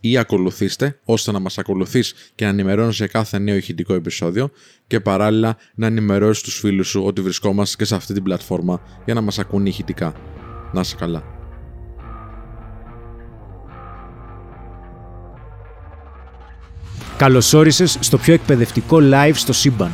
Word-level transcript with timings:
ή 0.00 0.18
ακολουθήστε, 0.18 0.98
ώστε 1.04 1.32
να 1.32 1.38
μας 1.38 1.58
ακολουθείς 1.58 2.14
και 2.34 2.44
να 2.44 2.50
ενημερώνεις 2.50 2.96
για 2.96 3.06
κάθε 3.06 3.38
νέο 3.38 3.56
ηχητικό 3.56 3.94
επεισόδιο 3.94 4.50
και 4.86 5.00
παράλληλα 5.00 5.56
να 5.74 5.86
ενημερώσεις 5.86 6.42
τους 6.42 6.58
φίλους 6.58 6.88
σου 6.88 7.02
ότι 7.04 7.20
βρισκόμαστε 7.20 7.76
και 7.76 7.84
σε 7.84 7.94
αυτή 7.94 8.14
την 8.14 8.22
πλατφόρμα 8.22 8.80
για 9.04 9.14
να 9.14 9.20
μας 9.20 9.38
ακούν 9.38 9.66
ηχητικά. 9.66 10.14
Να 10.72 10.80
είσαι 10.80 10.96
καλά. 10.98 11.22
Καλώς 17.16 17.54
όρισες 17.54 17.96
στο 18.00 18.18
πιο 18.18 18.34
εκπαιδευτικό 18.34 18.98
live 19.00 19.34
στο 19.34 19.52
σύμπαν. 19.52 19.92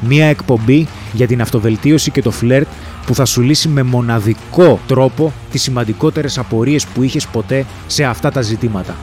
Μία 0.00 0.26
εκπομπή 0.26 0.88
για 1.12 1.26
την 1.26 1.40
αυτοβελτίωση 1.40 2.10
και 2.10 2.22
το 2.22 2.30
φλερτ 2.30 2.66
που 3.08 3.14
θα 3.14 3.24
σου 3.24 3.40
λύσει 3.40 3.68
με 3.68 3.82
μοναδικό 3.82 4.80
τρόπο 4.86 5.32
τις 5.50 5.62
σημαντικότερες 5.62 6.38
απορίες 6.38 6.86
που 6.86 7.02
είχες 7.02 7.26
ποτέ 7.26 7.66
σε 7.86 8.04
αυτά 8.04 8.30
τα 8.30 8.40
ζητήματα. 8.40 8.96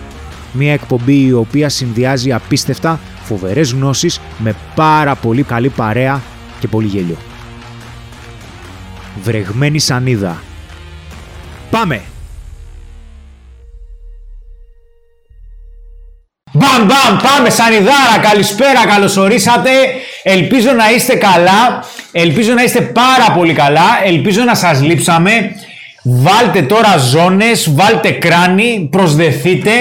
Μία 0.54 0.74
εκπομπή 0.74 1.26
η 1.26 1.32
οποία 1.32 1.70
συνδυάζει 1.70 2.32
απίστευτα 2.34 3.00
φοβερές 3.24 3.72
γνώσεις 3.72 4.20
με 4.38 4.56
πάρα 4.76 5.16
πολύ 5.16 5.44
καλή 5.44 5.70
παρέα 5.70 6.22
και 6.60 6.68
πολύ 6.68 6.88
γέλιο. 6.88 7.18
Βρεγμένη 9.24 9.80
σανίδα. 9.80 10.42
Πάμε! 11.70 12.02
Μπαμ 16.58 16.86
μπαμ 16.86 17.18
πάμε 17.18 17.50
σανιδάρα 17.50 18.18
καλησπέρα 18.22 18.86
καλωσορίσατε. 18.88 19.70
Ελπίζω 20.24 20.72
να 20.72 20.92
είστε 20.92 21.16
καλά. 21.16 21.84
Ελπίζω 22.12 22.54
να 22.54 22.64
είστε 22.64 22.82
πάρα 22.82 23.32
πολύ 23.38 23.54
καλά. 23.54 24.02
Ελπίζω 24.06 24.44
να 24.44 24.56
σας 24.56 24.82
λείψαμε. 24.82 25.32
Βάλτε 26.04 26.62
τώρα 26.62 26.98
ζώνες 26.98 27.74
Βάλτε 27.74 28.12
κράνη 28.12 28.88
Προσδεθείτε 28.92 29.72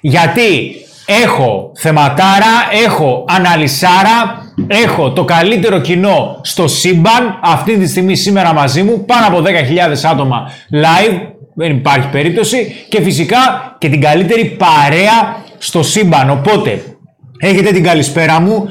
Γιατί 0.00 0.76
έχω 1.06 1.72
θεματάρα 1.76 2.68
Έχω 2.84 3.24
αναλυσάρα 3.28 4.44
Έχω 4.66 5.12
το 5.12 5.24
καλύτερο 5.24 5.80
κοινό 5.80 6.40
στο 6.42 6.68
σύμπαν 6.68 7.38
Αυτή 7.42 7.78
τη 7.78 7.88
στιγμή 7.88 8.16
σήμερα 8.16 8.52
μαζί 8.52 8.82
μου 8.82 9.04
Πάνω 9.04 9.26
από 9.26 9.42
10.000 9.46 10.10
άτομα 10.10 10.50
live 10.72 11.20
δεν 11.54 11.70
υπάρχει 11.70 12.08
περίπτωση 12.08 12.86
και 12.88 13.02
φυσικά 13.02 13.74
και 13.78 13.88
την 13.88 14.00
καλύτερη 14.00 14.44
παρέα 14.44 15.36
στο 15.62 15.82
σύμπαν. 15.82 16.30
Οπότε, 16.30 16.82
έχετε 17.38 17.72
την 17.72 17.82
καλησπέρα 17.82 18.40
μου, 18.40 18.68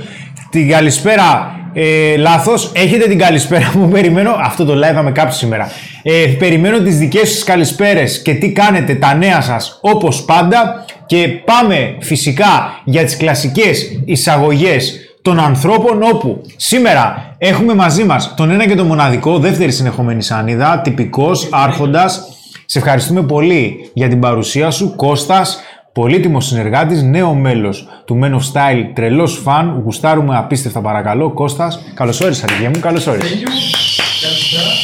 την 0.50 0.70
καλησπέρα 0.70 1.54
ε, 1.74 2.18
λάθος, 2.18 2.72
έχετε 2.76 3.08
την 3.08 3.18
καλησπέρα 3.18 3.72
μου, 3.76 3.88
περιμένω, 3.96 4.36
αυτό 4.40 4.66
το 4.66 4.74
live 4.74 4.94
θα 4.94 5.02
με 5.02 5.12
κάψει 5.12 5.38
σήμερα. 5.38 5.72
Ε, 6.04 6.26
περιμένω 6.40 6.80
τις 6.80 6.98
δικές 6.98 7.30
σας 7.30 7.44
καλησπέρες 7.44 8.22
και 8.22 8.34
τι 8.34 8.52
κάνετε 8.52 8.96
τα 8.96 9.14
νέα 9.14 9.42
σας 9.42 9.80
όπως 9.82 10.24
πάντα 10.24 10.86
και 11.06 11.28
πάμε 11.28 11.96
φυσικά 12.00 12.82
για 12.84 13.04
τις 13.04 13.18
κλασικές 13.18 14.02
εισαγωγές 14.06 15.00
των 15.22 15.40
ανθρώπων 15.40 16.04
όπου 16.04 16.42
σήμερα 16.56 17.36
έχουμε 17.38 17.74
μαζί 17.76 18.04
μας 18.04 18.34
τον 18.36 18.52
ένα 18.52 18.68
και 18.68 18.76
τον 18.76 18.86
μοναδικό, 18.86 19.40
δεύτερη 19.40 19.72
συνεχόμενη 19.72 20.24
σανίδα, 20.24 20.82
τυπικός, 20.84 21.48
άρχοντας. 21.52 22.24
Σε 22.66 22.78
ευχαριστούμε 22.78 23.24
πολύ 23.24 23.92
για 23.94 24.08
την 24.08 24.20
παρουσία 24.20 24.72
σου, 24.72 24.96
Κώστας, 24.96 25.60
Πολύτιμος 26.00 26.46
συνεργάτης, 26.46 27.04
νέο 27.04 27.34
μέλος 27.34 27.88
του 28.06 28.20
Men 28.24 28.32
of 28.32 28.54
Style, 28.54 28.92
τρελός 28.94 29.38
φαν. 29.44 29.82
Γουστάρουμε 29.84 30.38
απίστευτα 30.38 30.82
παρακαλώ. 30.82 31.30
Κώστας, 31.30 31.80
καλώ 31.94 32.20
όρισε, 32.24 32.46
αργία 32.50 32.70
μου, 32.70 32.80
καλώ 32.80 33.06
όρισε. 33.10 33.36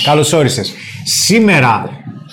Καλώ 0.06 0.34
όρισε. 0.36 0.62
Σήμερα 1.04 1.90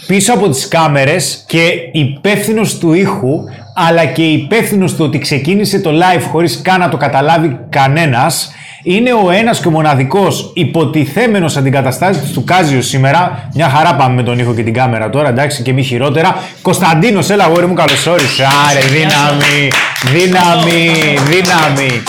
πίσω 0.07 0.33
από 0.33 0.49
τις 0.49 0.69
κάμερες 0.69 1.45
και 1.47 1.73
υπεύθυνος 1.93 2.79
του 2.79 2.93
ήχου 2.93 3.45
αλλά 3.75 4.05
και 4.05 4.23
υπεύθυνος 4.23 4.95
του 4.95 5.05
ότι 5.05 5.19
ξεκίνησε 5.19 5.81
το 5.81 5.91
live 5.91 6.23
χωρίς 6.31 6.61
καν 6.63 6.81
να 6.81 6.89
το 6.89 6.97
καταλάβει 6.97 7.59
κανένας 7.69 8.53
είναι 8.83 9.13
ο 9.13 9.31
ένας 9.31 9.61
και 9.61 9.69
ο 9.69 9.71
μοναδικός 9.71 10.53
υποτιθέμενος 10.55 11.57
αντικαταστάτης 11.57 12.31
του 12.31 12.45
Κάζιο 12.45 12.83
σήμερα. 12.83 13.49
Μια 13.55 13.69
χαρά 13.69 13.95
πάμε 13.95 14.15
με 14.15 14.23
τον 14.23 14.39
ήχο 14.39 14.55
και 14.55 14.63
την 14.63 14.73
κάμερα 14.73 15.11
τώρα, 15.11 15.29
εντάξει 15.29 15.63
και 15.63 15.73
μη 15.73 15.83
χειρότερα. 15.83 16.37
Κωνσταντίνος, 16.63 17.31
έλα 17.31 17.47
γόρι 17.47 17.67
μου, 17.67 17.75
καλώς 17.75 18.07
όρισες. 18.07 18.47
Άρε, 18.71 18.81
δύναμη, 18.81 19.69
δύναμη, 20.13 20.91
δύναμη. 21.29 22.03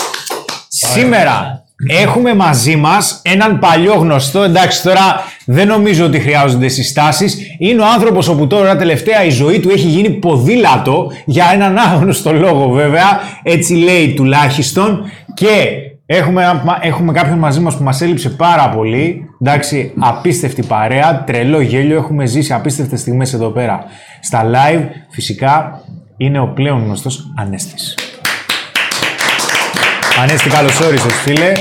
Σήμερα 0.68 1.64
Έχουμε 1.86 2.34
μαζί 2.34 2.76
μας 2.76 3.20
έναν 3.24 3.58
παλιό 3.58 3.94
γνωστό, 3.94 4.42
εντάξει 4.42 4.82
τώρα 4.82 5.24
δεν 5.44 5.66
νομίζω 5.66 6.04
ότι 6.04 6.20
χρειάζονται 6.20 6.68
συστάσεις. 6.68 7.36
Είναι 7.58 7.82
ο 7.82 7.84
άνθρωπος 7.94 8.28
όπου 8.28 8.46
τώρα 8.46 8.76
τελευταία 8.76 9.24
η 9.24 9.30
ζωή 9.30 9.60
του 9.60 9.70
έχει 9.70 9.86
γίνει 9.86 10.10
ποδήλατο 10.10 11.12
για 11.24 11.50
έναν 11.52 11.78
άγνωστο 11.78 12.32
λόγο 12.32 12.68
βέβαια, 12.68 13.20
έτσι 13.42 13.74
λέει 13.74 14.14
τουλάχιστον. 14.16 15.04
Και 15.34 15.66
Έχουμε, 16.06 16.62
έχουμε 16.80 17.12
κάποιον 17.12 17.38
μαζί 17.38 17.60
μας 17.60 17.76
που 17.76 17.82
μας 17.82 18.00
έλειψε 18.00 18.30
πάρα 18.30 18.68
πολύ. 18.68 19.28
Εντάξει, 19.40 19.92
απίστευτη 19.98 20.62
παρέα, 20.62 21.24
τρελό 21.24 21.60
γέλιο. 21.60 21.96
Έχουμε 21.96 22.26
ζήσει 22.26 22.52
απίστευτες 22.52 23.00
στιγμές 23.00 23.32
εδώ 23.32 23.48
πέρα. 23.48 23.84
Στα 24.20 24.42
live, 24.44 24.84
φυσικά, 25.10 25.80
είναι 26.16 26.40
ο 26.40 26.46
πλέον 26.46 26.84
γνωστός 26.84 27.32
Ανέστης. 27.36 27.94
Ανέστη, 30.20 30.48
καλώς 30.48 30.80
όρισες, 30.80 31.12
φίλε. 31.12 31.52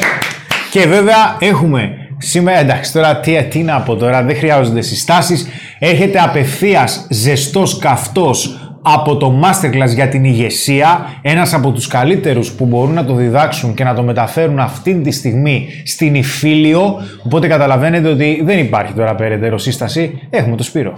Και 0.72 0.88
βέβαια 0.88 1.38
έχουμε 1.40 1.92
σήμερα, 2.18 2.60
εντάξει, 2.60 2.94
τώρα 2.94 3.20
τι, 3.20 3.44
τι 3.44 3.60
να 3.60 3.82
πω 3.82 3.96
τώρα, 3.96 4.24
δεν 4.24 4.36
χρειάζονται 4.36 4.82
συστάσεις. 4.82 5.48
Έρχεται 5.80 6.20
απευθείας 6.20 7.08
ζεστός 7.10 7.78
καυτός 7.78 8.63
από 8.86 9.18
το 9.18 9.42
Masterclass 9.44 9.94
για 9.94 10.08
την 10.08 10.24
ηγεσία, 10.24 11.18
ένας 11.22 11.54
από 11.54 11.72
τους 11.72 11.88
καλύτερους 11.88 12.52
που 12.52 12.66
μπορούν 12.66 12.94
να 12.94 13.06
το 13.06 13.14
διδάξουν 13.14 13.74
και 13.74 13.84
να 13.84 13.94
το 13.94 14.04
μεταφέρουν 14.04 14.60
αυτή 14.60 14.96
τη 14.96 15.12
στιγμή 15.12 15.70
στην 15.86 16.16
Ιφίλιο, 16.16 17.02
οπότε 17.24 17.48
καταλαβαίνετε 17.48 18.10
ότι 18.10 18.42
δεν 18.44 18.60
υπάρχει 18.60 18.94
τώρα 18.94 19.16
περαιτέρω 19.16 19.58
σύσταση, 19.58 20.28
έχουμε 20.30 20.56
το 20.56 20.64
Σπύρο. 20.64 20.94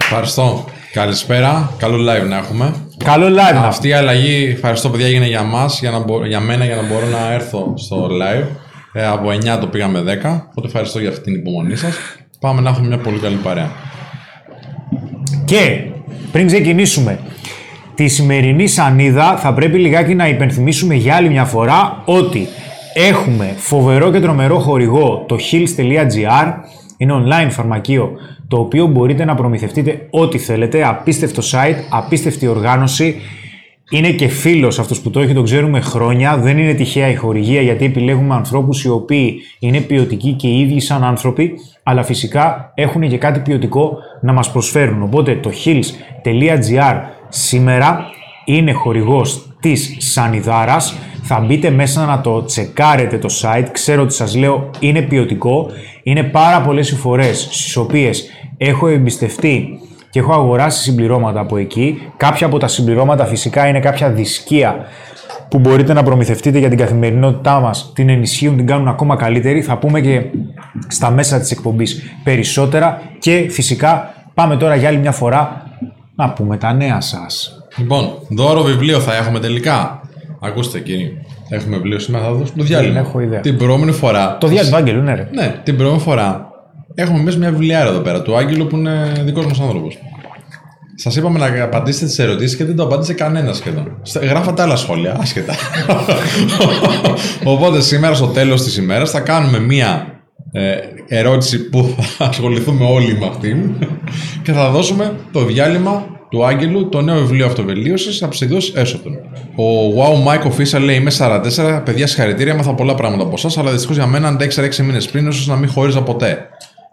Ευχαριστώ. 0.00 0.64
Καλησπέρα. 0.92 1.70
Καλό 1.78 1.96
live 1.96 2.28
να 2.28 2.36
έχουμε. 2.36 2.74
Καλό 3.04 3.26
live. 3.26 3.62
Αυτή 3.64 3.88
η 3.88 3.92
αλλαγή, 3.92 4.50
ευχαριστώ 4.54 4.88
παιδιά, 4.90 5.06
έγινε 5.06 5.26
για 5.26 5.42
μας, 5.42 5.80
για, 5.80 5.90
να 5.90 6.26
για 6.26 6.40
μένα, 6.40 6.64
για 6.64 6.76
να 6.76 6.82
μπορώ 6.82 7.06
να 7.06 7.32
έρθω 7.32 7.72
στο 7.76 8.06
live. 8.06 8.46
Ε, 8.92 9.06
από 9.06 9.28
9 9.28 9.58
το 9.60 9.66
πήγαμε 9.66 10.00
10, 10.00 10.02
οπότε 10.50 10.66
ευχαριστώ 10.66 10.98
για 10.98 11.08
αυτή 11.08 11.22
την 11.22 11.34
υπομονή 11.34 11.76
σας. 11.76 11.94
Πάμε 12.40 12.60
να 12.60 12.70
έχουμε 12.70 12.86
μια 12.86 12.98
πολύ 12.98 13.18
καλή 13.18 13.36
παρέα. 13.36 13.70
Και 15.48 15.80
πριν 16.32 16.46
ξεκινήσουμε 16.46 17.18
τη 17.94 18.08
σημερινή 18.08 18.66
σανίδα 18.66 19.36
θα 19.36 19.54
πρέπει 19.54 19.78
λιγάκι 19.78 20.14
να 20.14 20.28
υπενθυμίσουμε 20.28 20.94
για 20.94 21.14
άλλη 21.14 21.28
μια 21.28 21.44
φορά 21.44 22.02
ότι 22.04 22.46
έχουμε 22.94 23.54
φοβερό 23.56 24.10
και 24.10 24.20
τρομερό 24.20 24.58
χορηγό 24.58 25.24
το 25.28 25.36
hills.gr 25.50 26.52
είναι 26.96 27.12
online 27.24 27.50
φαρμακείο 27.50 28.10
το 28.48 28.58
οποίο 28.58 28.86
μπορείτε 28.86 29.24
να 29.24 29.34
προμηθευτείτε 29.34 30.06
ό,τι 30.10 30.38
θέλετε, 30.38 30.86
απίστευτο 30.86 31.42
site, 31.42 31.76
απίστευτη 31.90 32.46
οργάνωση. 32.46 33.16
Είναι 33.90 34.10
και 34.10 34.28
φίλος 34.28 34.78
αυτός 34.78 35.00
που 35.00 35.10
το 35.10 35.20
έχει, 35.20 35.34
τον 35.34 35.44
ξέρουμε 35.44 35.80
χρόνια. 35.80 36.36
Δεν 36.36 36.58
είναι 36.58 36.74
τυχαία 36.74 37.08
η 37.08 37.14
χορηγία 37.14 37.60
γιατί 37.60 37.84
επιλέγουμε 37.84 38.34
ανθρώπους 38.34 38.84
οι 38.84 38.88
οποίοι 38.88 39.40
είναι 39.58 39.80
ποιοτικοί 39.80 40.32
και 40.32 40.48
οι 40.48 40.60
ίδιοι 40.60 40.80
σαν 40.80 41.04
άνθρωποι, 41.04 41.54
αλλά 41.88 42.02
φυσικά 42.02 42.72
έχουν 42.74 43.08
και 43.08 43.18
κάτι 43.18 43.40
ποιοτικό 43.40 43.98
να 44.20 44.32
μας 44.32 44.50
προσφέρουν. 44.50 45.02
Οπότε 45.02 45.34
το 45.34 45.50
hills.gr 45.64 47.00
σήμερα 47.28 48.04
είναι 48.44 48.72
χορηγός 48.72 49.56
της 49.60 49.96
Σανιδάρας. 49.98 50.96
Θα 51.22 51.40
μπείτε 51.40 51.70
μέσα 51.70 52.04
να 52.04 52.20
το 52.20 52.44
τσεκάρετε 52.44 53.18
το 53.18 53.28
site. 53.42 53.66
Ξέρω 53.72 54.02
ότι 54.02 54.14
σας 54.14 54.36
λέω 54.36 54.70
είναι 54.78 55.02
ποιοτικό. 55.02 55.66
Είναι 56.02 56.22
πάρα 56.22 56.60
πολλές 56.60 56.90
οι 56.90 56.96
φορές 56.96 57.48
στις 57.50 57.76
οποίες 57.76 58.30
έχω 58.56 58.88
εμπιστευτεί 58.88 59.78
και 60.10 60.18
έχω 60.18 60.32
αγοράσει 60.32 60.82
συμπληρώματα 60.82 61.40
από 61.40 61.56
εκεί. 61.56 62.02
Κάποια 62.16 62.46
από 62.46 62.58
τα 62.58 62.68
συμπληρώματα 62.68 63.24
φυσικά 63.24 63.68
είναι 63.68 63.80
κάποια 63.80 64.10
δισκία 64.10 64.86
που 65.48 65.58
μπορείτε 65.58 65.92
να 65.92 66.02
προμηθευτείτε 66.02 66.58
για 66.58 66.68
την 66.68 66.78
καθημερινότητά 66.78 67.60
μας, 67.60 67.92
την 67.94 68.08
ενισχύουν, 68.08 68.56
την 68.56 68.66
κάνουν 68.66 68.88
ακόμα 68.88 69.16
καλύτερη. 69.16 69.62
Θα 69.62 69.78
πούμε 69.78 70.00
και 70.00 70.22
στα 70.88 71.10
μέσα 71.10 71.38
της 71.38 71.50
εκπομπής 71.50 72.02
περισσότερα 72.24 73.02
και 73.18 73.46
φυσικά 73.50 74.14
πάμε 74.34 74.56
τώρα 74.56 74.76
για 74.76 74.88
άλλη 74.88 74.98
μια 74.98 75.12
φορά 75.12 75.62
να 76.14 76.30
πούμε 76.30 76.56
τα 76.56 76.72
νέα 76.72 77.00
σας. 77.00 77.62
Λοιπόν, 77.76 78.10
δώρο 78.28 78.62
βιβλίο 78.62 79.00
θα 79.00 79.16
έχουμε 79.16 79.40
τελικά. 79.40 80.00
Ακούστε 80.40 80.80
κύριε. 80.80 81.12
Έχουμε 81.48 81.76
βιβλίο 81.76 81.98
σήμερα, 81.98 82.24
θα 82.24 82.32
δώσουμε 82.32 82.58
το 82.58 82.64
διάλειμμα. 82.64 82.92
Δεν 82.94 83.02
έχω 83.02 83.20
ιδέα. 83.20 83.40
Την 83.40 83.56
προηγούμενη 83.56 83.92
φορά. 83.92 84.36
Το 84.40 84.46
διάλειμμα 84.46 84.76
του 84.76 84.82
Άγγελου, 84.82 85.02
ναι, 85.02 85.14
ρε. 85.14 85.28
Ναι, 85.32 85.54
την 85.62 85.76
προηγούμενη 85.76 86.04
φορά 86.04 86.50
έχουμε 86.94 87.22
μέσα 87.22 87.38
μια 87.38 87.50
βιβλιάρα 87.50 87.88
εδώ 87.88 87.98
πέρα 87.98 88.22
του 88.22 88.36
Άγγελου 88.36 88.66
που 88.66 88.76
είναι 88.76 89.12
δικός 89.24 89.46
μας 89.46 89.60
άνθρωπος. 89.60 89.98
Σας 91.00 91.16
είπαμε 91.16 91.38
να 91.38 91.62
απαντήσετε 91.64 92.06
τις 92.06 92.18
ερωτήσεις 92.18 92.56
και 92.56 92.64
δεν 92.64 92.76
το 92.76 92.82
απάντησε 92.82 93.12
κανένας 93.12 93.56
σχεδόν. 93.56 93.98
Στα- 94.02 94.20
Γράφατε 94.24 94.62
άλλα 94.62 94.76
σχόλια, 94.76 95.16
άσχετα. 95.20 95.54
Οπότε 97.44 97.80
σήμερα 97.80 98.14
στο 98.14 98.26
τέλος 98.26 98.62
της 98.62 98.76
ημέρας 98.76 99.10
θα 99.10 99.20
κάνουμε 99.20 99.58
μία 99.60 100.06
ε, 100.52 100.74
ερώτηση 101.08 101.68
που 101.68 101.94
θα 102.18 102.24
ασχοληθούμε 102.24 102.84
όλοι 102.84 103.16
με 103.18 103.26
αυτήν 103.26 103.58
και 104.42 104.52
θα 104.52 104.70
δώσουμε 104.70 105.12
το 105.32 105.44
διάλειμμα 105.44 106.06
του 106.30 106.44
Άγγελου, 106.46 106.88
το 106.88 107.00
νέο 107.00 107.18
βιβλίο 107.18 107.46
αυτοβελίωση 107.46 108.18
από 108.24 108.30
τις 108.32 108.40
εκδόσει 108.40 108.72
Έσωτον. 108.76 109.12
Ο 109.56 109.64
Wow 109.98 110.28
Mike 110.28 110.46
Official 110.52 110.80
λέει: 110.80 110.96
Είμαι 110.96 111.10
44, 111.18 111.82
παιδιά, 111.84 112.06
συγχαρητήρια. 112.06 112.52
Έμαθα 112.52 112.74
πολλά 112.74 112.94
πράγματα 112.94 113.22
από 113.22 113.32
εσάς, 113.36 113.58
αλλά 113.58 113.70
δυστυχώς 113.70 113.96
για 113.96 114.06
μένα 114.06 114.28
αν 114.28 114.36
τα 114.36 114.45
ήξερα 114.45 114.66
6 114.66 114.76
μήνες 114.82 115.08
πριν, 115.08 115.26
ίσως 115.26 115.46
να 115.46 115.56
μην 115.56 115.68
χώριζα 115.70 116.02
ποτέ. 116.02 116.38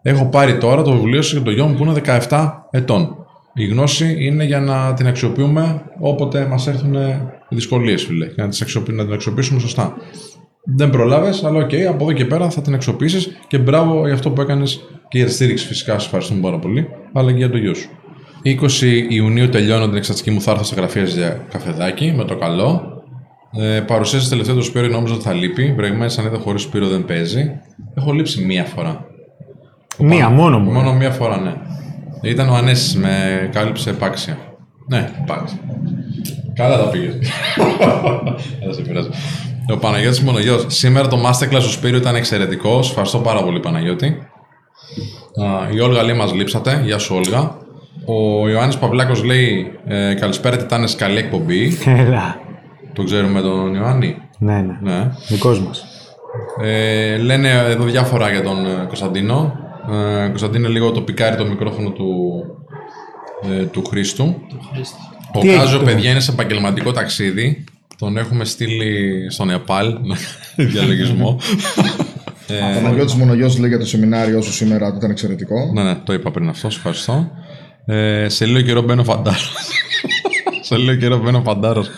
Έχω 0.02 0.26
πάρει 0.26 0.58
τώρα 0.58 0.82
το 0.82 0.92
βιβλίο 0.92 1.22
σου 1.22 1.36
για 1.36 1.46
το 1.46 1.52
γιο 1.52 1.66
μου 1.66 1.74
που 1.76 1.84
είναι 1.84 2.02
17 2.30 2.52
ετών. 2.72 3.16
Η 3.58 3.66
γνώση 3.66 4.16
είναι 4.20 4.44
για 4.44 4.60
να 4.60 4.94
την 4.94 5.08
αξιοποιούμε 5.08 5.82
όποτε 6.00 6.46
μας 6.46 6.68
έρθουν 6.68 6.96
δυσκολίες, 7.50 8.04
φίλε. 8.04 8.26
Και 8.26 8.42
να, 8.42 8.48
τις 8.48 8.62
αξιοποιη- 8.62 8.98
να 8.98 9.04
την 9.04 9.14
αξιοποιήσουμε 9.14 9.60
σωστά. 9.60 9.94
Δεν 10.64 10.90
πρόλαβες, 10.90 11.44
αλλά 11.44 11.60
οκ, 11.60 11.70
από 11.90 12.04
εδώ 12.04 12.12
και 12.12 12.26
πέρα 12.26 12.50
θα 12.50 12.62
την 12.62 12.74
αξιοποιήσεις 12.74 13.38
και 13.48 13.58
μπράβο 13.58 14.06
για 14.06 14.14
αυτό 14.14 14.32
που 14.32 14.42
έκανες 14.42 14.80
και 15.08 15.18
για 15.18 15.28
τη 15.28 15.34
στήριξη 15.34 15.68
φυσικά. 15.68 16.00
Σε 16.00 16.06
ευχαριστούμε 16.06 16.42
πάρα 16.42 16.60
πολύ, 16.60 16.88
αλλά 17.14 17.32
και 17.32 17.38
για 17.38 17.50
το 17.50 17.58
γιο 17.58 17.74
σου. 17.74 17.90
20 18.44 19.06
Ιουνίου 19.10 19.50
τελειώνω 19.50 19.88
την 19.88 19.96
εξατική 19.96 20.32
μου, 20.32 20.42
θα 20.42 20.52
έρθω 20.52 20.64
στα 20.64 20.76
γραφεία 20.76 21.04
για 21.04 21.46
καφεδάκι 21.52 22.14
με 22.18 22.24
το 22.24 22.36
καλό. 22.36 22.82
Ε, 23.58 23.80
παρουσίασε 23.80 24.30
τελευταίο 24.30 24.56
το 24.56 24.62
Σπύρο, 24.62 24.88
νόμιζα 24.88 25.14
ότι 25.14 25.24
θα 25.24 25.34
λείπει. 25.34 25.74
Βρεγμένη 25.78 26.14
αν 26.20 26.26
είδα 26.26 26.38
χωρίς 26.38 26.62
Σπύρο 26.62 26.88
δεν 26.88 27.06
παίζει. 27.06 27.52
Έχω 27.94 28.12
λείψει 28.12 28.46
μία 28.46 28.64
φορά. 28.64 29.06
Μία 30.00 30.30
μόνο 30.30 30.60
μου. 30.60 30.72
Μόνο 30.72 30.94
μία 30.94 31.12
φορά, 31.12 31.40
ναι. 31.40 31.54
Ήταν 32.26 32.50
ο 32.50 32.56
Ανέσης, 32.56 32.96
με 32.96 33.50
κάλυψε 33.54 33.90
επάξια. 33.90 34.38
Ναι, 34.88 35.10
επάξια. 35.22 35.60
Καλά 36.56 36.78
τα 36.78 36.90
πήγες. 36.90 37.16
Δεν 38.64 38.74
σε 38.74 38.82
πειράζει. 38.82 39.10
Ο 39.74 39.78
Παναγιώτης 39.78 40.22
Μονογιός. 40.22 40.66
Σήμερα 40.68 41.08
το 41.08 41.18
Masterclass 41.26 41.62
του 41.62 41.72
Σπύριου 41.72 41.98
ήταν 41.98 42.16
εξαιρετικό. 42.16 42.76
Σας 42.78 42.90
ευχαριστώ 42.90 43.18
πάρα 43.18 43.44
πολύ, 43.44 43.60
Παναγιώτη. 43.60 44.06
Α, 45.44 45.70
η 45.74 45.80
Όλγα 45.80 46.04
λέει 46.04 46.16
μας 46.16 46.34
λείψατε. 46.34 46.82
Γεια 46.86 46.98
σου, 46.98 47.16
Όλγα. 47.16 47.58
Ο 48.06 48.50
Ιωάννης 48.50 48.78
Παυλάκος 48.78 49.24
λέει 49.24 49.72
ε, 49.88 50.14
Καλησπέρα, 50.14 50.58
Τιτάνες, 50.58 50.96
καλή 50.96 51.18
εκπομπή. 51.18 51.78
Έλα. 51.86 52.40
Το 52.94 53.04
ξέρουμε 53.04 53.42
τον 53.42 53.76
Ιωάννη. 53.76 54.18
Ναι, 54.38 54.54
ναι. 54.62 54.78
Ναι. 54.82 55.12
Δικός 55.28 55.60
μας. 55.60 55.86
Ε, 56.62 57.18
λένε 57.18 57.50
εδώ 57.50 57.84
διάφορα 57.84 58.32
για 58.32 58.44
τον 58.44 58.66
ε, 58.66 58.86
Κωνσταντίνο. 58.88 59.54
Ε, 59.92 60.28
Κωνσταντίνο 60.28 60.70
λίγο 60.70 60.92
το 60.92 61.02
πικάρει 61.02 61.36
το 61.36 61.46
μικρόφωνο 61.46 61.90
του, 61.90 62.10
ε, 63.52 63.64
του 63.64 63.84
Χρήστου. 63.86 64.36
Ο 65.34 65.40
Τι 65.40 65.50
έχει 65.50 65.58
Κάζο, 65.58 65.78
το- 65.78 65.84
παιδιά, 65.86 66.12
είναι 66.12 66.20
σε 66.20 66.32
επαγγελματικό 66.32 66.92
ταξίδι. 66.92 67.64
Τον 67.98 68.18
έχουμε 68.18 68.46
στείλει 68.46 69.12
στο 69.32 69.46
Νεπάλ, 69.46 69.88
να 70.02 70.16
κάνει 70.56 70.70
διαλογισμό. 70.70 71.40
Ο 72.50 72.74
Παναγιώτης 72.76 73.14
Μονογιός 73.14 73.58
λέει 73.58 73.70
για 73.70 73.80
το 73.80 73.86
σεμινάριο 73.86 74.42
σου 74.42 74.54
σήμερα 74.54 74.88
ότι 74.88 74.98
ήταν 74.98 75.10
εξαιρετικό. 75.12 75.72
ναι, 75.74 75.84
ναι, 75.84 75.96
το 75.96 76.14
είπα 76.14 76.32
πριν 76.32 76.50
αυτό, 76.50 76.70
σε 76.70 76.78
ευχαριστώ. 76.78 77.32
Ε, 77.86 78.30
σε 78.30 78.46
λίγο 78.46 78.62
καιρό 78.62 78.82
μπαίνω 78.82 79.04
φαντάρος. 79.04 79.54
σε 80.68 80.78
λίγο 80.78 80.96
καιρό 80.96 81.18
μπαίνω 81.18 81.42
φαντάρος. 81.42 81.90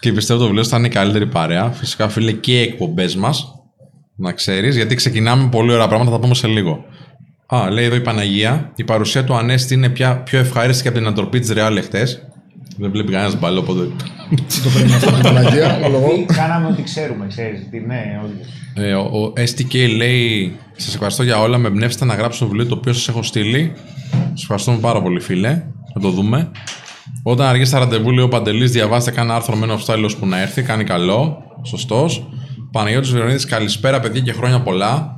Και 0.00 0.12
πιστεύω 0.12 0.38
το 0.40 0.44
βιβλίο 0.46 0.64
θα 0.64 0.76
είναι 0.76 0.86
η 0.86 0.90
καλύτερη 0.90 1.26
παρέα. 1.26 1.70
Φυσικά, 1.70 2.08
φίλε, 2.08 2.32
και 2.32 2.52
οι 2.60 2.62
εκπομπές 2.62 3.16
μας. 3.16 3.50
Να 4.16 4.32
ξέρεις, 4.32 4.76
γιατί 4.76 4.94
ξεκινάμε 4.94 5.48
πολύ 5.48 5.72
ωραία 5.72 5.88
πράγματα, 5.88 6.10
θα 6.10 6.18
πούμε 6.18 6.34
σε 6.34 6.46
λίγο. 6.46 6.84
Α, 7.46 7.70
λέει 7.70 7.84
εδώ 7.84 7.94
η 7.94 8.00
Παναγία. 8.00 8.72
Η 8.76 8.84
παρουσία 8.84 9.24
του 9.24 9.34
Ανέστη 9.34 9.74
είναι 9.74 9.88
πια 9.88 10.16
πιο 10.16 10.38
ευχάριστη 10.38 10.82
και 10.82 10.88
από 10.88 10.96
την 10.96 11.06
ανατροπή 11.06 11.38
της 11.38 11.50
Ρεάλ 11.50 11.76
εχθές. 11.76 12.26
Δεν 12.76 12.90
βλέπει 12.90 13.12
κανένας 13.12 13.38
μπαλό, 13.38 13.60
οπότε. 13.60 13.80
το 14.64 14.70
παίρνει 14.74 14.92
αυτό 14.92 15.10
την 15.10 15.22
Παναγία, 15.22 15.76
ομολογώ. 15.76 16.24
Κάναμε 16.26 16.66
ό,τι 16.66 16.82
ξέρουμε, 16.82 17.26
ξέρεις. 17.26 17.68
Τι, 17.70 17.80
ναι, 17.80 18.20
όλοι. 18.24 18.88
Ε, 18.88 18.94
ο, 18.94 19.00
ο 19.00 19.32
STK 19.36 19.96
λέει: 19.96 20.56
Σας 20.76 20.94
ευχαριστώ 20.94 21.22
για 21.22 21.40
όλα. 21.40 21.58
Με 21.58 21.68
εμπνεύσετε 21.68 22.04
να 22.04 22.14
γράψω 22.14 22.38
το 22.38 22.46
βιβλίο 22.46 22.66
το 22.66 22.74
οποίο 22.74 22.92
σας 22.92 23.08
έχω 23.08 23.22
στείλει. 23.22 23.72
Σας 24.10 24.42
ευχαριστούμε 24.42 24.78
πάρα 24.78 25.02
πολύ, 25.02 25.20
φίλε. 25.20 25.62
Θα 25.94 26.00
το 26.00 26.10
δούμε. 26.10 26.50
Όταν 27.22 27.46
αργείς 27.46 27.68
στα 27.68 27.78
ραντεβού, 27.78 28.10
λέει 28.10 28.24
ο 28.24 28.28
Παντελής, 28.28 28.70
διαβάστε 28.70 29.10
κάνα 29.10 29.34
άρθρο 29.34 29.56
με 29.56 29.64
ένα 29.64 29.76
φτάλιλο 29.76 30.10
που 30.20 30.26
να 30.26 30.40
έρθει. 30.40 30.62
Κάνει 30.62 30.84
καλό. 30.84 31.38
Σωστός. 31.62 32.28
Παναγιώτης 32.72 33.10
Βερονίδης, 33.10 33.44
καλησπέρα, 33.44 34.00
παιδιά, 34.00 34.20
και 34.20 34.32
χρόνια 34.32 34.60
πολλά. 34.60 35.15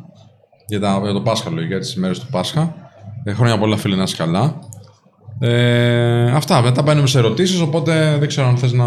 Για, 0.68 0.80
τα, 0.80 1.00
για 1.02 1.12
το 1.12 1.20
Πάσχα, 1.20 1.50
λογικά, 1.50 1.68
για 1.68 1.78
τις 1.78 1.96
μέρε 1.96 2.14
του 2.14 2.26
Πάσχα. 2.30 2.74
Ε, 3.24 3.32
χρόνια 3.32 3.58
πολλά, 3.58 3.76
φίλε, 3.76 3.96
να 3.96 4.02
είσαι 4.02 4.16
καλά. 4.16 4.58
Ε, 5.40 6.30
αυτά. 6.30 6.62
Μετά 6.62 6.82
μπαίνουμε 6.82 7.06
σε 7.06 7.18
ερωτήσεις, 7.18 7.60
οπότε 7.60 8.16
δεν 8.18 8.28
ξέρω 8.28 8.46
αν 8.46 8.56
θες 8.56 8.72
να. 8.72 8.84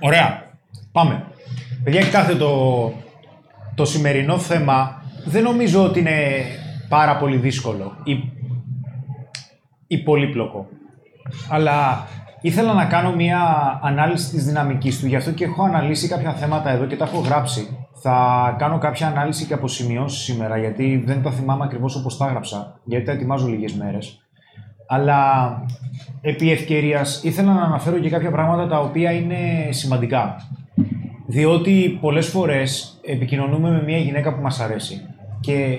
Ωραία. 0.00 0.48
Πάμε. 0.92 1.24
Παιδιά, 1.84 2.00
κοιτάξτε 2.00 2.34
το, 2.34 2.92
το 3.74 3.84
σημερινό 3.84 4.38
θέμα 4.38 5.02
δεν 5.24 5.42
νομίζω 5.42 5.84
ότι 5.84 5.98
είναι 5.98 6.44
πάρα 6.88 7.16
πολύ 7.16 7.36
δύσκολο 7.36 7.96
ή, 8.04 8.32
ή 9.86 9.98
πολύπλοκο. 9.98 10.68
Αλλά 11.48 12.06
ήθελα 12.40 12.72
να 12.72 12.84
κάνω 12.84 13.14
μια 13.14 13.40
ανάλυση 13.82 14.30
της 14.30 14.44
δυναμικής 14.44 15.00
του, 15.00 15.06
γι' 15.06 15.16
αυτό 15.16 15.30
και 15.30 15.44
έχω 15.44 15.64
αναλύσει 15.64 16.08
κάποια 16.08 16.32
θέματα 16.32 16.70
εδώ 16.70 16.86
και 16.86 16.96
τα 16.96 17.04
έχω 17.04 17.18
γράψει. 17.18 17.79
Θα 18.02 18.56
κάνω 18.58 18.78
κάποια 18.78 19.06
ανάλυση 19.06 19.46
και 19.46 19.54
αποσημειώσεις 19.54 20.22
σήμερα, 20.22 20.58
γιατί 20.58 21.02
δεν 21.06 21.22
τα 21.22 21.30
θυμάμαι 21.30 21.64
ακριβώς 21.64 21.96
όπως 21.96 22.16
τα 22.16 22.26
έγραψα, 22.26 22.80
γιατί 22.84 23.04
τα 23.04 23.12
ετοιμάζω 23.12 23.46
λίγες 23.46 23.74
μέρες. 23.74 24.24
Αλλά 24.86 25.50
επί 26.20 26.50
ευκαιρίας 26.50 27.22
ήθελα 27.24 27.52
να 27.52 27.62
αναφέρω 27.62 27.98
και 27.98 28.10
κάποια 28.10 28.30
πράγματα 28.30 28.68
τα 28.68 28.80
οποία 28.80 29.12
είναι 29.12 29.68
σημαντικά. 29.70 30.36
Διότι 31.26 31.98
πολλές 32.00 32.26
φορές 32.28 33.00
επικοινωνούμε 33.04 33.70
με 33.70 33.82
μια 33.82 33.98
γυναίκα 33.98 34.34
που 34.34 34.42
μας 34.42 34.60
αρέσει 34.60 35.06
και 35.40 35.78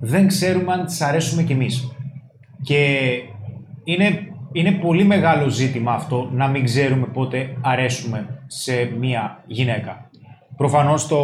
δεν 0.00 0.26
ξέρουμε 0.26 0.72
αν 0.72 0.84
της 0.84 1.00
αρέσουμε 1.00 1.42
κι 1.42 1.52
εμείς. 1.52 1.96
Και 2.62 3.08
είναι, 3.84 4.18
είναι 4.52 4.72
πολύ 4.72 5.04
μεγάλο 5.04 5.48
ζήτημα 5.48 5.92
αυτό 5.92 6.28
να 6.32 6.48
μην 6.48 6.64
ξέρουμε 6.64 7.06
πότε 7.06 7.56
αρέσουμε 7.60 8.40
σε 8.46 8.92
μια 8.98 9.42
γυναίκα. 9.46 10.05
Προφανώς 10.56 11.06
το, 11.06 11.18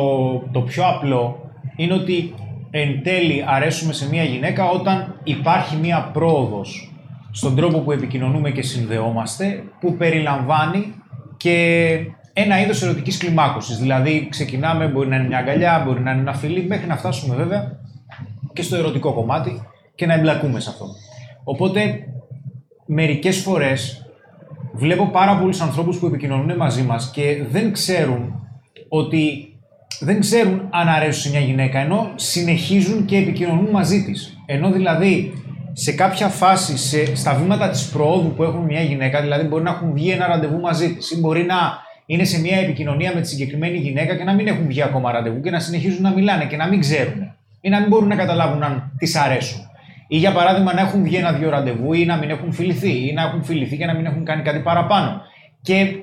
το 0.53 0.61
πιο 0.61 0.89
απλό 0.89 1.51
είναι 1.77 1.95
ότι 1.95 2.35
εν 2.71 3.03
τέλει 3.03 3.45
αρέσουμε 3.47 3.93
σε 3.93 4.09
μια 4.09 4.23
γυναίκα 4.23 4.69
όταν 4.69 5.21
υπάρχει 5.25 5.77
μια 5.77 6.11
πρόοδος 6.13 6.93
στον 7.31 7.57
τρόπο 7.57 7.79
που 7.79 7.93
επικοινωνούμε 7.93 8.51
και 8.51 8.63
συνδεόμαστε 8.63 9.65
που 9.81 9.97
περιλαμβάνει 9.97 10.95
και 11.37 11.97
ένα 12.33 12.61
είδος 12.61 12.83
ερωτικής 12.83 13.17
κλιμάκωσης. 13.17 13.79
Δηλαδή 13.79 14.27
ξεκινάμε, 14.31 14.87
μπορεί 14.87 15.09
να 15.09 15.17
είναι 15.17 15.27
μια 15.27 15.39
αγκαλιά, 15.39 15.83
μπορεί 15.87 16.01
να 16.01 16.11
είναι 16.11 16.21
ένα 16.21 16.35
φιλί, 16.35 16.65
μέχρι 16.67 16.87
να 16.87 16.97
φτάσουμε 16.97 17.35
βέβαια 17.35 17.79
και 18.53 18.63
στο 18.63 18.77
ερωτικό 18.77 19.13
κομμάτι 19.13 19.63
και 19.95 20.07
να 20.07 20.15
εμπλακούμε 20.15 20.61
σε 20.61 20.71
αυτό. 20.71 20.87
Οπότε 21.45 22.07
μερικές 22.87 23.39
φορές 23.39 24.07
βλέπω 24.73 25.07
πάρα 25.07 25.39
πολλούς 25.39 25.61
ανθρώπους 25.61 25.99
που 25.99 26.07
επικοινωνούν 26.07 26.57
μαζί 26.57 26.83
μας 26.83 27.11
και 27.11 27.45
δεν 27.51 27.73
ξέρουν 27.73 28.42
ότι 28.95 29.53
δεν 30.01 30.21
ξέρουν 30.21 30.69
αν 30.71 30.89
αρέσουν 30.89 31.23
σε 31.23 31.31
μια 31.31 31.41
γυναίκα, 31.41 31.79
ενώ 31.79 32.11
συνεχίζουν 32.15 33.05
και 33.05 33.17
επικοινωνούν 33.17 33.71
μαζί 33.71 34.05
της. 34.05 34.39
Ενώ 34.47 34.71
δηλαδή 34.71 35.33
σε 35.73 35.93
κάποια 35.93 36.29
φάση, 36.29 36.77
σε, 36.79 37.17
στα 37.17 37.35
βήματα 37.35 37.69
της 37.69 37.89
προόδου 37.89 38.35
που 38.35 38.43
έχουν 38.43 38.61
μια 38.61 38.81
γυναίκα, 38.81 39.21
δηλαδή 39.21 39.47
μπορεί 39.47 39.63
να 39.63 39.71
έχουν 39.71 39.93
βγει 39.93 40.11
ένα 40.11 40.27
ραντεβού 40.27 40.61
μαζί 40.61 40.95
της 40.95 41.11
ή 41.11 41.19
μπορεί 41.19 41.43
να 41.45 41.57
είναι 42.07 42.25
σε 42.25 42.41
μια 42.41 42.57
επικοινωνία 42.57 43.13
με 43.15 43.21
τη 43.21 43.29
συγκεκριμένη 43.29 43.79
γυναίκα 43.79 44.17
και 44.17 44.25
να 44.25 44.33
μην 44.35 44.47
έχουν 44.47 44.67
βγει 44.67 44.83
ακόμα 44.83 45.13
ραντεβού 45.13 45.41
και 45.41 45.51
να 45.51 45.61
συνεχίζουν 45.61 46.03
να 46.03 46.11
μιλάνε 46.11 46.45
και 46.45 46.57
να 46.57 46.69
μην 46.69 46.81
ξέρουν 46.81 47.35
ή 47.61 47.69
να 47.69 47.81
μην 47.81 47.89
μπορούν 47.89 48.09
να 48.09 48.17
καταλάβουν 48.17 48.63
αν 48.63 48.93
της 48.99 49.17
αρέσουν. 49.17 49.61
Ή 50.09 50.17
για 50.17 50.33
παράδειγμα 50.33 50.75
να 50.75 50.81
έχουν 50.81 51.03
βγει 51.03 51.17
ένα-δύο 51.17 51.51
ραντεβού 51.51 51.93
ή 51.93 52.05
να 52.05 52.17
μην 52.17 52.31
έχουν 52.31 52.53
φιληθεί 52.53 53.09
ή 53.09 53.13
να 53.13 53.23
έχουν 53.23 53.45
φιληθεί 53.45 53.77
και 53.77 53.87
να 53.87 53.95
μην 53.95 54.07
έχουν 54.07 54.25
κάνει 54.25 54.43
κάτι 54.43 54.59
παραπάνω. 54.59 55.21
Και 55.63 55.97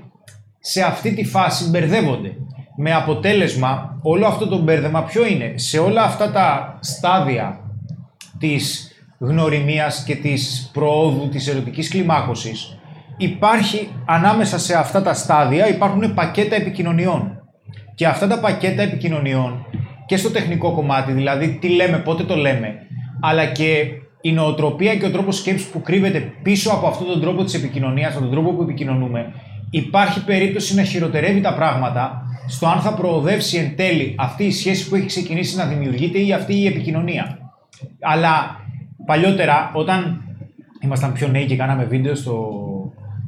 σε 0.59 0.81
αυτή 0.83 1.13
τη 1.13 1.25
φάση 1.25 1.69
μπερδεύονται. 1.69 2.35
Με 2.81 2.93
αποτέλεσμα 2.93 3.97
όλο 4.01 4.25
αυτό 4.25 4.47
το 4.47 4.57
μπέρδεμα 4.57 5.03
ποιο 5.03 5.25
είναι; 5.25 5.53
Σε 5.55 5.79
όλα 5.79 6.03
αυτά 6.03 6.31
τα 6.31 6.77
στάδια 6.81 7.59
της 8.39 8.91
γνωριμίας 9.19 10.03
και 10.03 10.15
της 10.15 10.69
προόδου 10.73 11.29
της 11.29 11.47
ερωτικής 11.47 11.89
κλιμάκωσης 11.89 12.79
υπάρχει 13.17 13.87
ανάμεσα 14.05 14.59
σε 14.59 14.75
αυτά 14.75 15.01
τα 15.01 15.13
στάδια 15.13 15.69
υπάρχουν 15.69 16.13
πακέτα 16.13 16.55
επικοινωνιών. 16.55 17.41
Και 17.95 18.07
αυτά 18.07 18.27
τα 18.27 18.39
πακέτα 18.39 18.81
επικοινωνιών 18.81 19.65
και 20.05 20.17
στο 20.17 20.31
τεχνικό 20.31 20.71
κομμάτι, 20.71 21.11
δηλαδή 21.11 21.57
τι 21.61 21.69
λέμε, 21.69 21.97
πότε 21.97 22.23
το 22.23 22.35
λέμε, 22.35 22.75
αλλά 23.21 23.45
και 23.45 23.85
η 24.21 24.31
νοοτροπία 24.31 24.95
και 24.95 25.05
ο 25.05 25.11
τρόπος 25.11 25.37
σκέψης 25.37 25.67
που 25.67 25.81
κρύβεται 25.81 26.33
πίσω 26.43 26.71
από 26.71 26.87
αυτόν 26.87 27.07
τον 27.07 27.21
τρόπο 27.21 27.43
της 27.43 27.53
επικοινωνίας, 27.53 28.11
από 28.11 28.21
τον 28.21 28.31
τρόπο 28.31 28.51
που 28.51 28.61
επικοινωνούμε, 28.61 29.33
υπάρχει 29.69 30.23
περίπτωση 30.23 30.75
να 30.75 30.83
χειροτερεύει 30.83 31.41
τα 31.41 31.53
πράγματα 31.53 32.23
στο 32.49 32.67
αν 32.67 32.79
θα 32.79 32.93
προοδεύσει 32.93 33.57
εν 33.57 33.75
τέλει 33.75 34.15
αυτή 34.17 34.43
η 34.43 34.51
σχέση 34.51 34.89
που 34.89 34.95
έχει 34.95 35.05
ξεκινήσει 35.05 35.55
να 35.55 35.65
δημιουργείται 35.65 36.19
ή 36.19 36.33
αυτή 36.33 36.53
η 36.53 36.65
επικοινωνία. 36.65 37.37
Αλλά 37.99 38.63
παλιότερα, 39.05 39.71
όταν 39.73 40.21
ήμασταν 40.79 41.13
πιο 41.13 41.27
νέοι 41.27 41.45
και 41.45 41.55
κάναμε 41.55 41.83
βίντεο 41.83 42.15
στο, 42.15 42.49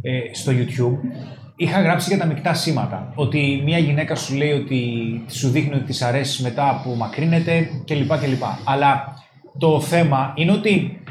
ε, 0.01 0.33
στο 0.33 0.51
YouTube, 0.51 1.07
είχα 1.55 1.81
γράψει 1.81 2.09
για 2.09 2.17
τα 2.17 2.25
μεικτά 2.25 2.53
σήματα. 2.53 3.11
Ότι 3.15 3.61
μια 3.65 3.77
γυναίκα 3.77 4.15
σου 4.15 4.35
λέει 4.35 4.51
ότι 4.51 4.81
σου 5.27 5.49
δείχνει 5.49 5.75
ότι 5.75 5.83
της 5.83 6.01
αρέσει 6.01 6.43
μετά 6.43 6.81
που 6.83 6.95
μακρύνεται 6.97 7.69
κλπ. 7.85 8.17
κλπ. 8.17 8.43
Αλλά 8.63 9.13
το 9.57 9.81
θέμα 9.81 10.33
είναι 10.35 10.51
ότι 10.51 11.01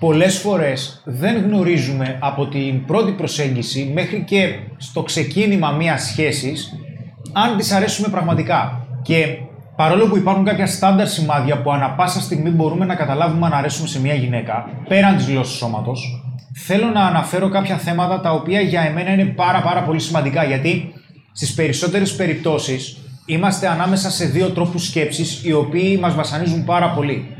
πολλές 0.00 0.38
φορές 0.38 1.02
δεν 1.04 1.42
γνωρίζουμε 1.44 2.18
από 2.20 2.48
την 2.48 2.84
πρώτη 2.84 3.12
προσέγγιση 3.12 3.90
μέχρι 3.94 4.24
και 4.24 4.58
στο 4.76 5.02
ξεκίνημα 5.02 5.70
μιας 5.70 6.02
σχέσης 6.02 6.74
αν 7.32 7.56
της 7.56 7.72
αρέσουμε 7.72 8.08
πραγματικά. 8.08 8.86
Και 9.02 9.26
παρόλο 9.76 10.06
που 10.08 10.16
υπάρχουν 10.16 10.44
κάποια 10.44 10.66
στάνταρ 10.66 11.08
σημάδια 11.08 11.62
που 11.62 11.72
ανα 11.72 11.90
πάσα 11.90 12.20
στιγμή 12.20 12.50
μπορούμε 12.50 12.84
να 12.84 12.94
καταλάβουμε 12.94 13.46
αν 13.46 13.52
αρέσουμε 13.52 13.88
σε 13.88 14.00
μια 14.00 14.14
γυναίκα, 14.14 14.68
πέραν 14.88 15.16
της 15.16 15.26
γλώσσας 15.26 15.56
σώματος, 15.56 16.24
θέλω 16.54 16.86
να 16.86 17.04
αναφέρω 17.04 17.48
κάποια 17.48 17.76
θέματα 17.76 18.20
τα 18.20 18.32
οποία 18.32 18.60
για 18.60 18.80
εμένα 18.80 19.12
είναι 19.12 19.24
πάρα 19.24 19.60
πάρα 19.60 19.82
πολύ 19.82 20.00
σημαντικά 20.00 20.44
γιατί 20.44 20.92
στις 21.32 21.54
περισσότερες 21.54 22.14
περιπτώσεις 22.14 22.96
είμαστε 23.26 23.68
ανάμεσα 23.68 24.10
σε 24.10 24.24
δύο 24.24 24.50
τρόπους 24.50 24.86
σκέψης 24.86 25.44
οι 25.44 25.52
οποίοι 25.52 25.98
μας 26.02 26.14
βασανίζουν 26.14 26.64
πάρα 26.64 26.90
πολύ 26.90 27.34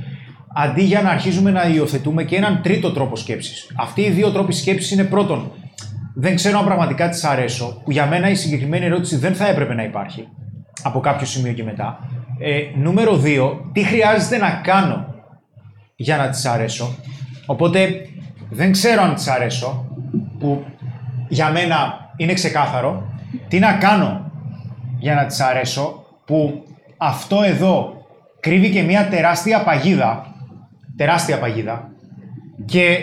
αντί 0.54 0.82
για 0.82 1.02
να 1.02 1.10
αρχίζουμε 1.10 1.50
να 1.50 1.68
υιοθετούμε 1.68 2.24
και 2.24 2.36
έναν 2.36 2.60
τρίτο 2.62 2.92
τρόπο 2.92 3.16
σκέψης. 3.16 3.70
Αυτοί 3.76 4.00
οι 4.00 4.10
δύο 4.10 4.30
τρόποι 4.30 4.52
σκέψης 4.52 4.90
είναι 4.90 5.04
πρώτον, 5.04 5.52
δεν 6.14 6.34
ξέρω 6.34 6.58
αν 6.58 6.64
πραγματικά 6.64 7.08
της 7.08 7.24
αρέσω, 7.24 7.80
που 7.84 7.90
για 7.90 8.06
μένα 8.06 8.28
η 8.30 8.34
συγκεκριμένη 8.34 8.84
ερώτηση 8.84 9.16
δεν 9.16 9.34
θα 9.34 9.46
έπρεπε 9.48 9.74
να 9.74 9.82
υπάρχει 9.82 10.28
από 10.82 11.00
κάποιο 11.00 11.26
σημείο 11.26 11.52
και 11.52 11.64
μετά. 11.64 11.98
Ε, 12.38 12.60
νούμερο 12.74 13.16
δύο, 13.16 13.70
τι 13.72 13.84
χρειάζεται 13.84 14.36
να 14.36 14.50
κάνω 14.50 15.14
για 15.96 16.16
να 16.16 16.28
της 16.28 16.46
αρέσω; 16.46 16.94
Οπότε 17.46 18.06
δεν 18.50 18.72
ξέρω 18.72 19.02
αν 19.02 19.14
της 19.14 19.28
αρέσω, 19.28 19.84
που 20.38 20.64
για 21.28 21.50
μένα 21.50 22.10
είναι 22.16 22.32
ξεκάθαρο. 22.32 23.08
Τι 23.48 23.58
να 23.58 23.72
κάνω 23.72 24.30
για 24.98 25.14
να 25.14 25.26
της 25.26 25.40
αρέσω, 25.40 26.04
που 26.24 26.64
αυτό 26.96 27.42
εδώ 27.42 28.04
κρύβει 28.40 28.70
και 28.70 28.82
μια 28.82 29.08
τεράστια 29.08 29.62
παγίδα 29.62 30.30
τεράστια 31.00 31.38
παγίδα. 31.38 31.90
Και 32.64 32.98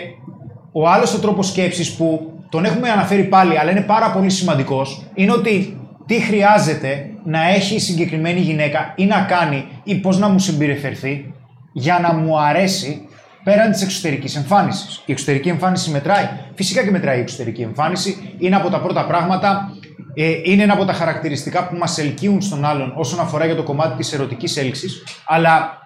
ο 0.72 0.88
άλλος 0.88 1.14
ο 1.14 1.18
τρόπος 1.18 1.48
σκέψης 1.48 1.96
που 1.96 2.32
τον 2.48 2.64
έχουμε 2.64 2.90
αναφέρει 2.90 3.24
πάλι, 3.24 3.58
αλλά 3.58 3.70
είναι 3.70 3.80
πάρα 3.80 4.10
πολύ 4.10 4.30
σημαντικός, 4.30 5.04
είναι 5.14 5.32
ότι 5.32 5.80
τι 6.06 6.20
χρειάζεται 6.20 7.10
να 7.24 7.48
έχει 7.48 7.74
η 7.74 7.78
συγκεκριμένη 7.78 8.40
γυναίκα 8.40 8.92
ή 8.96 9.04
να 9.04 9.20
κάνει 9.20 9.68
ή 9.84 9.94
πώς 9.94 10.18
να 10.18 10.28
μου 10.28 10.38
συμπεριφερθεί 10.38 11.34
για 11.72 11.98
να 11.98 12.12
μου 12.12 12.40
αρέσει 12.40 13.08
πέραν 13.44 13.70
της 13.70 13.82
εξωτερικής 13.82 14.36
εμφάνισης. 14.36 15.02
Η 15.06 15.12
εξωτερική 15.12 15.48
εμφάνιση 15.48 15.90
μετράει. 15.90 16.28
Φυσικά 16.54 16.84
και 16.84 16.90
μετράει 16.90 17.18
η 17.18 17.20
εξωτερική 17.20 17.62
εμφάνιση. 17.62 18.34
Είναι 18.38 18.56
από 18.56 18.70
τα 18.70 18.80
πρώτα 18.80 19.06
πράγματα, 19.06 19.70
ε, 20.14 20.32
είναι 20.42 20.62
ένα 20.62 20.72
από 20.72 20.84
τα 20.84 20.92
χαρακτηριστικά 20.92 21.68
που 21.68 21.76
μας 21.76 21.98
ελκύουν 21.98 22.42
στον 22.42 22.64
άλλον 22.64 22.92
όσον 22.96 23.20
αφορά 23.20 23.44
για 23.44 23.56
το 23.56 23.62
κομμάτι 23.62 23.96
της 23.96 24.12
ερωτικής 24.12 24.56
έλξης, 24.56 25.02
αλλά 25.26 25.78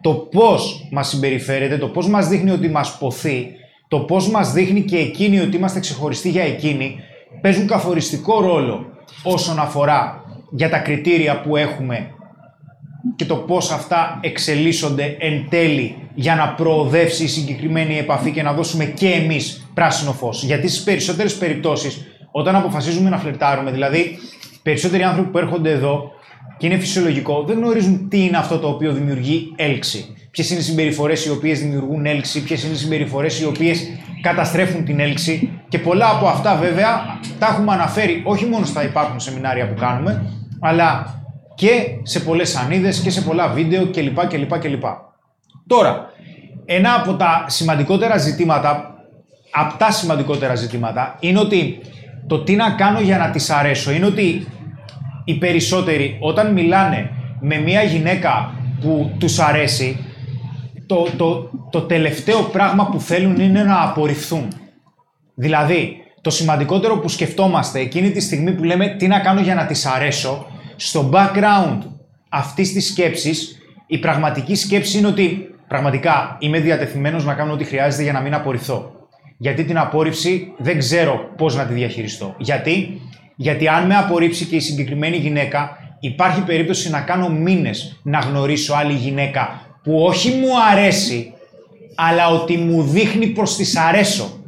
το 0.00 0.12
πώς 0.12 0.88
μας 0.90 1.08
συμπεριφέρεται, 1.08 1.78
το 1.78 1.88
πώς 1.88 2.08
μας 2.08 2.28
δείχνει 2.28 2.50
ότι 2.50 2.68
μας 2.68 2.98
ποθεί, 2.98 3.46
το 3.94 4.00
πώς 4.00 4.28
μας 4.28 4.52
δείχνει 4.52 4.82
και 4.82 4.96
εκείνη 4.96 5.40
ότι 5.40 5.56
είμαστε 5.56 5.80
ξεχωριστοί 5.80 6.28
για 6.28 6.42
εκείνη, 6.42 6.96
παίζουν 7.40 7.66
καθοριστικό 7.66 8.40
ρόλο 8.40 8.86
όσον 9.22 9.58
αφορά 9.58 10.24
για 10.50 10.68
τα 10.70 10.78
κριτήρια 10.78 11.40
που 11.40 11.56
έχουμε 11.56 12.10
και 13.16 13.24
το 13.24 13.36
πώς 13.36 13.70
αυτά 13.70 14.18
εξελίσσονται 14.20 15.16
εν 15.18 15.46
τέλει 15.48 15.96
για 16.14 16.34
να 16.34 16.48
προοδεύσει 16.48 17.24
η 17.24 17.26
συγκεκριμένη 17.28 17.98
επαφή 17.98 18.30
και 18.30 18.42
να 18.42 18.52
δώσουμε 18.52 18.84
και 18.84 19.08
εμείς 19.08 19.70
πράσινο 19.74 20.12
φως. 20.12 20.44
Γιατί 20.44 20.68
στις 20.68 20.82
περισσότερες 20.82 21.36
περιπτώσεις, 21.36 22.04
όταν 22.30 22.56
αποφασίζουμε 22.56 23.10
να 23.10 23.18
φλερτάρουμε, 23.18 23.70
δηλαδή 23.70 24.18
περισσότεροι 24.62 25.02
άνθρωποι 25.02 25.30
που 25.30 25.38
έρχονται 25.38 25.70
εδώ 25.70 26.10
και 26.56 26.66
είναι 26.66 26.78
φυσιολογικό, 26.78 27.44
δεν 27.46 27.56
γνωρίζουν 27.56 28.08
τι 28.08 28.24
είναι 28.24 28.36
αυτό 28.36 28.58
το 28.58 28.68
οποίο 28.68 28.92
δημιουργεί 28.92 29.52
έλξη. 29.56 30.16
Ποιες 30.30 30.50
είναι 30.50 30.60
οι 30.60 30.62
συμπεριφορές 30.62 31.24
οι 31.24 31.30
οποίες 31.30 31.60
δημιουργούν 31.60 32.06
έλξη, 32.06 32.42
ποιες 32.42 32.64
είναι 32.64 32.72
οι 32.72 32.76
συμπεριφορές 32.76 33.40
οι 33.40 33.44
οποίες 33.44 33.88
καταστρέφουν 34.22 34.84
την 34.84 35.00
έλξη. 35.00 35.60
Και 35.68 35.78
πολλά 35.78 36.10
από 36.10 36.26
αυτά 36.26 36.56
βέβαια 36.56 37.18
τα 37.38 37.46
έχουμε 37.46 37.72
αναφέρει 37.72 38.22
όχι 38.24 38.44
μόνο 38.44 38.64
στα 38.64 38.84
υπάρχουν 38.84 39.20
σεμινάρια 39.20 39.68
που 39.68 39.80
κάνουμε, 39.80 40.32
αλλά 40.60 41.20
και 41.54 41.70
σε 42.02 42.20
πολλές 42.20 42.56
ανίδες 42.56 43.00
και 43.00 43.10
σε 43.10 43.20
πολλά 43.20 43.48
βίντεο 43.48 43.86
κλπ. 43.86 44.26
κλπ, 44.26 44.58
κλπ. 44.58 44.84
Τώρα, 45.66 46.06
ένα 46.64 46.94
από 46.94 47.14
τα 47.14 47.44
σημαντικότερα 47.48 48.16
ζητήματα, 48.16 48.94
από 49.50 49.78
τα 49.78 49.90
σημαντικότερα 49.90 50.54
ζητήματα, 50.54 51.16
είναι 51.20 51.38
ότι 51.38 51.80
το 52.26 52.42
τι 52.42 52.54
να 52.54 52.70
κάνω 52.70 53.00
για 53.00 53.18
να 53.18 53.30
τις 53.30 53.50
αρέσω, 53.50 53.92
είναι 53.92 54.06
ότι 54.06 54.46
οι 55.24 55.34
περισσότεροι 55.34 56.16
όταν 56.20 56.52
μιλάνε 56.52 57.10
με 57.40 57.58
μια 57.58 57.82
γυναίκα 57.82 58.54
που 58.80 59.10
τους 59.18 59.38
αρέσει, 59.38 60.04
το, 60.86 61.06
το, 61.16 61.50
το 61.70 61.80
τελευταίο 61.80 62.42
πράγμα 62.42 62.88
που 62.88 63.00
θέλουν 63.00 63.40
είναι 63.40 63.62
να 63.62 63.82
απορριφθούν. 63.82 64.48
Δηλαδή, 65.34 65.96
το 66.20 66.30
σημαντικότερο 66.30 66.98
που 66.98 67.08
σκεφτόμαστε 67.08 67.80
εκείνη 67.80 68.10
τη 68.10 68.20
στιγμή 68.20 68.52
που 68.52 68.64
λέμε 68.64 68.88
τι 68.88 69.06
να 69.06 69.20
κάνω 69.20 69.40
για 69.40 69.54
να 69.54 69.66
τις 69.66 69.86
αρέσω, 69.86 70.46
στο 70.76 71.10
background 71.12 71.78
αυτής 72.28 72.72
της 72.72 72.86
σκέψης, 72.86 73.58
η 73.86 73.98
πραγματική 73.98 74.54
σκέψη 74.54 74.98
είναι 74.98 75.06
ότι 75.06 75.54
πραγματικά 75.68 76.36
είμαι 76.40 76.58
διατεθειμένος 76.58 77.24
να 77.24 77.34
κάνω 77.34 77.52
ό,τι 77.52 77.64
χρειάζεται 77.64 78.02
για 78.02 78.12
να 78.12 78.20
μην 78.20 78.34
απορριφθώ. 78.34 78.92
Γιατί 79.38 79.64
την 79.64 79.78
απόρριψη 79.78 80.52
δεν 80.58 80.78
ξέρω 80.78 81.30
πώς 81.36 81.56
να 81.56 81.64
τη 81.64 81.74
διαχειριστώ. 81.74 82.34
Γιατί 82.38 83.00
γιατί 83.36 83.68
αν 83.68 83.86
με 83.86 83.96
απορρίψει 83.96 84.44
και 84.44 84.56
η 84.56 84.60
συγκεκριμένη 84.60 85.16
γυναίκα, 85.16 85.76
υπάρχει 86.00 86.40
περίπτωση 86.40 86.90
να 86.90 87.00
κάνω 87.00 87.28
μήνες 87.28 88.00
να 88.02 88.18
γνωρίσω 88.18 88.74
άλλη 88.74 88.92
γυναίκα 88.92 89.60
που 89.82 90.02
όχι 90.02 90.30
μου 90.30 90.48
αρέσει, 90.72 91.32
αλλά 91.94 92.28
ότι 92.28 92.56
μου 92.56 92.82
δείχνει 92.82 93.26
προς 93.26 93.56
της 93.56 93.76
αρέσω. 93.76 94.38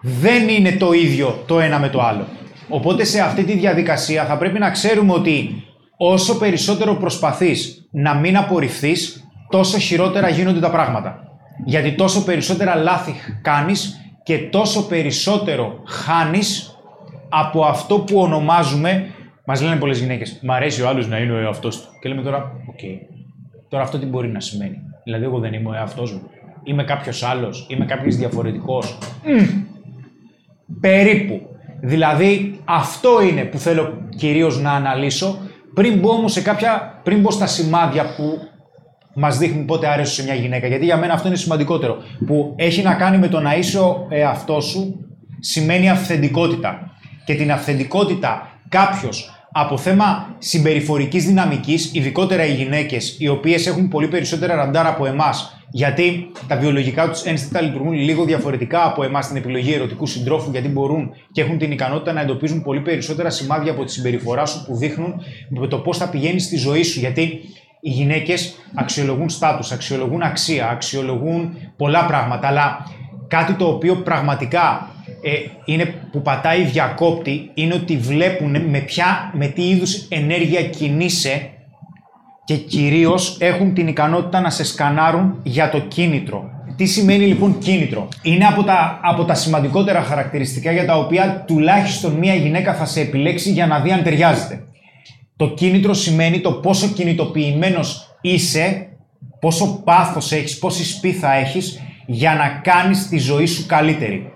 Δεν 0.00 0.48
είναι 0.48 0.72
το 0.72 0.92
ίδιο 0.92 1.42
το 1.46 1.60
ένα 1.60 1.78
με 1.78 1.88
το 1.88 2.00
άλλο. 2.02 2.26
Οπότε 2.68 3.04
σε 3.04 3.20
αυτή 3.20 3.44
τη 3.44 3.52
διαδικασία 3.52 4.24
θα 4.24 4.36
πρέπει 4.36 4.58
να 4.58 4.70
ξέρουμε 4.70 5.12
ότι 5.12 5.64
όσο 5.96 6.38
περισσότερο 6.38 6.94
προσπαθείς 6.94 7.88
να 7.90 8.14
μην 8.14 8.36
απορριφθείς, 8.36 9.24
τόσο 9.50 9.78
χειρότερα 9.78 10.28
γίνονται 10.28 10.60
τα 10.60 10.70
πράγματα. 10.70 11.24
Γιατί 11.64 11.92
τόσο 11.92 12.24
περισσότερα 12.24 12.74
λάθη 12.74 13.14
κάνεις 13.42 14.00
και 14.22 14.38
τόσο 14.38 14.86
περισσότερο 14.86 15.82
χάνεις 15.86 16.74
από 17.30 17.64
αυτό 17.64 17.98
που 17.98 18.20
ονομάζουμε. 18.20 19.06
Μας 19.44 19.62
λένε 19.62 19.76
πολλές 19.76 19.98
γυναίκες, 19.98 20.40
Μ' 20.42 20.50
αρέσει 20.50 20.82
ο 20.82 20.88
άλλος 20.88 21.08
να 21.08 21.18
είναι 21.18 21.32
ο 21.32 21.38
εαυτός 21.38 21.80
του. 21.80 21.88
Και 22.00 22.08
λέμε 22.08 22.22
τώρα, 22.22 22.52
οκ. 22.68 22.78
Τώρα 23.68 23.82
αυτό 23.82 23.98
τι 23.98 24.06
μπορεί 24.06 24.28
να 24.28 24.40
σημαίνει. 24.40 24.76
Δηλαδή, 25.04 25.24
εγώ 25.24 25.38
δεν 25.38 25.52
είμαι 25.52 25.68
ο 25.68 25.74
εαυτός 25.74 26.12
μου. 26.12 26.22
Είμαι 26.64 26.84
κάποιος 26.84 27.22
άλλος. 27.22 27.66
Είμαι 27.68 27.84
κάποιος 27.84 28.16
διαφορετικός. 28.16 28.98
Περίπου. 30.80 31.40
Δηλαδή, 31.80 32.60
αυτό 32.64 33.22
είναι 33.22 33.44
που 33.44 33.58
θέλω 33.58 33.92
κυρίως 34.16 34.60
να 34.60 34.72
αναλύσω. 34.72 35.38
Πριν 35.74 35.98
μπω 35.98 36.10
όμως 36.10 36.32
σε 36.32 36.42
κάποια. 36.42 37.00
πριν 37.02 37.20
μπω 37.20 37.30
στα 37.30 37.46
σημάδια 37.46 38.04
που 38.16 38.38
μας 39.14 39.38
δείχνουν 39.38 39.64
πότε 39.64 39.86
αρέσει 39.86 40.14
σε 40.14 40.22
μια 40.22 40.34
γυναίκα. 40.34 40.66
Γιατί 40.66 40.84
για 40.84 40.96
μένα 40.96 41.12
αυτό 41.12 41.28
είναι 41.28 41.36
σημαντικότερο. 41.36 41.96
Που 42.26 42.54
έχει 42.56 42.82
να 42.82 42.94
κάνει 42.94 43.18
με 43.18 43.28
το 43.28 43.40
να 43.40 43.56
είσαι 43.56 43.78
ο 43.78 44.06
εαυτός 44.10 44.64
σου 44.64 45.04
σημαίνει 45.40 45.90
αυθεντικότητα 45.90 46.90
και 47.30 47.36
την 47.36 47.52
αυθεντικότητα 47.52 48.48
κάποιος 48.68 49.44
από 49.52 49.76
θέμα 49.76 50.34
συμπεριφορικής 50.38 51.24
δυναμικής, 51.24 51.90
ειδικότερα 51.94 52.44
οι 52.44 52.52
γυναίκες, 52.54 53.16
οι 53.18 53.28
οποίες 53.28 53.66
έχουν 53.66 53.88
πολύ 53.88 54.08
περισσότερα 54.08 54.54
ραντάρα 54.54 54.88
από 54.88 55.06
εμάς, 55.06 55.64
γιατί 55.70 56.30
τα 56.48 56.56
βιολογικά 56.56 57.08
τους 57.08 57.22
ένστικτα 57.22 57.60
λειτουργούν 57.60 57.92
λίγο 57.92 58.24
διαφορετικά 58.24 58.84
από 58.86 59.02
εμάς 59.02 59.24
στην 59.24 59.36
επιλογή 59.36 59.72
ερωτικού 59.72 60.06
συντρόφου, 60.06 60.50
γιατί 60.50 60.68
μπορούν 60.68 61.10
και 61.32 61.40
έχουν 61.40 61.58
την 61.58 61.72
ικανότητα 61.72 62.12
να 62.12 62.20
εντοπίζουν 62.20 62.62
πολύ 62.62 62.80
περισσότερα 62.80 63.30
σημάδια 63.30 63.72
από 63.72 63.84
τη 63.84 63.92
συμπεριφορά 63.92 64.46
σου 64.46 64.64
που 64.66 64.76
δείχνουν 64.76 65.22
το 65.68 65.78
πώς 65.78 65.98
θα 65.98 66.08
πηγαίνεις 66.08 66.44
στη 66.44 66.56
ζωή 66.56 66.82
σου. 66.82 66.98
Γιατί 66.98 67.40
οι 67.80 67.90
γυναίκες 67.90 68.54
αξιολογούν 68.74 69.28
στάτους, 69.28 69.72
αξιολογούν 69.72 70.22
αξία, 70.22 70.68
αξιολογούν 70.68 71.56
πολλά 71.76 72.04
πράγματα, 72.04 72.48
αλλά 72.48 72.86
κάτι 73.28 73.52
το 73.52 73.66
οποίο 73.66 73.96
πραγματικά 73.96 74.88
ε, 75.22 75.30
είναι 75.64 75.84
που 76.12 76.22
πατάει 76.22 76.62
διακόπτη 76.62 77.50
είναι 77.54 77.74
ότι 77.74 77.96
βλέπουν 77.96 78.62
με, 78.68 78.78
ποια, 78.78 79.30
με 79.34 79.46
τι 79.46 79.68
είδους 79.68 80.06
ενέργεια 80.08 80.62
κινείσαι 80.62 81.50
και 82.44 82.56
κυρίως 82.56 83.36
έχουν 83.40 83.74
την 83.74 83.88
ικανότητα 83.88 84.40
να 84.40 84.50
σε 84.50 84.64
σκανάρουν 84.64 85.40
για 85.42 85.70
το 85.70 85.78
κίνητρο. 85.78 86.50
Τι 86.76 86.86
σημαίνει 86.86 87.26
λοιπόν 87.26 87.58
κίνητρο; 87.58 88.08
Είναι 88.22 88.46
από 88.46 88.62
τα, 88.62 89.00
από 89.02 89.24
τα 89.24 89.34
σημαντικότερα 89.34 90.02
χαρακτηριστικά 90.02 90.72
για 90.72 90.86
τα 90.86 90.98
οποία 90.98 91.44
τουλάχιστον 91.46 92.12
μία 92.12 92.34
γυναίκα 92.34 92.74
θα 92.74 92.84
σε 92.84 93.00
επιλέξει 93.00 93.52
για 93.52 93.66
να 93.66 93.80
δει 93.80 93.92
αν 93.92 94.02
ταιριάζεται. 94.02 94.64
Το 95.36 95.48
κίνητρο 95.48 95.94
σημαίνει 95.94 96.40
το 96.40 96.52
πόσο 96.52 96.88
κινητοποιημένος 96.88 98.16
είσαι, 98.20 98.88
πόσο 99.40 99.82
πάθος 99.84 100.32
έχεις, 100.32 100.58
πόση 100.58 100.84
σπίθα 100.84 101.32
έχεις 101.32 101.80
για 102.06 102.34
να 102.34 102.48
κάνεις 102.48 103.08
τη 103.08 103.18
ζωή 103.18 103.46
σου 103.46 103.66
καλύτερη. 103.66 104.32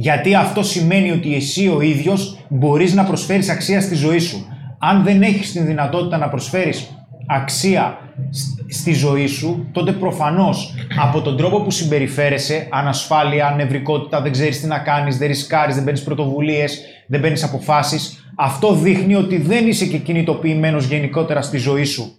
Γιατί 0.00 0.34
αυτό 0.34 0.62
σημαίνει 0.62 1.10
ότι 1.10 1.34
εσύ 1.34 1.68
ο 1.68 1.80
ίδιος 1.80 2.38
μπορείς 2.48 2.94
να 2.94 3.04
προσφέρεις 3.04 3.48
αξία 3.48 3.80
στη 3.80 3.94
ζωή 3.94 4.18
σου. 4.18 4.46
Αν 4.78 5.02
δεν 5.04 5.22
έχεις 5.22 5.52
την 5.52 5.66
δυνατότητα 5.66 6.16
να 6.16 6.28
προσφέρεις 6.28 6.90
αξία 7.26 7.98
στη 8.68 8.92
ζωή 8.92 9.26
σου, 9.26 9.68
τότε 9.72 9.92
προφανώς 9.92 10.74
από 10.98 11.20
τον 11.20 11.36
τρόπο 11.36 11.60
που 11.60 11.70
συμπεριφέρεσαι, 11.70 12.68
ανασφάλεια, 12.70 13.54
νευρικότητα, 13.56 14.20
δεν 14.20 14.32
ξέρεις 14.32 14.60
τι 14.60 14.66
να 14.66 14.78
κάνεις, 14.78 15.18
δεν 15.18 15.28
ρισκάρεις, 15.28 15.74
δεν 15.74 15.84
παίρνεις 15.84 16.02
πρωτοβουλίες, 16.02 16.80
δεν 17.06 17.20
παίρνεις 17.20 17.42
αποφάσεις, 17.42 18.32
αυτό 18.34 18.74
δείχνει 18.74 19.14
ότι 19.14 19.36
δεν 19.36 19.66
είσαι 19.66 19.86
και 19.86 19.98
κινητοποιημένος 19.98 20.84
γενικότερα 20.84 21.42
στη 21.42 21.56
ζωή 21.56 21.84
σου 21.84 22.18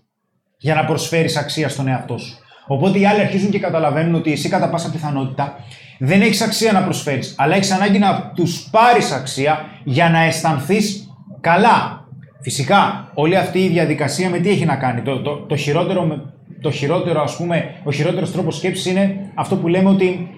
για 0.58 0.76
να 0.76 0.86
προσφέρεις 0.86 1.38
αξία 1.38 1.70
στον 1.70 1.88
εαυτό 1.88 2.18
σου. 2.18 2.38
Οπότε 2.72 3.00
οι 3.00 3.06
άλλοι 3.06 3.20
αρχίζουν 3.20 3.50
και 3.52 3.60
καταλαβαίνουν 3.60 4.16
ότι 4.16 4.32
εσύ 4.32 4.50
κατά 4.50 4.70
πάσα 4.70 4.92
πιθανότητα 4.92 5.64
δεν 6.00 6.22
έχεις 6.22 6.42
αξία 6.42 6.72
να 6.72 6.84
προσφέρεις, 6.84 7.36
αλλά 7.38 7.56
έχεις 7.56 7.72
ανάγκη 7.72 8.00
να 8.00 8.32
τους 8.36 8.68
πάρεις 8.72 9.12
αξία 9.12 9.66
για 9.84 10.10
να 10.10 10.20
αισθανθείς 10.20 11.14
καλά. 11.42 12.08
Φυσικά, 12.42 13.12
όλη 13.14 13.36
αυτή 13.38 13.60
η 13.60 13.68
διαδικασία 13.68 14.30
με 14.30 14.40
τι 14.40 14.50
έχει 14.50 14.66
να 14.66 14.76
κάνει; 14.76 15.02
Το, 15.02 15.22
το, 15.22 15.36
το 15.36 15.56
χειρότερο, 15.56 16.32
το 16.62 16.72
χειρότερο 16.72 17.22
ας 17.22 17.36
πούμε, 17.36 17.82
ο 17.84 17.92
χειρότερος 17.92 18.32
τρόπος 18.32 18.56
σκέψης 18.58 18.86
είναι 18.86 19.32
αυτό 19.36 19.56
που 19.56 19.68
λέμε 19.68 19.90
ότι 19.90 20.30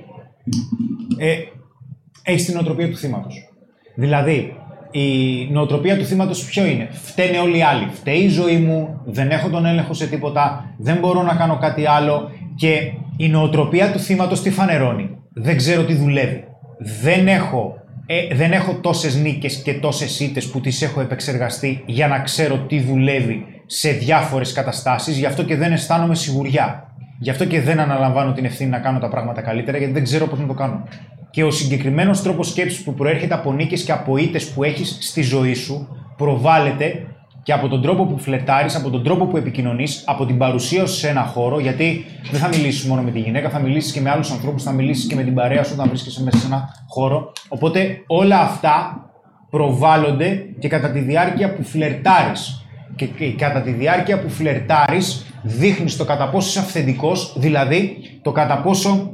ε, 1.17 1.35
έχεις 2.23 2.45
την 2.45 2.57
οτροπία 2.57 2.89
του 2.89 2.97
θύματος. 2.97 3.49
Δηλαδή, 3.95 4.55
η 4.91 5.47
νοοτροπία 5.51 5.97
του 5.97 6.05
θύματος 6.05 6.45
ποιο 6.45 6.65
είναι; 6.65 6.89
Φταίνε 6.91 7.37
όλοι 7.37 7.57
οι 7.57 7.63
άλλοι. 7.63 7.87
Φταίει 7.91 8.19
η 8.19 8.29
ζωή 8.29 8.57
μου, 8.57 9.01
δεν 9.05 9.29
έχω 9.29 9.49
τον 9.49 9.65
έλεγχο 9.65 9.93
σε 9.93 10.07
τίποτα, 10.07 10.73
δεν 10.77 10.97
μπορώ 10.97 11.23
να 11.23 11.35
κάνω 11.35 11.57
κάτι 11.57 11.85
άλλο. 11.85 12.31
Και 12.55 12.91
η 13.17 13.29
νοοτροπία 13.29 13.91
του 13.91 13.99
θύματος 13.99 14.41
τι 14.41 14.51
φανερώνει. 14.51 15.09
Δεν 15.33 15.57
ξέρω 15.57 15.83
τι 15.83 15.93
δουλεύει. 15.93 16.43
Δεν 17.01 17.27
έχω, 17.27 17.75
ε, 18.05 18.35
δεν 18.35 18.51
έχω 18.51 18.73
τόσες 18.73 19.15
νίκες 19.15 19.55
και 19.55 19.73
τόσες 19.73 20.19
ήττες 20.19 20.49
που 20.49 20.59
τις 20.59 20.81
έχω 20.81 21.01
επεξεργαστεί 21.01 21.83
για 21.85 22.07
να 22.07 22.19
ξέρω 22.19 22.57
τι 22.57 22.79
δουλεύει 22.79 23.45
σε 23.65 23.91
διάφορες 23.91 24.53
καταστάσεις, 24.53 25.17
γι' 25.17 25.25
αυτό 25.25 25.43
και 25.43 25.55
δεν 25.55 25.71
αισθάνομαι 25.71 26.15
σιγουριά. 26.15 26.85
Γι' 27.19 27.29
αυτό 27.29 27.45
και 27.45 27.61
δεν 27.61 27.79
αναλαμβάνω 27.79 28.33
την 28.33 28.45
ευθύνη 28.45 28.69
να 28.69 28.79
κάνω 28.79 28.99
τα 28.99 29.09
πράγματα 29.09 29.41
καλύτερα, 29.41 29.77
γιατί 29.77 29.93
δεν 29.93 30.03
ξέρω 30.03 30.27
πώς 30.27 30.39
να 30.39 30.47
το 30.47 30.53
κάνω 30.53 30.83
και 31.31 31.43
ο 31.43 31.51
συγκεκριμένος 31.51 32.21
τρόπος 32.21 32.49
σκέψης 32.49 32.83
που 32.83 32.93
προέρχεται 32.93 33.33
από 33.33 33.53
νίκες 33.53 33.83
και 33.83 33.91
από 33.91 34.17
ήττες 34.17 34.49
που 34.49 34.63
έχεις 34.63 34.97
στη 35.01 35.21
ζωή 35.21 35.53
σου 35.53 35.87
προβάλλεται 36.17 37.05
και 37.43 37.53
από 37.53 37.67
τον 37.67 37.81
τρόπο 37.81 38.05
που 38.05 38.17
φλετάρει, 38.17 38.69
από 38.75 38.89
τον 38.89 39.03
τρόπο 39.03 39.25
που 39.25 39.37
επικοινωνείς, 39.37 40.03
από 40.05 40.25
την 40.25 40.37
παρουσία 40.37 40.85
σου 40.85 40.95
σε 40.95 41.09
ένα 41.09 41.21
χώρο. 41.21 41.59
Γιατί 41.59 42.05
δεν 42.31 42.39
θα 42.39 42.47
μιλήσεις 42.47 42.83
μόνο 42.83 43.01
με 43.01 43.11
τη 43.11 43.19
γυναίκα, 43.19 43.49
θα 43.49 43.59
μιλήσεις 43.59 43.91
και 43.91 44.01
με 44.01 44.09
άλλους 44.09 44.31
ανθρώπους, 44.31 44.63
θα 44.63 44.71
μιλήσεις 44.71 45.07
και 45.07 45.15
με 45.15 45.23
την 45.23 45.33
παρέα 45.33 45.63
σου 45.63 45.71
όταν 45.73 45.87
βρίσκεσαι 45.87 46.23
μέσα 46.23 46.37
σε 46.37 46.45
ένα 46.45 46.69
χώρο. 46.87 47.31
Οπότε 47.47 48.03
όλα 48.07 48.39
αυτά 48.39 49.05
προβάλλονται 49.49 50.45
και 50.59 50.67
κατά 50.67 50.91
τη 50.91 50.99
διάρκεια 50.99 51.55
που 51.55 51.63
φλερτάρεις. 51.63 52.65
Και, 52.95 53.05
και 53.05 53.33
κατά 53.33 53.61
τη 53.61 53.71
διάρκεια 53.71 54.21
που 54.21 54.29
φλερτάρεις, 54.29 55.25
δείχνεις 55.41 55.97
το 55.97 56.05
κατά 56.05 56.29
πόσος 56.29 56.49
είσαι 56.49 56.59
αυθεντικός, 56.59 57.33
δηλαδή 57.37 57.97
το 58.21 58.31
κατά 58.31 58.61
πόσο 58.61 59.11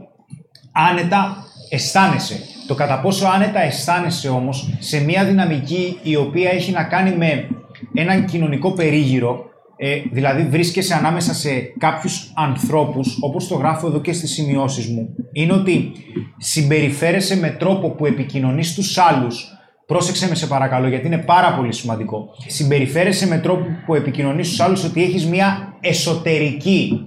άνετα 0.71 1.46
αισθάνεσαι. 1.69 2.39
Το 2.67 2.75
κατά 2.75 2.99
πόσο 2.99 3.27
άνετα 3.27 3.61
αισθάνεσαι 3.61 4.29
όμως 4.29 4.69
σε 4.79 5.03
μια 5.03 5.25
δυναμική 5.25 5.99
η 6.03 6.15
οποία 6.15 6.49
έχει 6.49 6.71
να 6.71 6.83
κάνει 6.83 7.15
με 7.15 7.47
έναν 7.93 8.25
κοινωνικό 8.25 8.71
περίγυρο, 8.71 9.45
ε, 9.77 10.01
δηλαδή 10.11 10.43
βρίσκεσαι 10.43 10.93
ανάμεσα 10.93 11.33
σε 11.33 11.49
κάποιους 11.77 12.31
ανθρώπους, 12.35 13.17
όπως 13.21 13.47
το 13.47 13.55
γράφω 13.55 13.87
εδώ 13.87 14.01
και 14.01 14.13
στις 14.13 14.31
σημειώσεις 14.31 14.87
μου, 14.87 15.15
είναι 15.31 15.53
ότι 15.53 15.91
συμπεριφέρεσαι 16.37 17.37
με 17.37 17.49
τρόπο 17.49 17.89
που 17.89 18.05
επικοινωνείς 18.05 18.69
στους 18.69 18.97
άλλους 18.97 19.51
Πρόσεξε 19.87 20.27
με 20.27 20.35
σε 20.35 20.47
παρακαλώ 20.47 20.87
γιατί 20.87 21.07
είναι 21.07 21.17
πάρα 21.17 21.55
πολύ 21.55 21.73
σημαντικό. 21.73 22.29
Συμπεριφέρεσαι 22.47 23.27
με 23.27 23.37
τρόπο 23.37 23.65
που 23.85 23.95
επικοινωνείς 23.95 24.47
στους 24.47 24.59
άλλους 24.59 24.83
ότι 24.83 25.03
έχεις 25.03 25.25
μια 25.25 25.77
εσωτερική 25.81 27.03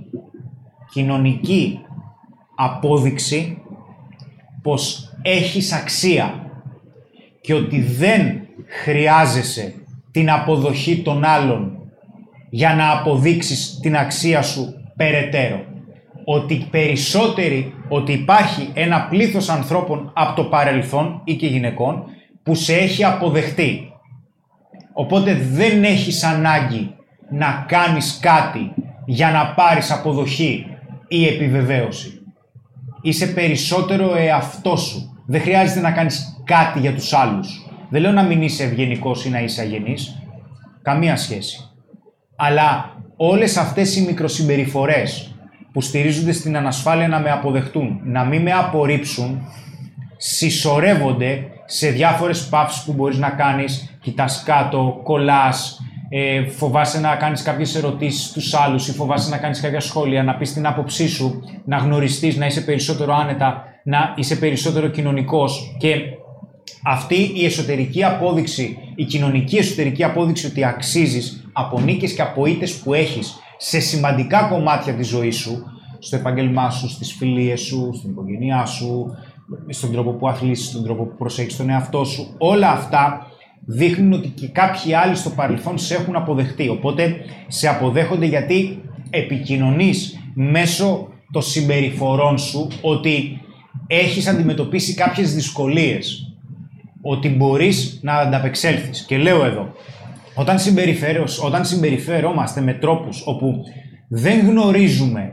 κοινωνική 0.92 1.78
απόδειξη 2.56 3.62
πως 4.62 5.12
έχεις 5.22 5.72
αξία 5.72 6.50
και 7.40 7.54
ότι 7.54 7.80
δεν 7.80 8.40
χρειάζεσαι 8.66 9.74
την 10.10 10.30
αποδοχή 10.30 11.02
των 11.02 11.24
άλλων 11.24 11.78
για 12.50 12.74
να 12.74 12.90
αποδείξεις 12.90 13.78
την 13.80 13.96
αξία 13.96 14.42
σου 14.42 14.74
περαιτέρω. 14.96 15.64
Ότι 16.24 16.66
περισσότεροι, 16.70 17.74
ότι 17.88 18.12
υπάρχει 18.12 18.70
ένα 18.74 19.06
πλήθος 19.10 19.48
ανθρώπων 19.48 20.12
από 20.14 20.36
το 20.36 20.44
παρελθόν 20.44 21.20
ή 21.24 21.34
και 21.34 21.46
γυναικών 21.46 22.04
που 22.42 22.54
σε 22.54 22.74
έχει 22.74 23.04
αποδεχτεί. 23.04 23.92
Οπότε 24.92 25.34
δεν 25.34 25.84
έχεις 25.84 26.24
ανάγκη 26.24 26.94
να 27.30 27.64
κάνεις 27.68 28.18
κάτι 28.22 28.72
για 29.06 29.30
να 29.30 29.54
πάρεις 29.54 29.90
αποδοχή 29.90 30.66
ή 31.08 31.26
επιβεβαίωση 31.26 32.19
είσαι 33.02 33.26
περισσότερο 33.26 34.16
εαυτό 34.16 34.76
σου. 34.76 35.22
Δεν 35.26 35.40
χρειάζεται 35.40 35.80
να 35.80 35.90
κάνεις 35.90 36.42
κάτι 36.44 36.78
για 36.78 36.94
τους 36.94 37.12
άλλους. 37.12 37.68
Δεν 37.88 38.00
λέω 38.00 38.12
να 38.12 38.22
μην 38.22 38.42
είσαι 38.42 38.64
ευγενικός 38.64 39.24
ή 39.24 39.30
να 39.30 39.40
είσαι 39.40 39.60
αγενής. 39.60 40.22
Καμία 40.82 41.16
σχέση. 41.16 41.70
Αλλά 42.36 42.94
όλες 43.16 43.56
αυτές 43.56 43.96
οι 43.96 44.00
μικροσυμπεριφορές 44.02 45.34
που 45.72 45.80
στηρίζονται 45.80 46.32
στην 46.32 46.56
ανασφάλεια 46.56 47.08
να 47.08 47.18
με 47.18 47.30
αποδεχτούν, 47.30 48.00
να 48.04 48.24
μην 48.24 48.42
με 48.42 48.52
απορρίψουν, 48.52 49.42
συσσωρεύονται 50.16 51.44
σε 51.64 51.90
διάφορες 51.90 52.48
παύσεις 52.48 52.82
που 52.82 52.92
μπορείς 52.92 53.18
να 53.18 53.30
κάνεις, 53.30 53.98
κοιτάς 54.00 54.42
κάτω, 54.46 55.00
κολλάς, 55.02 55.80
ε, 56.12 56.44
φοβάσαι 56.44 57.00
να 57.00 57.16
κάνεις 57.16 57.42
κάποιες 57.42 57.74
ερωτήσεις 57.74 58.24
στους 58.24 58.54
άλλους 58.54 58.88
ή 58.88 58.92
φοβάσαι 58.92 59.30
να 59.30 59.36
κάνεις 59.36 59.60
κάποια 59.60 59.80
σχόλια, 59.80 60.22
να 60.22 60.34
πεις 60.34 60.52
την 60.52 60.66
άποψή 60.66 61.08
σου, 61.08 61.42
να 61.64 61.76
γνωριστείς, 61.76 62.36
να 62.36 62.46
είσαι 62.46 62.60
περισσότερο 62.60 63.14
άνετα, 63.14 63.64
να 63.84 64.14
είσαι 64.16 64.36
περισσότερο 64.36 64.88
κοινωνικός 64.88 65.76
και 65.78 65.94
αυτή 66.84 67.30
η 67.34 67.44
εσωτερική 67.44 68.04
απόδειξη, 68.04 68.78
η 68.94 69.04
κοινωνική 69.04 69.56
εσωτερική 69.56 70.04
απόδειξη 70.04 70.46
ότι 70.46 70.64
αξίζεις 70.64 71.50
από 71.52 71.80
νίκες 71.80 72.12
και 72.12 72.22
από 72.22 72.46
ήττες 72.46 72.78
που 72.78 72.94
έχεις 72.94 73.38
σε 73.56 73.80
σημαντικά 73.80 74.42
κομμάτια 74.42 74.92
της 74.92 75.08
ζωής 75.08 75.36
σου, 75.36 75.64
στο 75.98 76.16
επάγγελμά 76.16 76.70
σου, 76.70 76.88
στις 76.88 77.12
φιλίες 77.12 77.60
σου, 77.60 77.90
στην 77.94 78.10
οικογένειά 78.10 78.64
σου, 78.64 79.16
στον 79.68 79.92
τρόπο 79.92 80.10
που 80.10 80.28
αθλήσεις, 80.28 80.66
στον 80.66 80.84
τρόπο 80.84 81.04
που 81.04 81.16
προσέχεις 81.16 81.56
τον 81.56 81.70
εαυτό 81.70 82.04
σου, 82.04 82.34
όλα 82.38 82.70
αυτά 82.70 83.26
δείχνουν 83.66 84.12
ότι 84.12 84.28
και 84.28 84.48
κάποιοι 84.48 84.94
άλλοι 84.94 85.14
στο 85.14 85.30
παρελθόν 85.30 85.78
σε 85.78 85.94
έχουν 85.94 86.16
αποδεχτεί. 86.16 86.68
Οπότε 86.68 87.16
σε 87.46 87.68
αποδέχονται 87.68 88.26
γιατί 88.26 88.82
επικοινωνείς 89.10 90.18
μέσω 90.34 91.08
των 91.32 91.42
συμπεριφορών 91.42 92.38
σου 92.38 92.68
ότι 92.80 93.40
έχεις 93.86 94.26
αντιμετωπίσει 94.26 94.94
κάποιες 94.94 95.34
δυσκολίες. 95.34 96.34
Ότι 97.02 97.28
μπορείς 97.28 98.00
να 98.02 98.14
ανταπεξέλθεις. 98.14 99.04
Και 99.04 99.18
λέω 99.18 99.44
εδώ, 99.44 99.72
όταν, 100.34 100.56
όταν 101.44 101.64
συμπεριφερόμαστε 101.64 102.60
με 102.60 102.72
τρόπους 102.72 103.22
όπου 103.26 103.64
δεν 104.08 104.46
γνωρίζουμε 104.46 105.32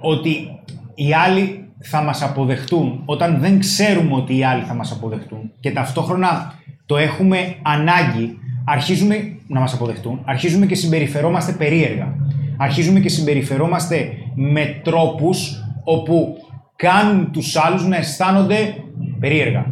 ότι 0.00 0.60
οι 0.94 1.12
άλλοι 1.12 1.68
θα 1.78 2.02
μας 2.02 2.22
αποδεχτούν, 2.22 3.02
όταν 3.04 3.40
δεν 3.40 3.58
ξέρουμε 3.58 4.14
ότι 4.14 4.36
οι 4.36 4.44
άλλοι 4.44 4.62
θα 4.62 4.74
μας 4.74 4.92
αποδεχτούν 4.92 5.52
και 5.60 5.70
ταυτόχρονα 5.70 6.54
το 6.86 6.96
έχουμε 6.96 7.54
ανάγκη, 7.62 8.38
αρχίζουμε 8.64 9.36
να 9.48 9.60
μας 9.60 9.74
αποδεχτούν, 9.74 10.20
αρχίζουμε 10.24 10.66
και 10.66 10.74
συμπεριφερόμαστε 10.74 11.52
περίεργα. 11.52 12.14
Αρχίζουμε 12.56 13.00
και 13.00 13.08
συμπεριφερόμαστε 13.08 14.08
με 14.34 14.80
τρόπους 14.84 15.64
όπου 15.84 16.36
κάνουν 16.76 17.30
τους 17.32 17.56
άλλους 17.56 17.86
να 17.86 17.96
αισθάνονται 17.96 18.74
περίεργα. 19.20 19.66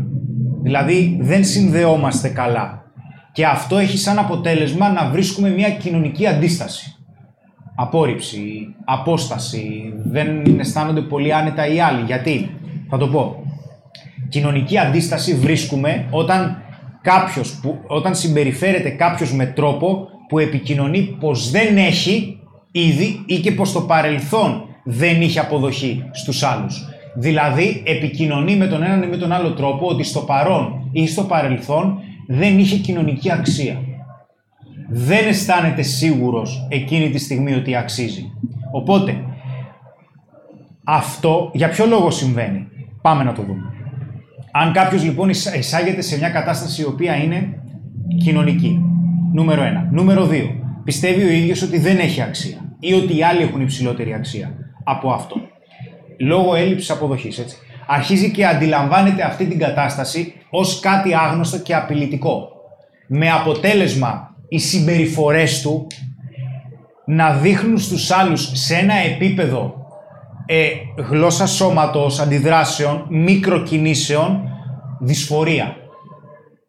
Δηλαδή 0.63 1.19
δεν 1.21 1.45
συνδεόμαστε 1.45 2.29
καλά. 2.29 2.83
Και 3.33 3.47
αυτό 3.47 3.79
έχει 3.79 3.99
σαν 3.99 4.19
αποτέλεσμα 4.19 4.93
να 4.93 5.11
βρίσκουμε 5.11 5.49
μια 5.49 5.71
κοινωνική 5.71 6.27
αντίσταση. 6.27 6.97
Απόρριψη, 7.75 8.75
απόσταση, 8.85 9.93
δεν 10.05 10.59
αισθάνονται 10.61 11.01
πολύ 11.01 11.35
άνετα 11.35 11.67
οι 11.67 11.81
άλλοι. 11.81 12.03
Γιατί, 12.07 12.51
θα 12.89 12.99
το 12.99 13.09
πω, 13.09 13.45
κοινωνική 14.29 14.79
αντίσταση 14.79 15.35
βρίσκουμε 15.35 16.07
όταν 16.11 16.63
κάποιος 17.05 17.59
που, 17.61 17.79
όταν 17.87 18.15
συμπεριφέρεται 18.15 18.91
κάποιος 18.91 19.33
με 19.33 19.47
τρόπο 19.47 20.09
που 20.29 20.39
επικοινωνεί 20.39 21.17
πως 21.21 21.51
δεν 21.51 21.77
έχει 21.77 22.41
ήδη 22.71 23.23
ή 23.27 23.39
και 23.39 23.53
πως 23.53 23.69
στο 23.69 23.81
παρελθόν 23.81 24.65
δεν 24.85 25.23
είχε 25.23 25.41
αποδοχή 25.41 26.05
στους 26.13 26.43
άλλους. 26.43 26.89
Δηλαδή 27.15 27.83
επικοινωνεί 27.87 28.57
με 28.57 28.67
τον 28.67 28.83
έναν 28.83 29.03
ή 29.03 29.07
με 29.07 29.17
τον 29.17 29.33
άλλο 29.33 29.53
τρόπο 29.53 29.87
ότι 29.87 30.03
στο 30.03 30.21
παρόν 30.21 30.89
ή 30.93 31.07
στο 31.07 31.23
παρελθόν 31.23 31.99
δεν 32.29 32.59
είχε 32.59 32.77
κοινωνική 32.77 33.33
αξία. 33.33 33.81
Δεν 34.89 35.29
αισθάνεται 35.29 35.83
σίγουρος 35.83 36.67
εκείνη 36.71 37.11
τη 37.11 37.19
στιγμή 37.19 37.55
ότι 37.55 37.77
αξίζει. 37.77 38.33
Οπότε, 38.73 39.25
αυτό 40.85 41.51
για 41.55 41.69
ποιο 41.69 41.87
λόγο 41.87 42.11
συμβαίνει; 42.11 42.67
Πάμε 43.03 43.25
να 43.25 43.33
το 43.33 43.43
δούμε. 43.43 43.74
Αν 44.57 44.73
κάποιος 44.73 45.05
λοιπόν 45.05 45.29
εισάγεται 45.29 46.01
σε 46.01 46.19
μια 46.19 46.29
κατάσταση 46.29 46.83
η 46.83 46.85
οποία 46.85 47.17
είναι 47.17 47.63
κοινωνική. 48.25 48.81
Νούμερο 49.33 49.63
ένα. 49.63 49.89
Νούμερο 49.91 50.27
δύο. 50.27 50.55
Πιστεύει 50.85 51.25
ο 51.25 51.29
ίδιος 51.29 51.63
ότι 51.63 51.79
δεν 51.79 51.99
έχει 51.99 52.21
αξία 52.23 52.77
ή 52.79 52.95
ότι 52.95 53.17
οι 53.17 53.23
άλλοι 53.23 53.43
έχουν 53.43 53.61
υψηλότερη 53.61 54.15
αξία 54.15 54.55
από 54.85 55.11
αυτό. 55.11 55.37
Λόγω 56.19 56.55
έλλειψης 56.55 56.91
αποδοχής, 56.91 57.39
έτσι. 57.39 57.57
Αρχίζει 57.87 58.31
και 58.31 58.47
αντιλαμβάνεται 58.47 59.23
αυτή 59.23 59.47
την 59.47 59.59
κατάσταση 59.59 60.35
ως 60.51 60.81
κάτι 60.81 61.15
άγνωστο 61.15 61.59
και 61.59 61.75
απειλητικό. 61.75 62.49
Με 63.07 63.31
αποτέλεσμα 63.31 64.35
οι 64.49 64.59
συμπεριφορές 64.59 65.63
του 65.63 65.87
να 67.07 67.33
δείχνουν 67.33 67.79
στους 67.79 68.11
άλλους 68.11 68.51
σε 68.53 68.75
ένα 68.75 68.95
επίπεδο 68.95 69.84
ε, 70.47 70.69
γλώσσα 71.09 71.47
σώματος, 71.47 72.19
αντιδράσεων, 72.19 73.07
μικροκινήσεων, 73.09 74.41
δυσφορία. 75.01 75.77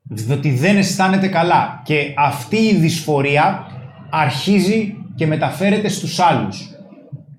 Διότι 0.04 0.52
δεν 0.52 0.78
αισθάνεται 0.78 1.28
καλά. 1.28 1.82
Και 1.84 2.14
αυτή 2.18 2.58
η 2.58 2.76
δυσφορία 2.76 3.68
αρχίζει 4.10 4.96
και 5.16 5.28
μεταφέρεται 5.28 5.88
στους 5.88 6.20
άλλους. 6.20 6.70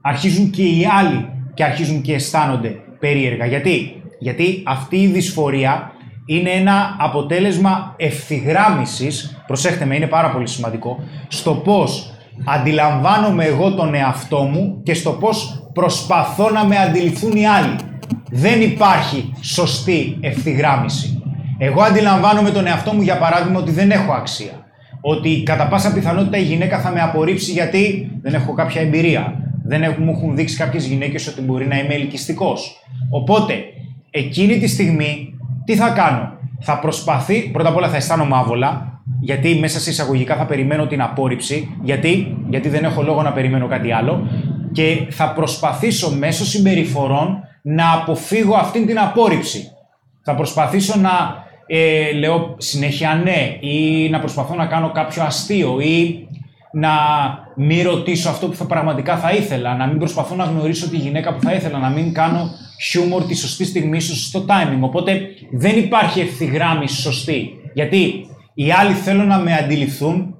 Αρχίζουν 0.03 0.51
και 0.51 0.63
οι 0.63 0.87
άλλοι 0.99 1.29
και 1.55 1.65
αρχίζουν 1.65 2.01
και 2.03 2.15
αισθάνονται 2.15 2.77
περίεργα. 2.99 3.47
Γιατί, 3.47 4.03
Γιατί 4.19 4.63
αυτή 4.67 4.97
η 4.97 5.07
δυσφορία 5.07 5.91
είναι 6.27 6.51
ένα 6.51 6.97
αποτέλεσμα 6.99 7.95
ευθυγράμμισης, 7.97 9.43
προσέχτε 9.47 9.85
με, 9.85 9.97
είναι 9.97 10.07
πάρα 10.07 10.31
πολύ 10.31 10.49
σημαντικό, 10.49 10.99
στο 11.29 11.55
πώς 11.55 12.15
αντιλαμβάνομαι 12.45 13.45
εγώ 13.45 13.75
τον 13.75 13.95
εαυτό 13.95 14.43
μου 14.43 14.81
και 14.83 14.95
στο 14.95 15.11
πώς 15.11 15.66
προσπαθώ 15.79 16.51
να 16.51 16.65
με 16.65 16.77
αντιληφθούν 16.77 17.33
οι 17.33 17.47
άλλοι. 17.47 17.77
Δεν 18.31 18.61
υπάρχει 18.61 19.33
σωστή 19.41 20.17
ευθυγράμμιση. 20.21 21.23
Εγώ 21.59 21.83
αντιλαμβάνομαι 21.83 22.51
τον 22.51 22.67
εαυτό 22.67 22.93
μου 22.93 23.03
για 23.03 23.19
παράδειγμα 23.19 23.59
ότι 23.59 23.71
δεν 23.71 23.91
έχω 23.91 24.13
αξία. 24.13 24.67
Ότι 25.01 25.43
κατά 25.43 25.69
πάσα 25.69 25.93
πιθανότητα 25.93 26.37
η 26.37 26.43
γυναίκα 26.43 26.81
θα 26.81 26.91
με 26.91 27.01
απορρίψει 27.01 27.53
γιατί 27.53 28.11
δεν 28.23 28.35
έχω 28.35 28.53
κάποια 28.53 28.81
εμπειρία. 28.81 29.35
Δεν 29.65 29.83
έχουν, 29.83 30.05
μου 30.05 30.11
έχουν 30.11 30.37
δείξει 30.37 30.57
κάποιες 30.57 30.87
γυναίκες 30.87 31.27
ότι 31.27 31.41
μπορεί 31.41 31.67
να 31.67 31.79
είμαι 31.79 31.95
ελκυστικός. 31.95 32.83
Οπότε, 33.11 33.55
εκείνη 34.11 34.59
τη 34.59 34.67
στιγμή, 34.67 35.35
τι 35.65 35.75
θα 35.75 35.89
κάνω; 35.89 36.39
Θα 36.61 36.79
προσπαθεί, 36.79 37.41
πρώτα 37.41 37.69
απ' 37.69 37.77
όλα 37.77 37.89
θα 37.89 37.97
αισθάνομαι 37.97 38.37
άβολα, 38.37 39.01
γιατί 39.21 39.59
μέσα 39.59 39.81
σε 39.81 39.91
εισαγωγικά 39.91 40.37
θα 40.37 40.45
περιμένω 40.47 40.87
την 40.87 41.03
απόρριψη. 41.03 41.77
Γιατί, 41.83 42.37
γιατί 42.49 42.69
δεν 42.69 42.85
έχω 42.85 43.03
λόγο 43.03 43.23
να 43.23 43.33
περιμένω 43.33 43.67
κάτι 43.67 43.93
άλλο 43.93 44.29
και 44.77 45.07
θα 45.11 45.33
προσπαθήσω 45.33 46.11
μέσω 46.11 46.45
συμπεριφορών 46.45 47.39
να 47.63 47.93
αποφύγω 47.93 48.55
αυτήν 48.55 48.87
την 48.87 48.99
απόρριψη. 48.99 49.71
Θα 50.23 50.35
προσπαθήσω 50.35 50.99
να 50.99 51.45
ε, 51.67 52.13
λέω 52.13 52.55
συνέχεια 52.59 53.21
ναι 53.25 53.57
ή 53.61 54.09
να 54.09 54.21
προσπαθώ 54.21 54.55
να 54.55 54.67
κάνω 54.67 54.91
κάποιο 54.91 55.23
αστείο 55.23 55.81
ή 55.81 56.27
να 56.73 56.91
μην 57.57 57.83
ρωτήσω 57.83 58.29
αυτό 58.29 58.49
που 58.49 58.55
θα 58.55 58.65
πραγματικά 58.65 59.17
θα 59.17 59.33
ήθελα, 59.33 59.77
να 59.77 59.87
μην 59.87 59.99
προσπαθώ 59.99 60.35
να 60.35 60.45
γνωρίσω 60.45 60.89
τη 60.89 60.97
γυναίκα 60.97 61.35
που 61.35 61.41
θα 61.43 61.53
ήθελα, 61.53 61.79
να 61.79 61.89
μην 61.89 62.13
κάνω 62.13 62.51
χιούμορ 62.91 63.25
τη 63.25 63.35
σωστή 63.35 63.65
στιγμή, 63.65 64.01
στο 64.01 64.15
σωστό 64.15 64.45
timing. 64.49 64.81
Οπότε 64.81 65.21
δεν 65.53 65.79
υπάρχει 65.79 66.21
ευθυγράμμιση 66.21 67.01
σωστή. 67.01 67.51
Γιατί 67.75 68.27
οι 68.55 68.71
άλλοι 68.71 68.93
θέλουν 68.93 69.27
να 69.27 69.39
με 69.39 69.55
αντιληφθούν 69.55 70.35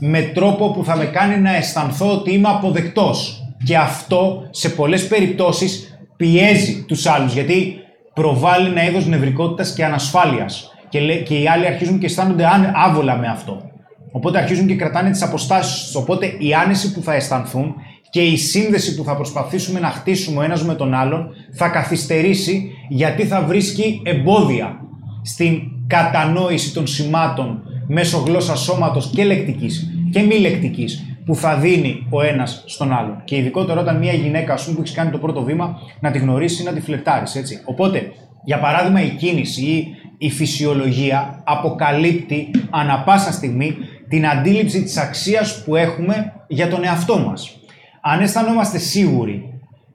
με 0.00 0.22
τρόπο 0.22 0.70
που 0.70 0.84
θα 0.84 0.96
με 0.96 1.04
κάνει 1.04 1.40
να 1.40 1.56
αισθανθώ 1.56 2.12
ότι 2.12 2.32
είμαι 2.32 2.48
αποδεκτός. 2.48 3.45
Και 3.64 3.76
αυτό 3.76 4.48
σε 4.50 4.68
πολλές 4.68 5.06
περιπτώσεις 5.06 5.98
πιέζει 6.16 6.84
τους 6.88 7.06
άλλους 7.06 7.32
γιατί 7.32 7.76
προβάλλει 8.14 8.68
ένα 8.68 8.88
είδος 8.88 9.06
νευρικότητας 9.06 9.72
και 9.72 9.84
ανασφάλειας. 9.84 10.70
Και, 10.88 10.98
και 11.22 11.34
οι 11.34 11.48
άλλοι 11.48 11.66
αρχίζουν 11.66 11.98
και 11.98 12.06
αισθάνονται 12.06 12.44
άβολα 12.74 13.16
με 13.16 13.26
αυτό. 13.26 13.70
Οπότε 14.12 14.38
αρχίζουν 14.38 14.66
και 14.66 14.74
κρατάνε 14.74 15.10
τις 15.10 15.22
αποστάσεις 15.22 15.94
Οπότε 15.94 16.26
η 16.38 16.54
άνεση 16.54 16.92
που 16.92 17.02
θα 17.02 17.14
αισθανθούν 17.14 17.74
και 18.10 18.20
η 18.20 18.36
σύνδεση 18.36 18.94
που 18.94 19.04
θα 19.04 19.16
προσπαθήσουμε 19.16 19.80
να 19.80 19.88
χτίσουμε 19.88 20.38
ο 20.38 20.42
ένας 20.42 20.64
με 20.64 20.74
τον 20.74 20.94
άλλον 20.94 21.28
θα 21.52 21.68
καθυστερήσει 21.68 22.70
γιατί 22.88 23.24
θα 23.24 23.42
βρίσκει 23.42 24.02
εμπόδια 24.04 24.80
στην 25.22 25.60
κατανόηση 25.86 26.74
των 26.74 26.86
σημάτων 26.86 27.62
μέσω 27.86 28.22
γλώσσας 28.26 28.60
σώματος 28.60 29.10
και 29.14 29.24
λεκτικής 29.24 29.90
και 30.16 30.22
μη 30.22 30.38
λεκτικής 30.38 31.18
που 31.24 31.34
θα 31.34 31.56
δίνει 31.56 32.06
ο 32.10 32.22
ένας 32.22 32.62
στον 32.66 32.92
άλλον. 32.92 33.22
Και 33.24 33.36
ειδικότερα 33.36 33.80
όταν 33.80 33.98
μια 33.98 34.12
γυναίκα, 34.12 34.52
ας 34.52 34.62
πούμε, 34.64 34.76
που 34.76 34.82
έχεις 34.82 34.94
κάνει 34.94 35.10
το 35.10 35.18
πρώτο 35.18 35.42
βήμα, 35.42 35.78
να 36.00 36.10
τη 36.10 36.18
γνωρίσεις 36.18 36.60
ή 36.60 36.64
να 36.64 36.72
τη 36.72 36.80
φλερτάρεις. 36.80 37.34
Έτσι. 37.34 37.60
Οπότε, 37.64 38.12
για 38.44 38.58
παράδειγμα, 38.58 39.02
η 39.02 39.08
κίνηση 39.08 39.64
ή 39.64 39.86
η 40.18 40.30
φυσιολογία 40.30 41.42
αποκαλύπτει 41.44 42.50
ανα 42.70 43.02
πάσα 43.02 43.32
στιγμή 43.32 43.76
την 44.08 44.26
αντίληψη 44.26 44.82
της 44.82 44.96
αξίας 44.96 45.64
που 45.64 45.76
έχουμε 45.76 46.32
για 46.48 46.68
τον 46.68 46.84
εαυτό 46.84 47.18
μας. 47.18 47.56
Αν 48.02 48.20
αισθανόμαστε 48.20 48.78
σίγουροι, 48.78 49.42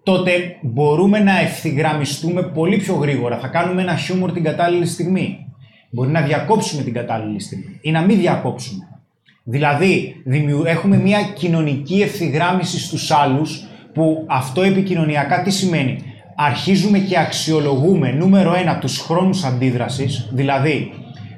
τότε 0.03 0.31
μπορούμε 0.61 1.19
να 1.19 1.39
ευθυγραμμιστούμε 1.39 2.43
πολύ 2.43 2.77
πιο 2.77 2.93
γρήγορα. 2.93 3.37
Θα 3.37 3.47
κάνουμε 3.47 3.81
ένα 3.81 3.95
χιούμορ 3.95 4.31
την 4.31 4.43
κατάλληλη 4.43 4.85
στιγμή. 4.85 5.37
Μπορεί 5.91 6.11
να 6.11 6.21
διακόψουμε 6.21 6.83
την 6.83 6.93
κατάλληλη 6.93 7.39
στιγμή 7.39 7.79
ή 7.81 7.91
να 7.91 8.01
μην 8.01 8.17
διακόψουμε. 8.17 8.90
Δηλαδή, 9.43 10.15
έχουμε 10.65 10.97
μια 10.97 11.21
κοινωνική 11.21 12.01
ευθυγράμμιση 12.01 12.79
στους 12.79 13.11
άλλους 13.11 13.63
που 13.93 14.25
αυτό 14.27 14.61
επικοινωνιακά 14.61 15.41
τι 15.41 15.51
σημαίνει; 15.51 16.03
Αρχίζουμε 16.35 16.99
και 16.99 17.19
αξιολογούμε 17.19 18.11
νούμερο 18.11 18.55
ένα 18.55 18.77
τους 18.77 18.99
χρόνους 18.99 19.43
αντίδρασης, 19.43 20.29
δηλαδή 20.31 20.91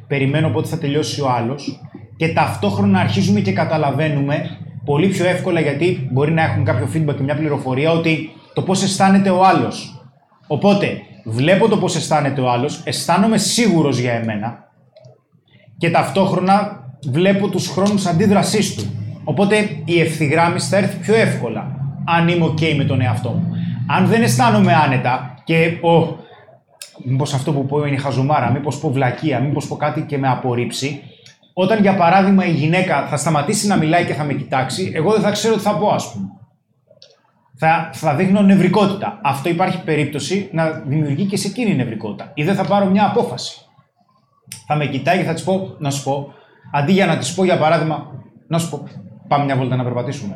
περιμένω 0.08 0.50
πότε 0.50 0.68
θα 0.68 0.78
τελειώσει 0.78 1.22
ο 1.22 1.30
άλλος 1.30 1.82
και 2.18 2.34
ταυτόχρονα 2.34 3.00
αρχίζουμε 3.00 3.39
και 3.39 3.54
καταλαβαίνουμε 3.54 4.58
πολύ 4.86 5.08
πιο 5.08 5.26
εύκολα 5.26 5.60
γιατί 5.60 6.10
μπορεί 6.12 6.32
να 6.32 6.44
έχουν 6.44 6.63
κάποιο 6.63 6.89
feedback 6.94 7.16
και 7.16 7.24
μια 7.24 7.36
πληροφορία 7.36 7.92
ότι 7.92 8.30
το 8.54 8.62
πώς 8.62 8.84
αισθάνεται 8.84 9.30
ο 9.30 9.46
άλλος. 9.46 10.06
Οπότε, 10.48 11.02
βλέπω 11.26 11.68
το 11.68 11.78
πώς 11.78 11.96
αισθάνεται 11.96 12.42
ο 12.42 12.50
άλλος, 12.52 12.82
αισθάνομαι 12.84 13.38
σίγουρος 13.38 13.98
για 13.98 14.13
εμένα 14.13 14.72
και 15.78 15.89
ταυτόχρονα 15.89 16.83
βλέπω 17.10 17.48
τους 17.48 17.68
χρόνους 17.68 18.06
αντίδρασής 18.06 18.76
του. 18.76 18.84
Οπότε 19.24 19.70
η 19.86 20.00
ευθυγράμμιση 20.00 20.70
θα 20.70 20.78
έρθει 20.78 20.98
πιο 20.98 21.16
εύκολα, 21.16 21.76
αν 22.06 22.28
είμαι 22.28 22.46
ok 22.46 22.76
με 22.76 22.84
τον 22.84 23.02
εαυτό 23.02 23.30
μου. 23.30 23.52
Αν 23.88 24.06
δεν 24.08 24.22
αισθάνομαι 24.24 24.74
άνετα 24.74 25.34
και 25.44 25.78
ο, 25.82 26.18
μήπως 27.04 27.34
αυτό 27.34 27.52
που 27.52 27.66
πω 27.66 27.86
είναι 27.86 27.98
χαζουμάρα, 27.98 28.52
μήπως 28.52 28.78
πω 28.78 28.92
βλακεία, 28.92 29.39
μήπως 29.39 29.68
πω 29.68 29.76
κάτι 29.76 30.02
και 30.02 30.18
με 30.18 30.28
απορρίψει, 30.28 31.02
όταν 31.54 31.82
για 31.82 31.96
παράδειγμα 31.96 32.46
η 32.46 32.52
γυναίκα 32.52 33.08
θα 33.08 33.18
σταματήσει 33.18 33.68
να 33.68 33.76
μιλάει 33.76 34.06
και 34.06 34.13
θα 34.13 34.24
με 34.24 34.34
κοιτάξει, 34.34 34.92
εγώ 34.96 35.12
δεν 35.12 35.22
θα 35.22 35.32
ξέρω 35.32 35.56
τι 35.56 35.62
θα 35.62 35.78
πω, 35.78 35.89
ας 35.89 36.12
πούμε. 36.12 36.28
Θα, 37.56 37.89
θα 37.94 38.16
δείχνω 38.16 38.42
νευρικότητα. 38.42 39.20
Αυτό 39.24 39.50
υπάρχει 39.50 39.84
περίπτωση 39.84 40.50
να 40.52 40.70
δημιουργεί 40.70 41.26
και 41.26 41.38
σε 41.38 41.48
εκείνη 41.48 41.76
νευρικότητα. 41.76 42.32
Ή 42.34 42.44
δεν 42.44 42.56
θα 42.56 42.66
πάρω 42.66 42.86
μια 42.86 43.06
απόφαση. 43.06 43.62
Θα 44.68 44.76
με 44.76 44.86
κοιτάει 44.86 45.18
και 45.18 45.24
θα 45.24 45.34
της 45.34 45.44
πω, 45.44 45.76
να 45.80 45.89
σου 45.89 46.04
πω, 46.04 46.34
Αντί 46.75 46.91
για 46.91 47.05
να 47.05 47.17
τη 47.17 47.33
πω 47.36 47.43
για 47.43 47.57
παράδειγμα, 47.57 48.05
να 48.47 48.57
σου 48.57 48.69
πω, 48.69 48.83
πάμε 49.27 49.45
μια 49.45 49.55
βόλτα 49.55 49.75
να 49.75 49.83
περπατήσουμε. 49.83 50.36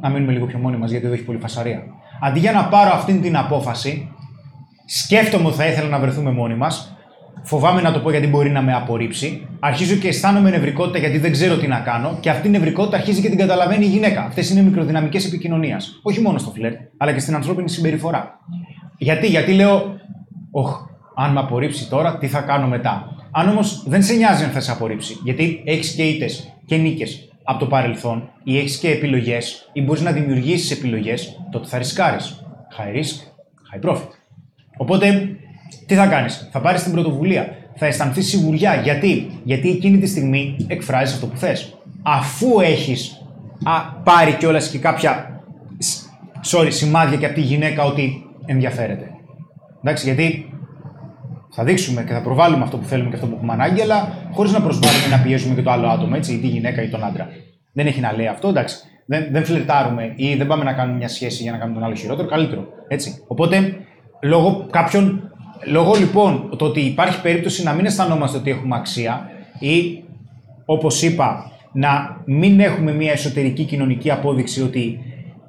Να 0.00 0.08
μείνουμε 0.08 0.32
λίγο 0.32 0.46
πιο 0.46 0.58
μόνοι 0.58 0.76
μας 0.76 0.90
γιατί 0.90 1.06
εδώ 1.06 1.14
έχει 1.14 1.24
πολύ 1.24 1.38
φασαρία. 1.38 1.82
Αντί 2.20 2.38
για 2.38 2.52
να 2.52 2.64
πάρω 2.64 2.90
αυτή 2.94 3.18
την 3.18 3.36
απόφαση, 3.36 4.10
σκέφτομαι 4.86 5.46
ότι 5.46 5.56
θα 5.56 5.66
ήθελα 5.66 5.88
να 5.88 5.98
βρεθούμε 5.98 6.30
μόνοι 6.30 6.54
μας. 6.54 6.96
Φοβάμαι 7.42 7.80
να 7.80 7.92
το 7.92 7.98
πω 8.00 8.10
γιατί 8.10 8.26
μπορεί 8.26 8.50
να 8.50 8.62
με 8.62 8.74
απορρίψει. 8.74 9.48
Αρχίζω 9.60 9.96
και 9.96 10.08
αισθάνομαι 10.08 10.50
νευρικότητα 10.50 10.98
γιατί 10.98 11.18
δεν 11.18 11.32
ξέρω 11.32 11.56
τι 11.56 11.66
να 11.66 11.78
κάνω. 11.78 12.16
Και 12.20 12.30
αυτή 12.30 12.48
η 12.48 12.50
νευρικότητα 12.50 12.96
αρχίζει 12.96 13.20
και 13.20 13.28
την 13.28 13.38
καταλαβαίνει 13.38 13.84
η 13.84 13.88
γυναίκα. 13.88 14.22
Αυτές 14.22 14.50
είναι 14.50 14.62
μικροδυναμικές 14.62 15.26
επικοινωνίας. 15.26 16.00
Όχι 16.02 16.20
μόνο 16.20 16.38
στο 16.38 16.50
φλερ, 16.50 16.72
αλλά 16.96 17.12
και 17.12 17.20
στην 17.20 17.34
ανθρώπινη 17.34 17.68
συμπεριφορά. 17.68 18.38
Γιατί, 18.98 19.26
γιατί 19.26 19.52
λέω, 19.52 20.00
Οχ, 20.50 20.80
αν 21.14 21.32
με 21.32 21.40
απορρίψει 21.40 21.88
τώρα, 21.88 22.18
τι 22.18 22.26
θα 22.26 22.40
κάνω 22.40 22.66
μετά. 22.66 23.06
Αν 23.34 23.48
όμως 23.48 23.82
δεν 23.86 24.02
σε 24.02 24.14
νοιάζει 24.14 24.44
αν 24.44 24.50
θα 24.50 24.60
σε 24.60 24.70
απορρίψει, 24.70 25.18
γιατί 25.24 25.62
έχεις 25.64 25.94
και 25.94 26.02
ήττες 26.02 26.54
και 26.66 26.76
νίκες 26.76 27.28
από 27.42 27.58
το 27.58 27.66
παρελθόν 27.66 28.30
ή 28.44 28.58
έχεις 28.58 28.78
και 28.78 28.90
επιλογές 28.90 29.70
ή 29.72 29.82
μπορείς 29.82 30.02
να 30.02 30.12
δημιουργήσεις 30.12 30.70
επιλογές, 30.70 31.40
τότε 31.50 31.68
θα 31.68 31.78
ρισκάρεις. 31.78 32.44
High 32.78 32.96
risk, 32.96 33.16
high 33.72 33.90
profit. 33.90 34.08
Οπότε, 34.76 35.36
τι 35.86 35.94
θα 35.94 36.06
κάνεις, 36.06 36.48
θα 36.52 36.60
πάρεις 36.60 36.82
την 36.82 36.92
πρωτοβουλία, 36.92 37.56
θα 37.74 37.86
αισθανθείς 37.86 38.28
σιγουριά. 38.28 38.74
Γιατί, 38.74 39.40
γιατί 39.44 39.70
εκείνη 39.70 39.98
τη 39.98 40.06
στιγμή 40.06 40.56
εκφράζεις 40.66 41.14
αυτό 41.14 41.26
που 41.26 41.36
θες. 41.36 41.76
Αφού 42.02 42.60
έχεις 42.60 43.26
πάρει 44.04 44.32
κιόλας 44.32 44.68
και 44.68 44.78
κάποια 44.78 45.40
sorry, 46.50 46.68
σημάδια 46.68 47.18
και 47.18 47.26
από 47.26 47.34
τη 47.34 47.40
γυναίκα 47.40 47.84
ότι 47.84 48.26
ενδιαφέρεται. 48.46 49.10
Εντάξει, 49.82 50.04
γιατί 50.04 50.52
θα 51.54 51.64
δείξουμε 51.64 52.04
και 52.04 52.12
θα 52.12 52.20
προβάλλουμε 52.20 52.62
αυτό 52.62 52.76
που 52.76 52.84
θέλουμε 52.84 53.08
και 53.08 53.14
αυτό 53.14 53.26
που 53.26 53.34
έχουμε 53.36 53.52
ανάγκη, 53.52 53.80
αλλά 53.80 54.08
χωρίς 54.32 54.52
να 54.52 54.60
προσβάλλουμε 54.60 55.16
να 55.16 55.22
πιέζουμε 55.22 55.54
και 55.54 55.62
το 55.62 55.70
άλλο 55.70 55.86
άτομο, 55.86 56.12
έτσι, 56.16 56.32
ή 56.32 56.38
τη 56.38 56.46
γυναίκα 56.46 56.82
ή 56.82 56.88
τον 56.88 57.04
άντρα. 57.04 57.28
Δεν 57.72 57.86
έχει 57.86 58.00
να 58.00 58.12
λέει 58.12 58.26
αυτό, 58.26 58.48
εντάξει. 58.48 58.76
Δεν, 59.06 59.28
δεν 59.30 59.44
φλερτάρουμε 59.44 60.12
ή 60.16 60.34
δεν 60.34 60.46
πάμε 60.46 60.64
να 60.64 60.72
κάνουμε 60.72 60.96
μια 60.96 61.08
σχέση 61.08 61.42
για 61.42 61.52
να 61.52 61.58
κάνουμε 61.58 61.78
τον 61.78 61.86
άλλο 61.86 61.94
χειρότερο, 61.94 62.28
καλύτερο. 62.28 62.66
Έτσι. 62.88 63.22
Οπότε, 63.26 63.76
λόγω 64.22 64.66
κάποιων. 64.70 65.26
Λόγω 65.66 65.94
λοιπόν 65.94 66.54
το 66.58 66.64
ότι 66.64 66.80
υπάρχει 66.80 67.20
περίπτωση 67.20 67.62
να 67.62 67.72
μην 67.72 67.84
αισθανόμαστε 67.84 68.38
ότι 68.38 68.50
έχουμε 68.50 68.76
αξία 68.76 69.30
ή 69.58 70.02
όπως 70.64 71.02
είπα, 71.02 71.50
να 71.72 72.22
μην 72.24 72.60
έχουμε 72.60 72.92
μια 72.92 73.12
εσωτερική 73.12 73.64
κοινωνική 73.64 74.10
απόδειξη 74.10 74.62
ότι 74.62 74.98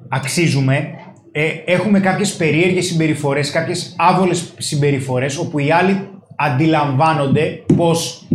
αξίζουμε, 0.08 0.88
ε, 1.36 1.48
έχουμε 1.64 2.00
κάποιες 2.00 2.36
περίεργες 2.36 2.86
συμπεριφορές, 2.86 3.50
κάποιες 3.50 3.94
άβολες 3.98 4.52
συμπεριφορές, 4.58 5.38
όπου 5.38 5.58
οι 5.58 5.70
άλλοι 5.70 6.08
αντιλαμβάνονται 6.36 7.62
πως 7.76 8.26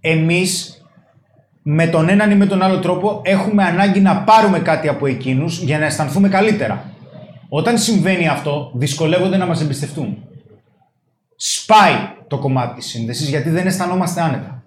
εμείς 0.00 0.84
με 1.62 1.86
τον 1.86 2.08
έναν 2.08 2.30
ή 2.30 2.34
με 2.34 2.46
τον 2.46 2.62
άλλο 2.62 2.78
τρόπο 2.78 3.20
έχουμε 3.24 3.64
ανάγκη 3.64 4.00
να 4.00 4.16
πάρουμε 4.16 4.58
κάτι 4.58 4.88
από 4.88 5.06
εκείνους 5.06 5.62
για 5.62 5.78
να 5.78 5.84
αισθανθούμε 5.84 6.28
καλύτερα. 6.28 6.92
Όταν 7.48 7.78
συμβαίνει 7.78 8.28
αυτό, 8.28 8.70
δυσκολεύονται 8.74 9.36
να 9.36 9.46
μας 9.46 9.60
εμπιστευτούν. 9.60 10.18
Σπάει 11.36 11.94
το 12.28 12.38
κομμάτι 12.38 12.74
της 12.74 12.86
σύνδεσης 12.86 13.28
γιατί 13.28 13.50
δεν 13.50 13.66
αισθανόμαστε 13.66 14.20
άνετα. 14.20 14.62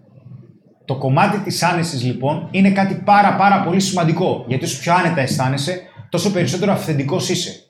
Το 0.86 0.95
κομμάτι 0.95 1.38
της 1.38 1.63
άνεσης 1.63 2.04
λοιπόν 2.04 2.47
είναι 2.52 2.71
κάτι 2.71 3.02
πάρα 3.06 3.36
πάρα 3.36 3.62
πολύ 3.62 3.80
σημαντικό 3.80 4.45
γιατί 4.47 4.65
όσο 4.65 4.80
πιο 4.80 4.93
άνετα 4.93 5.21
αισθάνεσαι, 5.21 5.82
τόσο 6.13 6.32
περισσότερο 6.32 6.71
αυθεντικός 6.71 7.30
είσαι. 7.30 7.63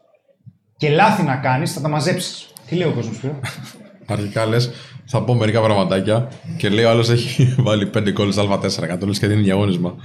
Και 0.77 0.89
λάθη 0.89 1.23
να 1.23 1.35
κάνεις, 1.35 1.73
θα 1.73 1.81
τα 1.81 1.87
μαζέψεις. 1.87 2.47
Τι 2.67 2.75
λέει 2.75 2.87
ο 2.87 2.91
κόσμος 2.91 3.17
πιο. 3.17 3.39
Αρχικά 4.05 4.45
λες, 4.45 4.71
θα 5.05 5.23
πω 5.23 5.33
μερικά 5.33 5.61
πραγματάκια 5.61 6.31
και 6.57 6.69
λέει 6.69 6.83
ο 6.83 6.89
άλλος 6.89 7.09
έχει 7.09 7.55
βάλει 7.57 7.89
5 7.97 8.11
κόλλε 8.13 8.33
Α4 8.37 8.87
κατ' 8.87 9.03
και 9.19 9.27
δίνει 9.27 9.41
διαγώνισμα. 9.41 9.95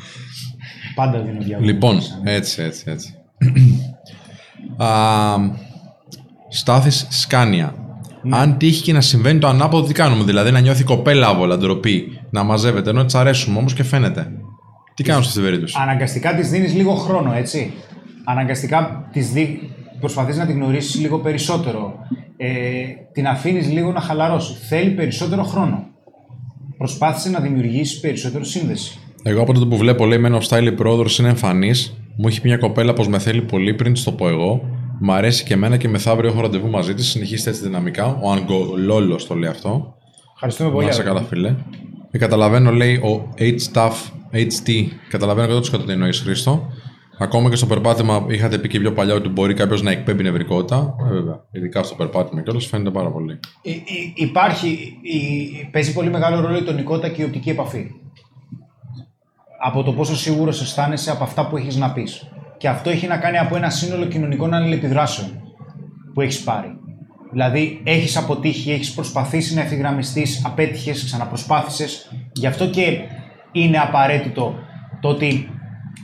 Πάντα 0.95 1.19
δίνει 1.19 1.45
διαγώνισμα. 1.45 1.73
Λοιπόν, 1.73 2.01
έτσι, 2.25 2.63
έτσι, 2.63 2.85
έτσι. 2.87 3.15
Στάθης 6.49 7.07
Σκάνια. 7.11 7.75
Ναι. 8.23 8.37
Αν 8.37 8.59
τύχει 8.59 8.83
και 8.83 8.93
να 8.93 9.01
συμβαίνει 9.01 9.39
το 9.39 9.47
ανάποδο, 9.47 9.87
τι 9.87 9.95
κάνουμε; 9.95 10.25
Δηλαδή 10.25 10.51
να 10.51 10.61
νιώθει 10.61 10.85
κοπέλα 10.85 11.27
άβολα, 11.27 11.59
ντροπή, 11.59 12.21
να 12.31 12.43
μαζεύεται, 12.43 12.91
ενώ 12.91 13.05
τη 13.05 13.19
αρέσουμε 13.19 13.59
όμως 13.59 13.75
και 13.75 13.83
φαίνεται. 13.83 14.31
Τις 14.95 15.07
κάνουμε 15.07 15.25
σε 15.25 15.31
αυτή 15.31 15.41
την 15.41 15.51
περίπτωση; 15.51 15.77
Αναγκαστικά 15.81 16.35
της 16.35 16.51
δίνεις 16.51 16.75
λίγο 16.75 16.95
χρόνο, 16.95 17.33
έτσι; 17.33 17.73
Αναγκαστικά 18.31 19.09
τις 19.13 19.31
δι... 19.31 19.71
προσπαθείς 20.01 20.37
να 20.37 20.47
την 20.47 20.55
γνωρίσεις 20.57 21.01
λίγο 21.01 21.19
περισσότερο. 21.19 21.95
Ε, 22.37 22.49
την 23.13 23.27
αφήνεις 23.27 23.73
λίγο 23.73 23.93
να 23.93 24.01
χαλαρώσει. 24.01 24.55
Θέλει 24.55 24.91
περισσότερο 24.91 25.43
χρόνο. 25.43 25.87
Προσπάθησε 26.79 27.31
να 27.31 27.41
δημιουργήσει 27.41 28.01
περισσότερο 28.01 28.45
σύνδεση. 28.45 28.99
Εγώ 29.23 29.43
από 29.43 29.53
τότε 29.53 29.67
που 29.67 29.77
βλέπω, 29.77 30.07
λέει, 30.07 30.19
μένω 30.19 30.39
style 30.49 30.63
η 30.63 30.75
είναι 31.19 31.29
εμφανή. 31.29 31.71
Μου 32.17 32.29
έχει 32.29 32.41
πει 32.41 32.49
μια 32.49 32.57
κοπέλα 32.57 32.93
πως 32.93 33.09
με 33.09 33.19
θέλει 33.19 33.43
πολύ 33.43 33.75
πριν 33.75 33.93
τη 33.93 34.03
το 34.03 34.13
πω 34.13 34.29
εγώ. 34.29 34.61
Μ' 35.01 35.11
αρέσει 35.11 35.45
και 35.45 35.55
εμένα 35.55 35.77
και 35.77 35.89
μεθαύριο 35.89 36.31
έχω 36.31 36.41
ραντεβού 36.41 36.69
μαζί 36.69 36.95
της. 36.95 37.07
Συνεχίστε 37.07 37.51
έτσι 37.51 37.63
δυναμικά. 37.63 38.19
Ο 38.23 38.33
Αγκολόλο 38.33 39.21
το 39.29 39.35
λέει 39.35 39.51
αυτό. 39.51 39.95
Ευχαριστούμε 40.35 40.71
πολύ. 40.71 40.87
Να 40.87 40.93
σε 40.93 41.03
καλά, 41.03 41.23
φίλε. 41.23 41.55
Και 42.11 42.19
καταλαβαίνω, 42.19 42.73
λέει, 42.73 42.95
ο 42.95 43.35
H-Staff, 43.39 43.93
HT. 44.33 44.87
Καταλαβαίνω 45.09 45.59
100% 45.59 45.63
τι 45.87 45.93
εννοείς, 45.93 46.21
Χρήστο. 46.21 46.73
Ακόμα 47.19 47.51
και 47.51 47.57
στο 47.57 47.67
περπάτημα 47.67 48.27
είχατε 48.29 48.59
πει 48.59 48.69
και 48.69 48.81
πιο 48.81 48.93
παλιά 48.93 49.15
ότι 49.15 49.29
μπορεί 49.29 49.55
κάποιος 49.55 49.83
να 49.83 49.91
εκπέμπει 49.91 50.23
νευρικότητα. 50.23 50.95
Ε, 51.01 51.13
βέβαια. 51.13 51.45
Ειδικά 51.51 51.83
στο 51.83 51.95
περπάτημα 51.95 52.43
και 52.43 52.51
όλο 52.51 52.61
φαίνεται 52.61 52.91
πάρα 52.91 53.11
πολύ. 53.11 53.39
Υ, 53.63 53.73
υπάρχει, 54.15 54.97
παίζει 55.71 55.93
πολύ 55.93 56.11
μεγάλο 56.11 56.41
ρόλο 56.41 56.57
η 56.59 56.63
τονικότητα 56.63 57.09
και 57.09 57.23
η 57.23 57.25
οπτική 57.25 57.51
επαφή. 57.51 57.91
Από 59.61 59.83
το 59.83 59.93
πόσο 59.93 60.17
σίγουρος 60.17 60.61
αισθάνεσαι 60.61 61.11
από 61.11 61.25
αυτά 61.25 61.49
που 61.49 61.57
έχεις 61.57 61.77
να 61.77 61.93
πεις. 61.93 62.29
Και 62.57 62.69
αυτό 62.69 62.91
έχει 62.91 63.07
να 63.07 63.17
κάνει 63.17 63.39
από 63.39 63.57
ένα 63.57 63.71
σύνολο 63.71 64.05
κοινωνικών 64.05 64.55
αλληλεπιδράσεων 64.55 65.43
που 66.15 66.21
έχεις 66.21 66.43
πάρει. 66.43 66.79
Δηλαδή, 67.31 67.81
έχεις 67.85 68.17
αποτύχει, 68.17 68.73
έχεις 68.73 68.95
προσπαθήσει 68.95 69.55
να 69.55 69.61
ευθυγραμμιστείς, 69.61 70.43
απέτυχες, 70.45 71.05
ξαναπροσπάθησες. 71.05 72.13
Γι' 72.33 72.47
αυτό 72.47 72.67
και 72.67 72.99
είναι 73.53 73.79
απαραίτητο 73.79 74.55
το 75.01 75.09
ότι 75.09 75.51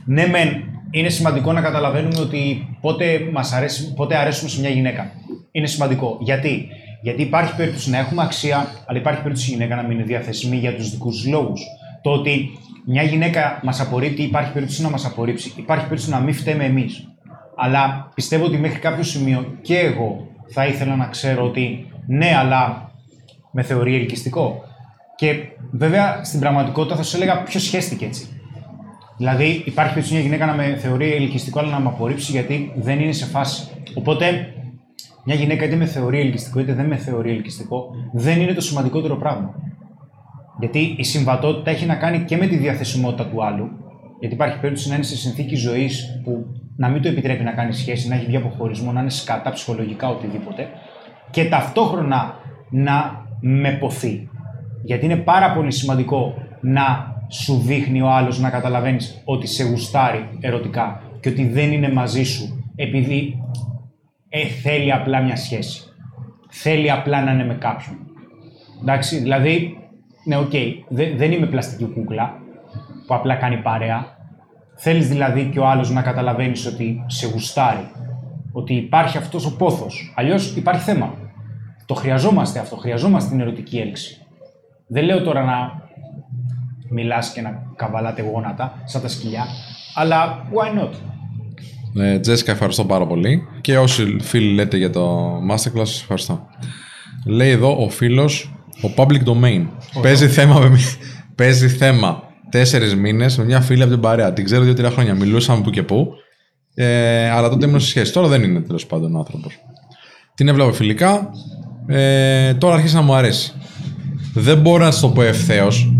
ναι, 0.05 0.27
μεν 0.27 0.74
είναι 0.99 1.09
σημαντικό 1.09 1.51
να 1.53 1.61
καταλαβαίνουμε 1.61 2.19
ότι 2.19 2.67
πότε, 2.81 3.29
μας 3.31 3.53
αρέσει, 3.53 3.93
πότε 3.93 4.15
αρέσουμε 4.15 4.49
σε 4.49 4.59
μια 4.59 4.69
γυναίκα. 4.69 5.11
Είναι 5.51 5.67
σημαντικό. 5.67 6.17
Γιατί; 6.21 6.67
Γιατί 7.01 7.21
υπάρχει 7.21 7.55
περίπτωση 7.55 7.89
να 7.89 7.97
έχουμε 7.97 8.23
αξία, 8.23 8.67
αλλά 8.85 8.99
υπάρχει 8.99 9.21
περίπτωση 9.21 9.49
η 9.49 9.53
γυναίκα 9.53 9.75
να 9.75 9.81
μην 9.81 9.91
είναι 9.91 10.03
διαθεσιμή 10.03 10.57
για 10.57 10.75
τους 10.75 10.89
δικούς 10.89 11.27
λόγους. 11.27 11.61
Το 12.01 12.11
ότι 12.11 12.49
μια 12.85 13.03
γυναίκα 13.03 13.59
μας 13.63 13.79
απορρίπτει, 13.79 14.21
υπάρχει 14.23 14.51
περίπτωση 14.51 14.81
να 14.81 14.89
μας 14.89 15.05
απορρίψει, 15.05 15.53
υπάρχει 15.55 15.83
περίπτωση 15.83 16.11
να 16.11 16.19
μην 16.19 16.33
φταίμε 16.33 16.63
εμείς. 16.63 17.07
Αλλά 17.55 18.11
πιστεύω 18.13 18.45
ότι 18.45 18.57
μέχρι 18.57 18.79
κάποιο 18.79 19.03
σημείο 19.03 19.57
και 19.61 19.79
εγώ 19.79 20.27
θα 20.47 20.65
ήθελα 20.65 20.95
να 20.95 21.05
ξέρω 21.05 21.45
ότι 21.45 21.91
ναι, 22.07 22.35
αλλά 22.37 22.91
με 23.51 23.61
θεωρεί 23.61 23.95
ελκυστικό. 23.95 24.63
Και 25.15 25.35
βέβαια 25.71 26.23
στην 26.23 26.39
πραγματικότητα 26.39 26.95
θα 26.95 27.03
σου 27.03 27.15
έλεγα 27.15 27.43
ποιος 27.43 27.63
σχέστηκε 27.63 28.05
έτσι. 28.05 28.34
Δηλαδή, 29.17 29.63
υπάρχει 29.65 29.93
περίπτωση 29.93 30.13
μια 30.13 30.21
γυναίκα 30.21 30.45
να 30.45 30.53
με 30.53 30.75
θεωρεί 30.75 31.13
ελκυστικό, 31.13 31.59
αλλά 31.59 31.69
να 31.69 31.79
με 31.79 31.87
απορρίψει 31.87 32.31
γιατί 32.31 32.71
δεν 32.75 32.99
είναι 32.99 33.11
σε 33.11 33.25
φάση. 33.25 33.67
Οπότε, 33.93 34.53
μια 35.23 35.35
γυναίκα 35.35 35.65
είτε 35.65 35.75
με 35.75 35.85
θεωρεί 35.85 36.19
ελκυστικό 36.19 36.59
είτε 36.59 36.73
δεν 36.73 36.85
με 36.85 36.95
θεωρεί 36.95 37.31
ελκυστικό, 37.31 37.89
δεν 38.13 38.41
είναι 38.41 38.53
το 38.53 38.61
σημαντικότερο 38.61 39.15
πράγμα. 39.15 39.55
Γιατί 40.59 40.95
η 40.97 41.03
συμβατότητα 41.03 41.71
έχει 41.71 41.85
να 41.85 41.95
κάνει 41.95 42.19
και 42.19 42.37
με 42.37 42.47
τη 42.47 42.55
διαθεσιμότητα 42.57 43.25
του 43.25 43.43
άλλου. 43.43 43.69
Γιατί 44.19 44.35
υπάρχει 44.35 44.59
περίπτωση 44.59 44.89
να 44.89 44.95
είναι 44.95 45.03
σε 45.03 45.15
συνθήκη 45.15 45.55
ζωής 45.55 46.21
που 46.23 46.45
να 46.75 46.89
μην 46.89 47.01
το 47.01 47.07
επιτρέπει 47.07 47.43
να 47.43 47.51
κάνει 47.51 47.73
σχέση, 47.73 48.07
να 48.07 48.15
έχει 48.15 48.25
βγει 48.25 48.35
από 48.35 48.53
χωρισμό, 48.57 48.91
να 48.91 49.01
είναι 49.01 49.09
σκατά 49.09 49.51
ψυχολογικά 49.51 50.09
οτιδήποτε. 50.09 50.67
Και 51.31 51.45
ταυτόχρονα 51.45 52.35
να 52.69 53.25
με 53.39 53.71
ποθεί. 53.71 54.29
Γιατί 54.83 55.05
είναι 55.05 55.15
πάρα 55.15 55.53
πολύ 55.53 55.71
σημαντικό 55.71 56.33
να 56.61 57.14
σου 57.27 57.57
δείχνει 57.57 58.01
ο 58.01 58.09
άλλος 58.09 58.39
να 58.39 58.49
καταλαβαίνεις 58.49 59.21
ότι 59.25 59.47
σε 59.47 59.63
γουστάρει 59.63 60.29
ερωτικά 60.39 61.01
και 61.19 61.29
ότι 61.29 61.47
δεν 61.47 61.71
είναι 61.71 61.91
μαζί 61.91 62.23
σου 62.23 62.65
επειδή 62.75 63.43
ε, 64.29 64.45
θέλει 64.45 64.91
απλά 64.91 65.21
μια 65.21 65.35
σχέση. 65.35 65.83
Θέλει 66.49 66.91
απλά 66.91 67.23
να 67.23 67.31
είναι 67.31 67.45
με 67.45 67.53
κάποιον. 67.53 67.97
Εντάξει, 68.81 69.17
δηλαδή, 69.17 69.77
ναι, 70.23 70.37
ok, 70.37 70.49
okay, 70.53 70.73
δεν 71.15 71.31
είμαι 71.31 71.45
πλαστική 71.45 71.85
κούκλα 71.85 72.33
που 73.07 73.15
απλά 73.15 73.35
κάνει 73.35 73.57
παρέα. 73.57 74.17
Θέλεις 74.75 75.07
δηλαδή 75.07 75.49
και 75.53 75.59
ο 75.59 75.67
άλλος 75.67 75.91
να 75.91 76.01
καταλαβαίνεις 76.01 76.65
ότι 76.65 77.03
σε 77.07 77.27
γουστάρει. 77.27 77.91
Ότι 78.51 78.73
υπάρχει 78.73 79.17
αυτός 79.17 79.45
ο 79.45 79.55
πόθος. 79.55 80.13
Αλλιώς 80.15 80.55
υπάρχει 80.55 80.81
θέμα. 80.81 81.13
Το 81.85 81.93
χρειαζόμαστε 81.93 82.59
αυτό. 82.59 82.75
Χρειαζόμαστε 82.75 83.29
την 83.29 83.39
ερωτική 83.39 83.77
έλξη. 83.77 84.25
Δεν 84.87 85.03
λέω 85.03 85.21
τώρα 85.21 85.43
να 85.43 85.84
μιλάς 86.89 87.31
και 87.31 87.41
να 87.41 87.63
καβαλάτε 87.75 88.21
γόνατα 88.21 88.81
σαν 88.83 89.01
τα 89.01 89.07
σκυλιά. 89.07 89.45
Αλλά 89.95 90.47
why 90.53 90.79
not; 90.79 90.91
Ε, 91.97 92.19
Τζέσικα, 92.19 92.51
ευχαριστώ 92.51 92.85
πάρα 92.85 93.07
πολύ. 93.07 93.47
Και 93.61 93.77
όσοι 93.77 94.17
φίλοι 94.21 94.53
λέτε 94.53 94.77
για 94.77 94.89
το 94.89 95.33
Masterclass, 95.51 95.99
ευχαριστώ. 96.01 96.47
Λέει 97.25 97.49
εδώ 97.49 97.83
ο 97.83 97.89
φίλος, 97.89 98.53
ο 98.81 98.93
Public 98.95 99.23
Domain. 99.23 99.67
Παίζει 100.01 100.27
θέμα, 100.27 100.59
με, 100.59 100.79
παίζει 101.35 101.67
θέμα 101.67 102.23
τέσσερις 102.49 102.95
μήνες 102.95 103.37
με 103.37 103.43
μια 103.43 103.61
φίλη 103.61 103.81
από 103.81 103.91
την 103.91 104.01
παρέα. 104.01 104.33
Την 104.33 104.45
ξέρω 104.45 104.63
δύο-τρία 104.63 104.89
χρόνια. 104.89 105.15
Μιλούσαμε 105.15 105.63
που 105.63 105.69
και 105.69 105.83
που. 105.83 106.07
Ε, 106.73 107.29
αλλά 107.29 107.49
τότε 107.49 107.65
ήμουν 107.65 107.79
σε 107.79 107.87
σχέση. 107.87 108.13
Τώρα 108.13 108.27
δεν 108.27 108.43
είναι 108.43 108.59
τέλος 108.59 108.85
πάντων 108.85 109.17
άνθρωπος. 109.17 109.59
Την 110.35 110.47
έβλεπα 110.47 110.73
φιλικά. 110.73 111.29
Ε, 111.87 112.53
τώρα 112.53 112.73
αρχίζει 112.75 112.95
να 112.95 113.01
μου 113.01 113.13
αρέσει. 113.13 113.53
Δεν 114.33 114.57
μπορώ 114.57 114.83
να 114.83 114.91
σα 114.91 115.01
το 115.01 115.09
πω 115.09 115.21
ευθέως 115.21 115.93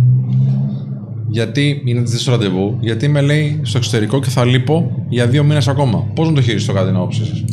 γιατί 1.35 1.81
είναι 1.85 2.03
τη 2.03 2.19
στο 2.19 2.31
ραντεβού, 2.31 2.77
γιατί 2.79 3.07
με 3.07 3.21
λέει 3.21 3.59
στο 3.63 3.77
εξωτερικό 3.77 4.19
και 4.19 4.29
θα 4.29 4.45
λείπω 4.45 5.05
για 5.09 5.27
δύο 5.27 5.43
μήνες 5.43 5.67
ακόμα. 5.67 6.07
Πώς 6.13 6.27
να 6.27 6.33
το 6.33 6.41
χειριστώ 6.41 6.73
κάτι 6.73 6.87
την 6.87 6.95
άποψή 6.95 7.25
σας; 7.25 7.43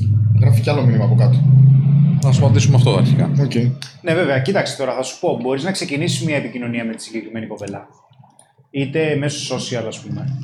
Γράφει 0.41 0.61
κι 0.61 0.71
άλλο 0.71 0.83
μήνυμα 0.83 1.05
από 1.05 1.15
κάτω. 1.15 1.43
Θα 2.21 2.33
σου 2.33 2.45
απαντήσουμε 2.45 2.77
αυτό 2.77 2.95
αρχικά. 2.95 3.31
Okay. 3.39 3.71
Ναι, 4.03 4.15
βέβαια, 4.15 4.39
κοίταξε 4.39 4.77
τώρα, 4.77 4.95
θα 4.95 5.03
σου 5.03 5.21
πω. 5.21 5.39
Μπορείς 5.43 5.65
να 5.65 5.71
ξεκινήσεις 5.71 6.27
μια 6.27 6.37
επικοινωνία 6.37 6.85
με 6.85 6.95
τη 6.95 7.03
συγκεκριμένη 7.03 7.47
κοπέλα. 7.47 7.87
Είτε 8.71 9.17
μέσω 9.19 9.57
social, 9.57 9.85
ας 9.87 10.01
πούμε. 10.01 10.39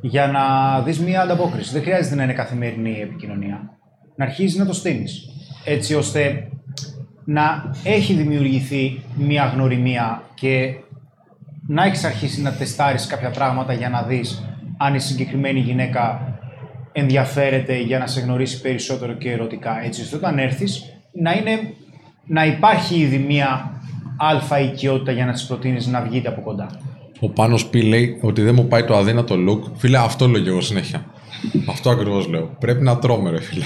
Για 0.00 0.26
να 0.26 0.42
δεις 0.82 0.98
μια 0.98 1.20
ανταπόκριση. 1.20 1.72
Δεν 1.72 1.82
χρειάζεται 1.82 2.14
να 2.14 2.22
είναι 2.22 2.32
καθημερινή 2.32 2.90
η 2.90 3.00
επικοινωνία. 3.00 3.78
Να 4.16 4.24
αρχίζεις 4.24 4.58
να 4.58 4.66
το 4.66 4.72
στείνεις. 4.72 5.28
Έτσι 5.64 5.94
ώστε 5.94 6.48
να 7.24 7.70
έχει 7.84 8.12
δημιουργηθεί 8.12 9.00
μια 9.16 9.44
γνωριμία 9.54 10.22
και 10.34 10.74
να 11.66 11.84
έχεις 11.84 12.04
αρχίσει 12.04 12.42
να 12.42 12.52
τεστάρεις 12.52 13.06
κάποια 13.06 13.30
πράγματα 13.30 13.72
για 13.72 13.88
να 13.88 14.02
δεις 14.02 14.44
αν 14.76 14.94
η 14.94 15.00
συγκεκριμένη 15.00 15.60
γυναίκα 15.60 16.34
ενδιαφέρεται 16.92 17.80
για 17.80 17.98
να 17.98 18.06
σε 18.06 18.20
γνωρίσει 18.20 18.60
περισσότερο 18.60 19.12
και 19.12 19.30
ερωτικά. 19.30 19.84
Έτσι 19.84 20.00
ώστε 20.02 20.16
όταν 20.16 20.38
έρθεις 20.38 20.82
να 21.12 21.32
είναι 21.32 21.74
να 22.26 22.46
υπάρχει 22.46 22.98
ήδη 22.98 23.18
μία 23.18 23.80
αλφα 24.16 24.60
οικειότητα 24.60 25.12
για 25.12 25.26
να 25.26 25.32
τις 25.32 25.46
προτείνεις 25.46 25.86
να 25.86 26.02
βγείτε 26.02 26.28
από 26.28 26.40
κοντά. 26.40 26.66
Ο 27.20 27.28
Πάνος 27.28 27.66
Πι 27.66 27.82
λέει 27.82 28.18
ότι 28.20 28.42
δεν 28.42 28.54
μου 28.54 28.66
πάει 28.66 28.84
το 28.84 28.96
αδύνατο 28.96 29.34
look. 29.48 29.70
Φίλε, 29.76 29.98
αυτό 29.98 30.28
λέω 30.28 30.42
και 30.42 30.48
εγώ 30.48 30.60
συνέχεια. 30.60 31.06
αυτό 31.68 31.90
ακριβώς 31.90 32.26
λέω. 32.28 32.56
Πρέπει 32.58 32.82
να 32.82 32.98
τρώμε, 32.98 33.30
ρε 33.30 33.40
φίλε. 33.40 33.64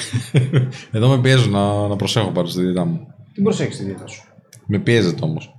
Εδώ 0.93 1.09
με 1.09 1.19
πιέζουν 1.19 1.53
να, 1.53 1.89
να 1.89 1.97
προσέχω 1.97 2.31
πάνω 2.31 2.47
στη 2.47 2.63
δίαιτα 2.63 2.85
μου. 2.85 3.07
Τι 3.35 3.43
προσέχεις 3.43 3.77
τη 3.77 3.85
δίαιτα 3.85 4.07
σου. 4.07 4.23
Με 4.67 4.79
πιέζεται 4.79 5.25
όμως. 5.25 5.55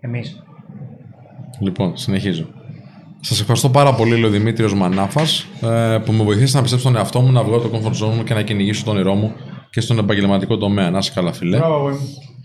Εμείς. 0.00 0.42
Λοιπόν, 1.60 1.96
συνεχίζω. 1.96 2.46
Σας 3.20 3.40
ευχαριστώ 3.40 3.68
πάρα 3.68 3.94
πολύ, 3.94 4.10
λέει 4.10 4.24
ο 4.24 4.28
Δημήτριος 4.28 4.74
Μανάφας, 4.74 5.46
ε, 5.60 5.98
που 6.04 6.12
με 6.12 6.24
βοηθήσατε 6.24 6.56
να 6.56 6.62
πιστέψω 6.62 6.88
στον 6.88 6.96
εαυτό 6.96 7.20
μου, 7.20 7.32
να 7.32 7.42
βγάλω 7.42 7.60
το 7.62 7.70
comfort 7.72 8.06
zone 8.06 8.14
μου 8.16 8.24
και 8.24 8.34
να 8.34 8.42
κυνηγήσω 8.42 8.84
τον 8.84 8.94
όνειρό 8.94 9.14
μου 9.14 9.32
και 9.70 9.80
στον 9.80 9.98
επαγγελματικό 9.98 10.56
τομέα. 10.56 10.90
Να 10.90 10.98
είσαι 10.98 11.12
καλά, 11.14 11.32
φίλε. 11.32 11.56
Μπράβο, 11.56 11.90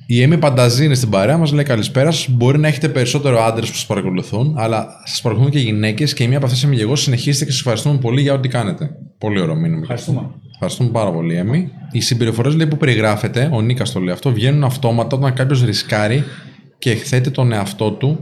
Η 0.05 0.21
Έμι 0.21 0.37
Πανταζή 0.37 0.85
είναι 0.85 0.95
στην 0.95 1.09
παρέα 1.09 1.37
μας, 1.37 1.51
λέει 1.51 1.63
καλησπέρα 1.63 2.11
σας. 2.11 2.29
Μπορεί 2.29 2.59
να 2.59 2.67
έχετε 2.67 2.89
περισσότερο 2.89 3.43
άντρες 3.43 3.69
που 3.69 3.75
σας 3.75 3.85
παρακολουθούν, 3.85 4.55
αλλά 4.57 4.87
σας 5.05 5.21
παρακολουθούν 5.21 5.59
και 5.59 5.65
γυναίκες 5.65 6.13
και 6.13 6.23
η 6.23 6.27
μία 6.27 6.37
από 6.37 6.45
αυτές 6.45 6.61
είμαι 6.61 6.75
και 6.75 6.81
εγώ. 6.81 6.95
Συνεχίστε 6.95 7.45
και 7.45 7.51
σας 7.51 7.59
ευχαριστούμε 7.59 7.97
πολύ 7.97 8.21
για 8.21 8.33
ό,τι 8.33 8.47
κάνετε. 8.47 8.89
Πολύ 9.17 9.39
ωραίο 9.39 9.55
μήνυμα. 9.55 9.79
Ευχαριστούμε. 9.81 10.29
Ευχαριστούμε 10.53 10.89
πάρα 10.89 11.11
πολύ, 11.11 11.35
Έμι. 11.35 11.69
Οι 11.91 12.01
συμπεριφορές 12.01 12.67
που 12.67 12.77
περιγράφεται, 12.77 13.49
ο 13.51 13.61
Νίκας 13.61 13.91
το 13.91 13.99
λέει 13.99 14.13
αυτό, 14.13 14.31
βγαίνουν 14.31 14.63
αυτόματα 14.63 15.17
όταν 15.17 15.33
κάποιος 15.33 15.63
ρισκάρει 15.63 16.23
και 16.79 16.91
εκθέτει 16.91 17.31
τον 17.31 17.51
εαυτό 17.51 17.91
του 17.91 18.19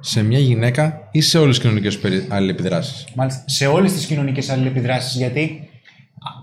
σε 0.00 0.22
μια 0.22 0.38
γυναίκα 0.38 1.08
ή 1.10 1.20
σε 1.20 1.38
όλες 1.38 1.58
τις 1.58 1.64
κοινωνικές 1.64 2.26
αλληλεπιδράσεις; 2.28 3.06
Μάλιστα. 3.14 3.42
Σε 3.46 3.66
όλες 3.66 3.92
τις 3.92 4.06
κοινωνικές 4.06 4.50
αλληλεπιδράσεις, 4.50 5.16
γιατί 5.16 5.68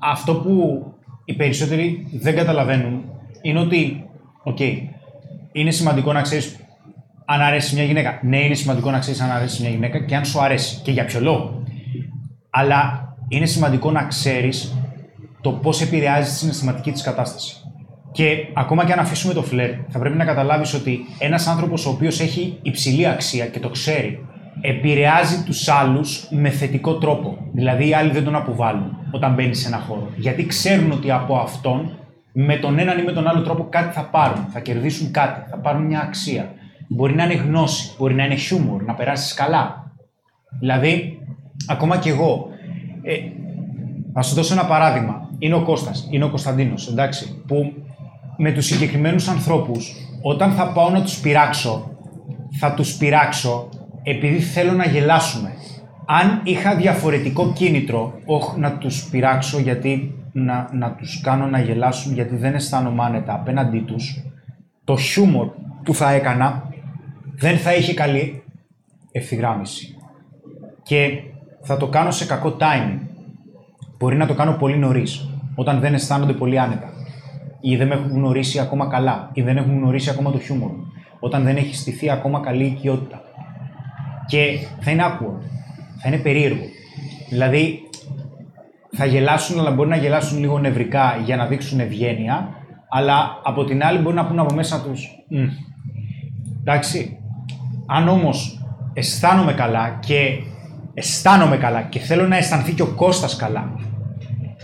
αυτό 0.01 0.35
που 0.35 0.83
οι 1.25 1.33
περισσότεροι 1.33 2.07
δεν 2.11 2.35
καταλαβαίνουν 2.35 3.03
είναι 3.41 3.59
ότι, 3.59 4.05
οκ, 4.43 4.59
είναι 5.51 5.71
σημαντικό 5.71 6.13
να 6.13 6.21
ξέρεις 6.21 6.55
αν 7.25 7.41
αρέσει 7.41 7.75
μια 7.75 7.83
γυναίκα. 7.83 8.19
Ναι, 8.23 8.45
είναι 8.45 8.55
σημαντικό 8.55 8.91
να 8.91 8.99
ξέρεις 8.99 9.21
αν 9.21 9.31
αρέσει 9.31 9.61
μια 9.61 9.71
γυναίκα 9.71 9.99
και 9.99 10.15
αν 10.15 10.25
σου 10.25 10.41
αρέσει 10.41 10.79
και 10.83 10.91
για 10.91 11.05
ποιο 11.05 11.19
λόγο. 11.19 11.63
Αλλά 12.49 13.07
είναι 13.27 13.45
σημαντικό 13.45 13.91
να 13.91 14.03
ξέρεις 14.03 14.73
το 15.41 15.51
πώς 15.51 15.81
επηρεάζει 15.81 16.29
τη 16.29 16.35
συναισθηματική 16.35 16.91
της 16.91 17.01
κατάσταση. 17.01 17.55
Και 18.17 18.47
ακόμα 18.53 18.85
και 18.85 18.93
αν 18.93 18.99
αφήσουμε 18.99 19.33
το 19.33 19.43
φλερ, 19.43 19.69
θα 19.89 19.99
πρέπει 19.99 20.17
να 20.17 20.25
καταλάβεις 20.25 20.73
ότι 20.73 20.99
ένας 21.19 21.47
άνθρωπος 21.47 21.85
ο 21.85 21.89
οποίος 21.89 22.19
έχει 22.19 22.57
υψηλή 22.61 23.07
αξία 23.07 23.45
και 23.45 23.59
το 23.59 23.69
ξέρει, 23.69 24.25
επηρεάζει 24.61 25.43
τους 25.43 25.67
άλλους 25.67 26.27
με 26.31 26.49
θετικό 26.49 26.97
τρόπο. 26.97 27.37
Δηλαδή 27.53 27.87
οι 27.87 27.93
άλλοι 27.93 28.11
δεν 28.11 28.23
τον 28.23 28.35
αποβάλλουν 28.35 28.97
όταν 29.11 29.33
μπαίνει 29.33 29.55
σε 29.55 29.67
ένα 29.67 29.77
χώρο. 29.77 30.09
Γιατί 30.15 30.45
ξέρουν 30.45 30.91
ότι 30.91 31.11
από 31.11 31.35
αυτόν, 31.35 31.97
με 32.31 32.55
τον 32.55 32.79
έναν 32.79 32.99
ή 32.99 33.03
με 33.03 33.11
τον 33.11 33.27
άλλο 33.27 33.41
τρόπο, 33.41 33.67
κάτι 33.69 33.93
θα 33.93 34.03
πάρουν. 34.03 34.45
Θα 34.49 34.59
κερδίσουν 34.59 35.11
κάτι, 35.11 35.49
θα 35.49 35.57
πάρουν 35.57 35.85
μια 35.85 35.99
αξία. 35.99 36.51
Μπορεί 36.87 37.15
να 37.15 37.23
είναι 37.23 37.33
γνώση, 37.33 37.95
μπορεί 37.97 38.13
να 38.13 38.25
είναι 38.25 38.35
χιούμορ, 38.35 38.83
να 38.83 38.93
περάσεις 38.93 39.33
καλά. 39.33 39.91
Δηλαδή, 40.59 41.19
ακόμα 41.67 41.97
κι 41.97 42.09
εγώ. 42.09 42.47
Ε, 43.01 43.15
θα 44.13 44.21
σου 44.21 44.35
δώσω 44.35 44.53
ένα 44.53 44.65
παράδειγμα. 44.65 45.29
Είναι 45.39 45.55
ο 45.55 45.61
Κώστας, 45.61 46.07
είναι 46.11 46.23
ο 46.23 46.29
Κωνσταντίνος, 46.29 46.87
εντάξει, 46.87 47.41
που 47.47 47.73
με 48.37 48.51
τους 48.51 48.65
συγκεκριμένους 48.65 49.27
ανθρώπους, 49.27 49.95
όταν 50.21 50.51
θα 50.51 50.71
πάω 50.71 50.89
να 50.89 51.01
τους 51.01 51.19
πειράξω, 51.19 51.97
θα 52.59 52.73
τους 52.73 52.93
πειράξω 52.93 53.69
επειδή 54.03 54.39
θέλω 54.39 54.71
να 54.71 54.85
γελάσουμε. 54.85 55.53
Αν 56.05 56.41
είχα 56.43 56.75
διαφορετικό 56.75 57.53
κίνητρο, 57.53 58.19
όχι 58.25 58.59
να 58.59 58.77
τους 58.77 59.09
πειράξω 59.09 59.59
γιατί 59.59 60.15
να, 60.31 60.69
να 60.71 60.91
τους 60.91 61.21
κάνω 61.21 61.45
να 61.45 61.59
γελάσουν 61.59 62.13
γιατί 62.13 62.35
δεν 62.35 62.53
αισθάνομαι 62.53 63.03
άνετα 63.03 63.33
απέναντί 63.33 63.79
τους, 63.79 64.23
το 64.83 64.97
χιούμορ 64.97 65.47
που 65.83 65.93
θα 65.93 66.11
έκανα 66.11 66.69
δεν 67.35 67.57
θα 67.57 67.75
είχε 67.75 67.93
καλή 67.93 68.43
ευθυγράμμιση. 69.11 69.97
Και 70.83 71.23
θα 71.61 71.77
το 71.77 71.87
κάνω 71.87 72.11
σε 72.11 72.25
κακό 72.25 72.55
timing. 72.59 72.99
Μπορεί 73.97 74.15
να 74.15 74.25
το 74.25 74.33
κάνω 74.33 74.51
πολύ 74.51 74.77
νωρίς, 74.77 75.29
όταν 75.55 75.79
δεν 75.79 75.93
αισθάνονται 75.93 76.33
πολύ 76.33 76.59
άνετα. 76.59 76.89
Ή 77.69 77.75
δεν 77.75 77.87
με 77.87 77.93
έχουν 77.93 78.09
γνωρίσει 78.09 78.59
ακόμα 78.59 78.87
καλά, 78.87 79.29
ή 79.33 79.41
δεν 79.41 79.57
έχουν 79.57 79.77
γνωρίσει 79.77 80.09
ακόμα 80.09 80.31
το 80.31 80.39
χιούμορ. 80.39 80.71
Όταν 81.19 81.43
δεν 81.43 81.55
έχει 81.55 81.75
στηθεί 81.75 82.09
ακόμα 82.09 82.39
καλή 82.39 82.63
οικειότητα. 82.65 83.21
Και 84.25 84.59
θα 84.79 84.91
είναι 84.91 85.03
awkward. 85.05 85.41
Θα 86.01 86.07
είναι 86.07 86.17
περίεργο. 86.17 86.63
Δηλαδή, 87.29 87.79
θα 88.91 89.05
γελάσουν, 89.05 89.59
αλλά 89.59 89.71
μπορεί 89.71 89.89
να 89.89 89.95
γελάσουν 89.95 90.39
λίγο 90.39 90.59
νευρικά 90.59 91.21
για 91.25 91.35
να 91.35 91.45
δείξουν 91.45 91.79
ευγένεια, 91.79 92.49
αλλά 92.89 93.41
από 93.43 93.63
την 93.63 93.83
άλλη 93.83 93.99
μπορεί 93.99 94.15
να 94.15 94.25
πούνε 94.25 94.41
από 94.41 94.53
μέσα 94.53 94.81
τους. 94.81 95.07
Εντάξει. 96.59 97.17
Αν 97.85 98.07
όμως 98.07 98.65
αισθάνομαι 98.93 99.53
καλά 99.53 99.97
και 99.99 100.29
αισθάνομαι 100.93 101.57
καλά 101.57 101.81
και 101.81 101.99
θέλω 101.99 102.27
να 102.27 102.37
αισθανθεί 102.37 102.73
και 102.73 102.81
ο 102.81 102.93
Κώστας 102.95 103.35
καλά, 103.35 103.71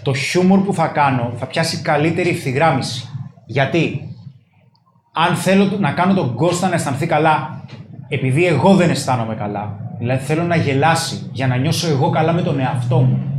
το 0.03 0.13
χιούμορ 0.13 0.59
που 0.59 0.73
θα 0.73 0.87
κάνω 0.87 1.33
θα 1.37 1.45
πιάσει 1.45 1.81
καλύτερη 1.81 2.29
ευθυγράμμιση. 2.29 3.09
Γιατί; 3.45 4.07
Αν 5.13 5.35
θέλω 5.35 5.77
να 5.79 5.91
κάνω 5.91 6.13
τον 6.13 6.35
Κώστα 6.35 6.67
να 6.67 6.75
αισθανθεί 6.75 7.05
καλά 7.05 7.63
επειδή 8.07 8.45
εγώ 8.45 8.75
δεν 8.75 8.89
αισθάνομαι 8.89 9.35
καλά, 9.35 9.79
δηλαδή 9.99 10.23
θέλω 10.23 10.43
να 10.43 10.55
γελάσει 10.55 11.29
για 11.31 11.47
να 11.47 11.55
νιώσω 11.55 11.87
εγώ 11.87 12.09
καλά 12.09 12.33
με 12.33 12.41
τον 12.41 12.59
εαυτό 12.59 12.99
μου, 12.99 13.33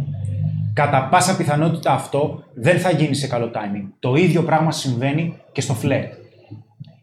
κατά 0.74 1.08
πάσα 1.10 1.36
πιθανότητα 1.36 1.92
αυτό 1.92 2.42
δεν 2.54 2.78
θα 2.78 2.90
γίνει 2.90 3.14
σε 3.14 3.26
καλό 3.26 3.50
timing. 3.54 3.86
Το 3.98 4.14
ίδιο 4.14 4.42
πράγμα 4.42 4.72
συμβαίνει 4.72 5.34
και 5.52 5.60
στο 5.60 5.74
φλερτ. 5.74 6.12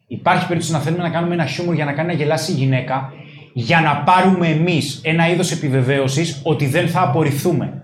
Υπάρχει 0.07 0.47
περίπτωση 0.47 0.71
να 0.71 0.79
θέλουμε 0.79 1.03
να 1.03 1.09
κάνουμε 1.09 1.33
ένα 1.33 1.45
χιούμορ 1.45 1.75
για 1.75 1.85
να 1.85 1.93
κάνει 1.93 2.07
να 2.07 2.13
γελάσει 2.13 2.51
η 2.51 2.55
γυναίκα, 2.55 3.13
για 3.53 3.81
να 3.81 3.97
πάρουμε 3.97 4.47
εμείς 4.47 5.01
ένα 5.03 5.29
είδος 5.29 5.51
επιβεβαίωσης 5.51 6.41
ότι 6.43 6.65
δεν 6.67 6.87
θα 6.87 7.01
απορριφθούμε. 7.01 7.80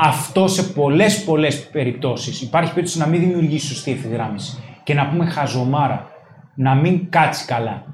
Αυτό 0.00 0.48
σε 0.48 0.62
πολλές 0.62 1.24
πολλές 1.24 1.68
περιπτώσεις 1.68 2.42
υπάρχει 2.42 2.72
περίπτωση 2.72 2.98
να 2.98 3.06
μην 3.06 3.20
δημιουργήσει 3.20 3.66
σωστή 3.66 3.90
ευθυγράμμιση 3.90 4.58
και 4.84 4.94
να 4.94 5.08
πούμε 5.08 5.26
χαζομάρα, 5.26 6.06
να 6.54 6.74
μην 6.74 7.10
κάτσεις 7.10 7.44
καλά. 7.44 7.84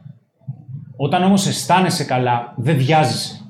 Όταν 0.96 1.22
όμως 1.22 1.46
αισθάνεσαι 1.46 2.04
καλά, 2.04 2.54
δεν 2.56 2.76
βιάζεσαι. 2.76 3.40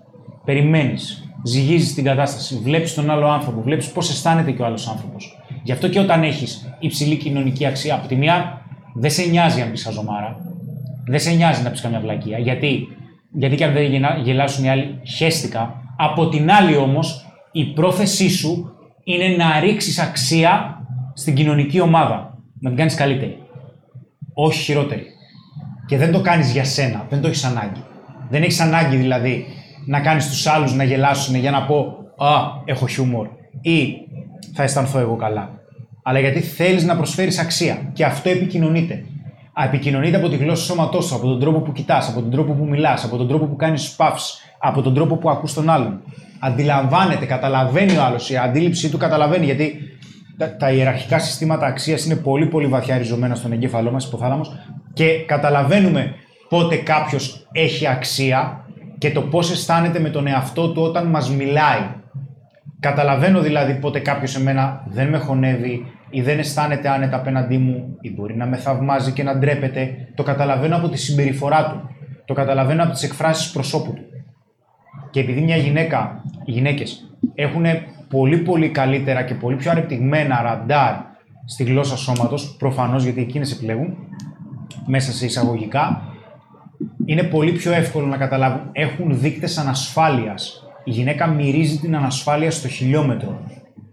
Περιμένεις, 0.44 1.30
ζυγίζεις 1.42 1.94
την 1.94 2.04
κατάσταση, 2.04 2.60
βλέπεις 2.62 2.94
τον 2.94 3.10
άλλο 3.10 3.26
άνθρωπο, 3.26 3.62
βλέπεις 3.62 3.88
πώς 3.88 4.10
αισθάνεται 4.10 4.50
και 4.50 4.62
ο 4.62 4.64
άλλος 4.64 4.88
άνθρωπος. 4.88 5.42
Γι' 5.62 5.72
αυτό 5.72 5.88
και 5.88 5.98
όταν 5.98 6.22
έχεις 6.22 6.74
υψηλή 6.78 7.16
κοινωνική 7.16 7.66
αξία, 7.66 7.94
από 7.94 8.08
τη 8.08 8.16
μία 8.16 8.62
δεν 8.94 9.10
σε 9.10 9.22
νοιάζει 9.22 9.60
αν 9.60 9.70
πεις 9.70 9.84
χαζομάρα, 9.84 10.36
δεν 11.06 11.20
σε 11.20 11.30
νοιάζει 11.30 11.62
να 11.62 11.70
πεις 11.70 11.80
καμιά 11.80 12.00
βλακεία. 12.00 12.38
Γιατί, 12.38 12.88
γιατί 13.32 13.56
και 13.56 13.64
αν 13.64 13.72
δεν 13.72 13.84
γελάσουν 14.22 14.64
οι 14.64 14.70
άλλοι, 14.70 15.00
χέστηκα. 15.02 15.82
Από 15.96 16.28
την 16.28 16.50
άλλη 16.50 16.76
όμως, 16.76 17.26
η 17.56 17.64
πρόθεσή 17.64 18.28
σου 18.30 18.72
είναι 19.04 19.28
να 19.28 19.60
ρίξεις 19.60 19.98
αξία 19.98 20.82
στην 21.14 21.34
κοινωνική 21.34 21.80
ομάδα. 21.80 22.38
Να 22.60 22.68
την 22.68 22.78
κάνεις 22.78 22.94
καλύτερη. 22.94 23.38
Όχι 24.34 24.62
χειρότερη. 24.62 25.06
Και 25.86 25.96
δεν 25.96 26.12
το 26.12 26.20
κάνεις 26.20 26.52
για 26.52 26.64
σένα, 26.64 27.06
δεν 27.08 27.20
το 27.20 27.26
έχεις 27.26 27.44
ανάγκη. 27.44 27.84
Δεν 28.30 28.42
έχεις 28.42 28.60
ανάγκη 28.60 28.96
δηλαδή 28.96 29.44
να 29.86 30.00
κάνεις 30.00 30.28
τους 30.28 30.46
άλλους 30.46 30.74
να 30.74 30.84
γελάσουν 30.84 31.34
για 31.34 31.50
να 31.50 31.66
πω 31.66 31.98
Α, 32.16 32.62
έχω 32.64 32.86
χιούμορ 32.86 33.28
ή 33.60 33.94
θα 34.54 34.62
αισθανθώ 34.62 34.98
εγώ 34.98 35.16
καλά. 35.16 35.50
Αλλά 36.02 36.18
γιατί 36.18 36.40
θέλεις 36.40 36.84
να 36.84 36.96
προσφέρεις 36.96 37.38
αξία. 37.38 37.90
Και 37.92 38.04
αυτό 38.04 38.28
επικοινωνείται. 38.28 39.04
Επικοινωνείται 39.64 40.16
από 40.16 40.28
τη 40.28 40.36
γλώσσα 40.36 40.64
σώματός 40.64 41.04
σου, 41.04 41.14
από 41.14 41.26
τον 41.26 41.40
τρόπο 41.40 41.58
που 41.58 41.72
κοιτάς, 41.72 42.08
από 42.08 42.20
τον 42.20 42.30
τρόπο 42.30 42.52
που 42.52 42.64
μιλάς, 42.64 43.04
από 43.04 43.16
τον 43.16 43.28
τρόπο 43.28 43.46
που 43.46 43.56
κάνεις 43.56 43.90
παύσει, 43.90 44.34
από 44.58 44.82
τον 44.82 44.94
τρόπο 44.94 45.16
που 45.16 45.30
ακούς 45.30 45.54
τον 45.54 45.70
άλλον. 45.70 46.00
Αντιλαμβάνεται, 46.46 47.24
καταλαβαίνει 47.24 47.96
ο 47.96 48.02
άλλος, 48.02 48.30
η 48.30 48.36
αντίληψή 48.36 48.90
του 48.90 48.98
καταλαβαίνει. 48.98 49.44
Γιατί 49.44 49.78
τα, 50.36 50.56
τα 50.56 50.70
ιεραρχικά 50.70 51.18
συστήματα 51.18 51.66
αξίας 51.66 52.04
είναι 52.04 52.16
πολύ 52.16 52.46
πολύ 52.46 52.66
βαθιά 52.66 52.98
ριζωμένα 52.98 53.34
στον 53.34 53.52
εγκέφαλό 53.52 53.90
μας, 53.90 54.06
υποθάλαμο, 54.06 54.42
και 54.92 55.24
καταλαβαίνουμε 55.26 56.14
πότε 56.48 56.76
κάποιος 56.76 57.46
έχει 57.52 57.86
αξία 57.86 58.64
και 58.98 59.10
το 59.10 59.20
πώς 59.20 59.50
αισθάνεται 59.50 59.98
με 59.98 60.08
τον 60.08 60.26
εαυτό 60.26 60.72
του 60.72 60.82
όταν 60.82 61.06
μας 61.06 61.30
μιλάει. 61.30 61.80
Καταλαβαίνω 62.80 63.40
δηλαδή 63.40 63.74
πότε 63.74 63.98
κάποιος 63.98 64.36
εμένα 64.36 64.84
δεν 64.86 65.08
με 65.08 65.18
χωνεύει 65.18 65.86
ή 66.10 66.22
δεν 66.22 66.38
αισθάνεται 66.38 66.88
άνετα 66.88 67.16
απέναντί 67.16 67.58
μου 67.58 67.96
ή 68.00 68.10
μπορεί 68.10 68.36
να 68.36 68.46
με 68.46 68.56
θαυμάζει 68.56 69.12
και 69.12 69.22
να 69.22 69.36
ντρέπεται. 69.36 69.94
Το 70.14 70.22
καταλαβαίνω 70.22 70.76
από 70.76 70.88
τη 70.88 70.98
συμπεριφορά 70.98 71.64
του. 71.64 71.90
Το 72.24 72.34
καταλαβαίνω 72.34 72.82
από 72.82 72.92
τις 72.92 73.02
εκφράσεις 73.02 73.50
προσώπου 73.50 73.92
του. 73.92 74.02
Και 75.14 75.20
επειδή 75.20 75.40
μια 75.40 75.56
γυναίκα, 75.56 76.22
οι 76.44 76.50
γυναίκες 76.50 77.16
έχουν 77.34 77.64
πολύ 78.08 78.36
πολύ 78.36 78.68
καλύτερα 78.68 79.22
και 79.22 79.34
πολύ 79.34 79.56
πιο 79.56 79.70
ανεπτυγμένα 79.70 80.42
ραντάρ 80.42 80.94
στη 81.44 81.64
γλώσσα 81.64 81.96
σώματος, 81.96 82.56
προφανώς 82.58 83.04
γιατί 83.04 83.20
εκείνες 83.20 83.52
επιλέγουν, 83.52 83.96
μέσα 84.86 85.12
σε 85.12 85.24
εισαγωγικά, 85.24 86.02
είναι 87.04 87.22
πολύ 87.22 87.52
πιο 87.52 87.72
εύκολο 87.72 88.06
να 88.06 88.16
καταλάβουν. 88.16 88.60
Έχουν 88.72 89.20
δείκτες 89.20 89.58
ανασφάλειας. 89.58 90.66
Η 90.84 90.90
γυναίκα 90.90 91.26
μυρίζει 91.26 91.78
την 91.78 91.96
ανασφάλεια 91.96 92.50
στο 92.50 92.68
χιλιόμετρο. 92.68 93.40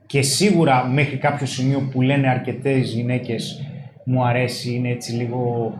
Και 0.05 0.21
σίγουρα 0.21 0.85
μέχρι 0.85 1.17
κάποιο 1.17 1.45
σημείο 1.45 1.89
που 1.91 2.01
λένε 2.01 2.29
αρκετές 2.29 2.91
γυναίκες 2.91 3.65
μου 4.05 4.25
αρέσει, 4.25 4.73
είναι 4.73 4.89
έτσι 4.89 5.11
λίγο 5.11 5.73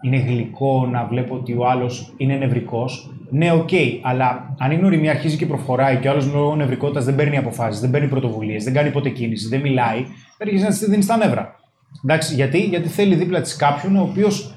είναι 0.00 0.16
γλυκό 0.16 0.86
να 0.86 1.04
βλέπω 1.04 1.34
ότι 1.34 1.52
ο 1.52 1.68
άλλος 1.68 2.14
είναι 2.16 2.36
νευρικός. 2.36 3.10
Ναι, 3.30 3.52
οκ, 3.52 3.68
αλλά 4.02 4.54
αν 4.58 4.70
η 4.70 4.74
γνωριμία 4.74 5.10
αρχίζει 5.10 5.36
και 5.36 5.46
προχωράει 5.46 5.96
και 5.96 6.08
ο 6.08 6.10
άλλος 6.10 6.26
λόγω 6.26 6.56
νευρικότητας 6.56 7.04
δεν 7.04 7.14
παίρνει 7.14 7.36
αποφάσεις, 7.36 7.80
δεν 7.80 7.90
παίρνει 7.90 8.08
πρωτοβουλίες, 8.08 8.64
δεν 8.64 8.72
κάνει 8.72 8.90
ποτέ 8.90 9.08
κίνηση, 9.08 9.48
δεν 9.48 9.60
μιλάει, 9.60 10.02
θα 10.38 10.44
αρχίσει 10.44 10.62
να 10.62 10.70
τη 10.70 10.90
δίνει 10.90 11.02
στα 11.02 11.16
νεύρα. 11.16 11.54
Εντάξει, 12.04 12.34
γιατί, 12.34 12.58
γιατί 12.58 12.88
θέλει 12.88 13.14
δίπλα 13.14 13.40
της 13.40 13.56
κάποιον 13.56 13.96
ο 13.96 14.02
οποίος 14.02 14.56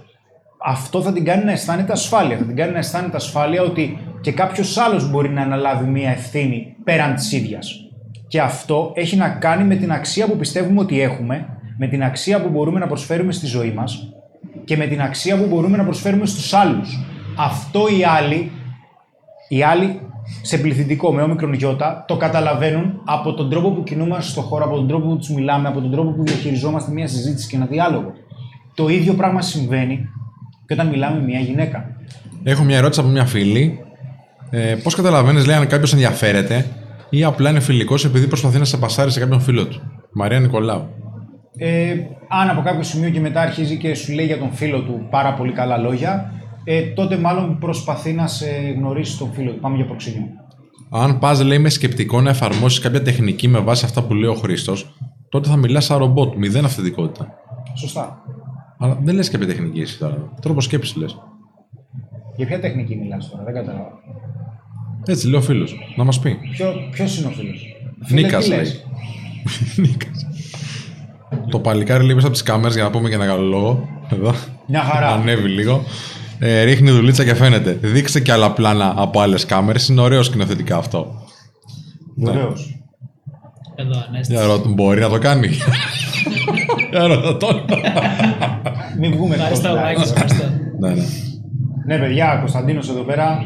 αυτό 0.65 1.01
θα 1.01 1.13
την 1.13 1.25
κάνει 1.25 1.43
να 1.43 1.51
αισθάνεται 1.51 1.91
ασφάλεια. 1.91 2.37
Θα 2.37 2.43
την 2.43 2.55
κάνει 2.55 2.71
να 2.71 2.77
αισθάνεται 2.77 3.15
ασφάλεια 3.15 3.61
ότι 3.61 3.97
και 4.21 4.31
κάποιος 4.31 4.77
άλλος 4.77 5.11
μπορεί 5.11 5.29
να 5.29 5.41
αναλάβει 5.41 5.85
μία 5.85 6.09
ευθύνη 6.09 6.75
πέραν 6.83 7.15
της 7.15 7.31
ίδιας. 7.31 7.89
Και 8.27 8.41
αυτό 8.41 8.91
έχει 8.95 9.15
να 9.15 9.29
κάνει 9.29 9.63
με 9.63 9.75
την 9.75 9.91
αξία 9.91 10.27
που 10.27 10.35
πιστεύουμε 10.35 10.79
ότι 10.79 11.01
έχουμε, 11.01 11.47
με 11.77 11.87
την 11.87 12.03
αξία 12.03 12.41
που 12.41 12.49
μπορούμε 12.49 12.79
να 12.79 12.87
προσφέρουμε 12.87 13.31
στη 13.31 13.45
ζωή 13.45 13.71
μας 13.71 14.13
και 14.65 14.77
με 14.77 14.85
την 14.85 15.01
αξία 15.01 15.37
που 15.37 15.45
μπορούμε 15.45 15.77
να 15.77 15.83
προσφέρουμε 15.83 16.25
στους 16.25 16.53
άλλους. 16.53 16.99
Αυτό 17.37 17.87
οι 17.99 18.03
άλλοι, 18.03 18.51
οι 19.49 19.63
άλλοι 19.63 19.99
σε 20.41 20.57
πληθυντικό 20.57 21.13
με 21.13 21.21
όμικρον 21.21 21.53
γιώτα, 21.53 22.03
το 22.07 22.17
καταλαβαίνουν 22.17 23.01
από 23.05 23.33
τον 23.33 23.49
τρόπο 23.49 23.69
που 23.71 23.83
κινούμαστε 23.83 24.31
στον 24.31 24.43
χώρο, 24.43 24.65
από 24.65 24.75
τον 24.75 24.87
τρόπο 24.87 25.07
που 25.07 25.17
τους 25.17 25.29
μιλάμε, 25.29 25.67
από 25.67 25.81
τον 25.81 25.91
τρόπο 25.91 26.11
που 26.11 26.23
διαχειριζόμαστε 26.23 26.91
μια 26.91 27.07
συζήτηση 27.07 27.47
και 27.47 27.55
ένα 27.55 27.65
διάλογο. 27.65 28.13
Το 28.73 28.87
ίδιο 28.87 29.13
πράγμα 29.13 29.41
συμβαίνει 29.41 30.09
και 30.67 30.73
όταν 30.73 30.87
μιλάμε 30.87 31.19
με 31.19 31.25
μια 31.25 31.39
γυναίκα. 31.39 31.95
Έχω 32.43 32.63
μια 32.63 32.77
ερώτηση 32.77 32.99
από 32.99 33.09
μια 33.09 33.25
φίλη. 33.25 33.79
Ε, 34.49 34.75
Πώς 34.83 34.95
καταλαβαίνεις, 34.95 35.45
λέει, 35.45 35.55
αν 35.55 35.67
κάποιος 35.67 35.93
ενδιαφέρεται 35.93 36.65
ή 37.09 37.23
απλά 37.23 37.49
είναι 37.49 37.59
φιλικός 37.59 38.05
επειδή 38.05 38.27
προσπαθεί 38.27 38.57
να 38.57 38.65
σε 38.65 38.77
πασάρει 38.77 39.11
σε 39.11 39.19
κάποιον 39.19 39.41
φίλο 39.41 39.67
του; 39.67 39.81
Μαρία 40.13 40.39
Νικολάου. 40.39 40.87
Ε, 41.57 41.93
αν 42.29 42.49
από 42.49 42.61
κάποιο 42.61 42.83
σημείο 42.83 43.09
και 43.09 43.19
μετά 43.19 43.41
αρχίζει 43.41 43.77
και 43.77 43.95
σου 43.95 44.13
λέει 44.13 44.25
για 44.25 44.37
τον 44.37 44.51
φίλο 44.51 44.81
του 44.81 45.07
πάρα 45.09 45.33
πολύ 45.33 45.51
καλά 45.51 45.77
λόγια, 45.77 46.33
ε, 46.71 46.81
τότε 46.81 47.17
μάλλον 47.17 47.57
προσπαθεί 47.59 48.13
να 48.13 48.27
σε 48.27 48.45
γνωρίσει 48.77 49.17
τον 49.17 49.31
φίλο 49.33 49.51
του. 49.51 49.59
Πάμε 49.59 49.75
για 49.75 49.85
προξενιό. 49.85 50.23
Αν 50.89 51.19
πας, 51.19 51.43
λέει, 51.43 51.59
με 51.59 51.69
σκεπτικό 51.69 52.21
να 52.21 52.29
εφαρμόσεις 52.29 52.79
κάποια 52.79 53.01
τεχνική 53.01 53.47
με 53.47 53.59
βάση 53.59 53.85
αυτά 53.85 54.03
που 54.03 54.13
λέει 54.13 54.29
ο 54.29 54.33
Χρήστος, 54.33 54.95
τότε 55.29 55.49
θα 55.49 55.55
μιλάς 55.55 55.85
σαν 55.85 55.97
ρομπότ, 55.97 56.35
μηδέν 56.35 56.65
αυθεντικότητα. 56.65 57.27
Σωστά. 57.73 58.23
Αλλά 58.77 58.99
δεν 59.01 59.15
λες 59.15 59.29
κάποια 59.29 59.47
τεχνική 59.47 59.79
εσύ 59.79 59.99
τώρα. 59.99 60.33
Τρόπος 60.41 60.63
σκέψης 60.63 60.95
λες. 60.95 61.17
Για 62.35 62.45
ποια 62.45 62.59
τεχνική 62.59 62.95
μιλάς 62.95 63.29
τώρα, 63.29 63.43
δεν 63.43 63.53
κατάλαβα. 63.53 63.91
Έτσι 65.05 65.27
λέει 65.27 65.39
ο 65.39 65.41
φίλος. 65.41 65.93
Να 65.95 66.03
μας 66.03 66.19
πει. 66.19 66.37
Ποιο 66.91 67.05
είναι 67.17 67.27
ο 67.27 67.29
φίλος; 67.29 67.75
Νίκας 68.09 68.47
λέει. 68.47 68.65
Νίκας. 69.87 70.27
Το 71.49 71.59
παλικάρι 71.59 72.03
λέει 72.03 72.15
μέσα 72.15 72.27
από 72.27 72.35
τις 72.35 72.45
κάμερες 72.45 72.75
για 72.75 72.83
να 72.83 72.89
πούμε 72.89 73.09
και 73.09 73.15
ένα 73.15 73.25
καλό 73.25 73.43
λόγο. 73.47 73.89
Εδώ. 74.09 74.33
Μια 74.67 74.81
χαρά. 74.81 75.07
Ανέβει 75.07 75.49
λίγο. 75.49 75.83
Ε, 76.39 76.63
ρίχνει 76.63 76.91
δουλίτσα 76.91 77.23
και 77.23 77.33
φαίνεται. 77.35 77.77
Δείξε 77.81 78.19
και 78.19 78.31
άλλα 78.31 78.51
πλάνα 78.51 78.93
από 78.97 79.19
άλλες 79.21 79.45
κάμερες. 79.45 79.87
Είναι 79.87 80.01
ωραίο 80.01 80.23
σκηνοθετικά 80.23 80.77
αυτό. 80.77 81.13
Βεβαίω. 82.15 82.53
Εδώ, 83.75 84.03
ανέστηση. 84.07 84.39
Για 84.39 84.45
ρώτα, 84.47 84.69
μπορεί 84.69 84.99
να 84.99 85.09
το 85.09 85.17
κάνει. 85.19 85.47
Για 86.91 87.07
ρώτα 87.07 87.37
τον. 87.37 87.65
Μην 88.99 89.11
βγούμε 89.11 89.35
Ευχαριστώ, 89.35 89.67
εκτός, 89.67 89.81
Μάκη, 89.83 89.93
δηλαδή. 89.95 90.11
ευχαριστώ. 90.11 90.45
ναι, 90.79 90.89
ναι. 90.89 91.03
Ναι, 91.85 91.97
παιδιά, 91.97 92.37
Κωνσταντίνος 92.39 92.89
εδώ 92.89 93.01
πέρα 93.01 93.39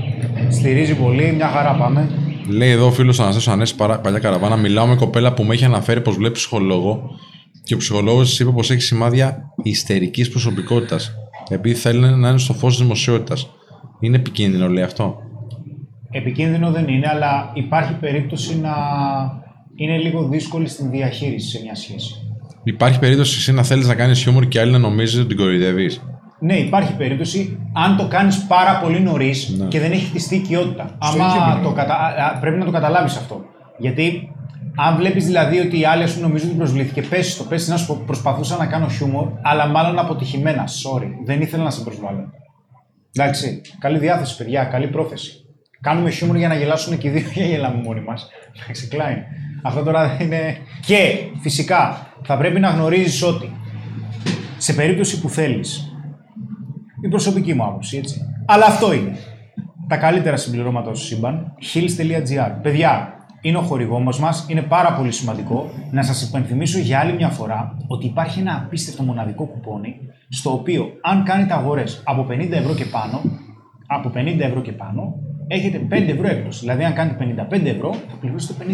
στηρίζει 0.50 0.96
πολύ. 0.96 1.32
Μια 1.32 1.48
χαρά 1.48 1.76
πάμε. 1.76 2.10
Λέει 2.50 2.70
εδώ 2.72 2.86
ο 2.86 2.91
φίλος 2.91 3.20
Αναστάσιος 3.20 3.54
Ανέσης 3.54 3.76
παρά- 3.76 4.00
παλιά 4.00 4.20
καραβάνα. 4.20 4.56
Μιλάω 4.56 4.86
με 4.86 4.96
κοπέλα 4.96 5.34
που 5.34 5.44
με 5.44 5.54
έχει 5.54 5.66
αναφέρει 5.66 6.02
πως 6.02 6.16
βλέπει 6.16 6.34
ψυχολόγο 6.34 7.02
και 7.64 7.74
ο 7.74 7.78
ψυχολόγος 7.78 8.30
της 8.30 8.39
είπε 8.39 8.50
πως 8.52 8.72
έχει 8.72 8.82
σημάδια 8.82 9.41
ιστερικής 9.64 10.30
προσωπικότητας. 10.30 11.14
Επειδή 11.50 11.76
θέλει 11.76 12.00
να 12.00 12.30
είναι 12.30 12.38
στο 12.38 12.54
φως 12.54 12.72
της 12.74 12.82
δημοσιότητας. 12.82 13.50
Είναι 14.00 14.16
επικίνδυνο, 14.18 14.68
λέει 14.70 14.84
αυτό. 14.84 15.18
Επικίνδυνο 16.12 16.72
δεν 16.72 16.88
είναι, 16.88 17.08
αλλά 17.10 17.52
υπάρχει 17.54 17.94
περίπτωση 17.94 18.60
να 18.60 18.72
είναι 19.76 19.98
λίγο 19.98 20.28
δύσκολη 20.28 20.68
στην 20.68 20.89
διαχείριση 20.89 21.50
σε 21.50 21.60
μια 21.64 21.76
σχέση. 21.76 22.16
Υπάρχει 22.64 23.00
περίπτωση 23.00 23.38
εσύ 23.38 23.52
να 23.54 23.64
θέλεις 23.64 23.88
να 23.88 23.96
κάνεις 23.96 24.22
χιούμορ 24.22 24.48
και 24.48 24.60
άλλοι 24.60 24.72
να 24.72 24.78
νομίζεις 24.78 25.20
ότι 25.20 25.28
την 25.28 25.38
κοροϊδεύεις. 25.38 26.02
Ναι, 26.39 26.56
υπάρχει 26.58 26.96
περίπτωση 26.96 27.58
αν 27.74 27.98
το 27.98 28.08
κάνεις 28.08 28.46
πάρα 28.46 28.80
πολύ 28.84 29.00
νωρίς 29.00 29.50
Ναι. 29.58 29.66
και 29.66 29.80
δεν 29.80 29.91
έχει 29.91 30.06
χτιστεί 30.06 30.36
οικειότητα. 30.36 30.84
ίδιο 30.84 31.24
Άμα 31.24 31.34
μιλάμε. 31.34 31.64
το 31.64 31.72
κατα... 31.72 31.94
α, 31.94 32.26
α, 32.26 32.39
πρέπει 32.39 32.58
να 32.58 32.66
το 32.66 32.72
καταλάβεις 32.72 33.16
αυτό. 33.18 33.46
Γιατί 33.78 34.33
αν 34.76 34.96
βλέπεις 34.96 35.26
δηλαδή 35.26 35.60
ότι 35.60 35.80
οι 35.80 35.86
άλλοι 35.86 36.04
ας 36.04 36.14
πούμε, 36.14 36.28
νομίζουν 36.28 36.50
ότι 36.50 36.58
προσβλήθηκε, 36.58 37.02
πέσει 37.02 37.38
το, 37.38 37.44
πέσει 37.44 37.70
να 37.70 37.78
σου 37.78 37.86
πω, 37.88 38.02
προσπαθούσα 38.06 38.58
να 38.58 38.66
κάνω 38.66 38.88
χιούμορ, 38.88 39.28
αλλά 39.42 39.68
μάλλον 39.68 40.00
αποτυχημένα. 40.00 40.64
Sorry, 40.68 41.08
δεν 41.26 41.42
ήθελα 41.42 41.64
να 41.64 41.70
σε 41.70 41.84
προσβάλλω. 41.84 42.32
Εντάξει, 43.16 43.62
καλή 43.80 43.98
διάθεση, 43.98 44.38
παιδιά, 44.38 44.64
καλή 44.64 44.88
πρόθεση. 44.88 45.46
Κάνουμε 45.82 46.10
χιούμορ 46.10 46.38
για 46.38 46.48
να 46.48 46.56
γελάσουν 46.56 46.98
και 46.98 47.08
οι 47.08 47.12
δύο 47.12 47.30
για 47.34 47.46
γελάμε 47.46 47.82
μόνοι 47.82 48.02
μας. 48.02 48.28
Εντάξει, 48.62 48.88
Κλάιν. 48.88 49.18
Αυτό 49.64 49.84
τώρα 49.84 50.18
είναι. 50.22 50.58
Και 50.86 50.98
φυσικά 51.42 52.08
θα 52.24 52.38
πρέπει 52.38 52.60
να 52.60 52.70
γνωρίζεις 52.70 53.24
ότι 53.24 53.52
σε 54.58 54.74
περίπτωση 54.74 55.22
που 55.22 55.30
θέλεις 55.30 55.94
η 57.04 57.08
προσωπική 57.08 57.54
μου 57.54 57.64
άποψη, 57.64 57.98
έτσι. 57.98 58.22
Αλλά 58.46 58.66
αυτό 58.66 58.94
είναι. 58.94 59.18
Τα 59.88 59.98
καλύτερα 59.98 60.38
συμπληρώματα 60.38 60.96
στο 60.96 61.06
σύμπαν, 61.06 61.54
hills.gr. 61.74 62.52
Παιδιά, 62.62 63.12
είναι 63.46 63.58
ο 63.58 63.62
χορηγός 63.62 64.20
μας, 64.20 64.46
είναι 64.50 64.62
πάρα 64.62 64.94
πολύ 64.94 65.12
σημαντικό 65.12 65.70
να 65.91 66.04
σας 66.04 66.28
υπενθυμίσω 66.28 66.80
για 66.80 67.00
άλλη 67.00 67.14
μια 67.14 67.30
φορά 67.30 67.78
ότι 67.88 68.06
υπάρχει 68.06 68.39
ένα 68.39 68.62
απίστευτο 68.66 69.04
μοναδικό 69.04 69.46
κουπόνι 69.46 69.96
στο 70.30 70.54
οποίο 70.54 70.86
αν 71.02 71.24
κάνετε 71.24 71.54
αγορές 71.54 72.02
από 72.06 72.26
50 72.30 72.52
ευρώ 72.52 72.74
και 72.74 72.86
πάνω, 72.86 73.22
από 73.88 74.12
50 74.16 74.39
ευρώ 74.39 74.62
και 74.62 74.72
πάνω, 74.72 75.16
έχετε 75.48 75.88
5 75.89 76.10
ευρώ 76.10 76.28
έκπτωση. 76.28 76.60
Δηλαδή, 76.60 76.84
αν 76.84 76.94
κάνετε 76.94 77.48
55 77.52 77.66
ευρώ, 77.66 77.94
θα 77.94 78.16
πληρώσετε 78.20 78.64
50. 78.64 78.72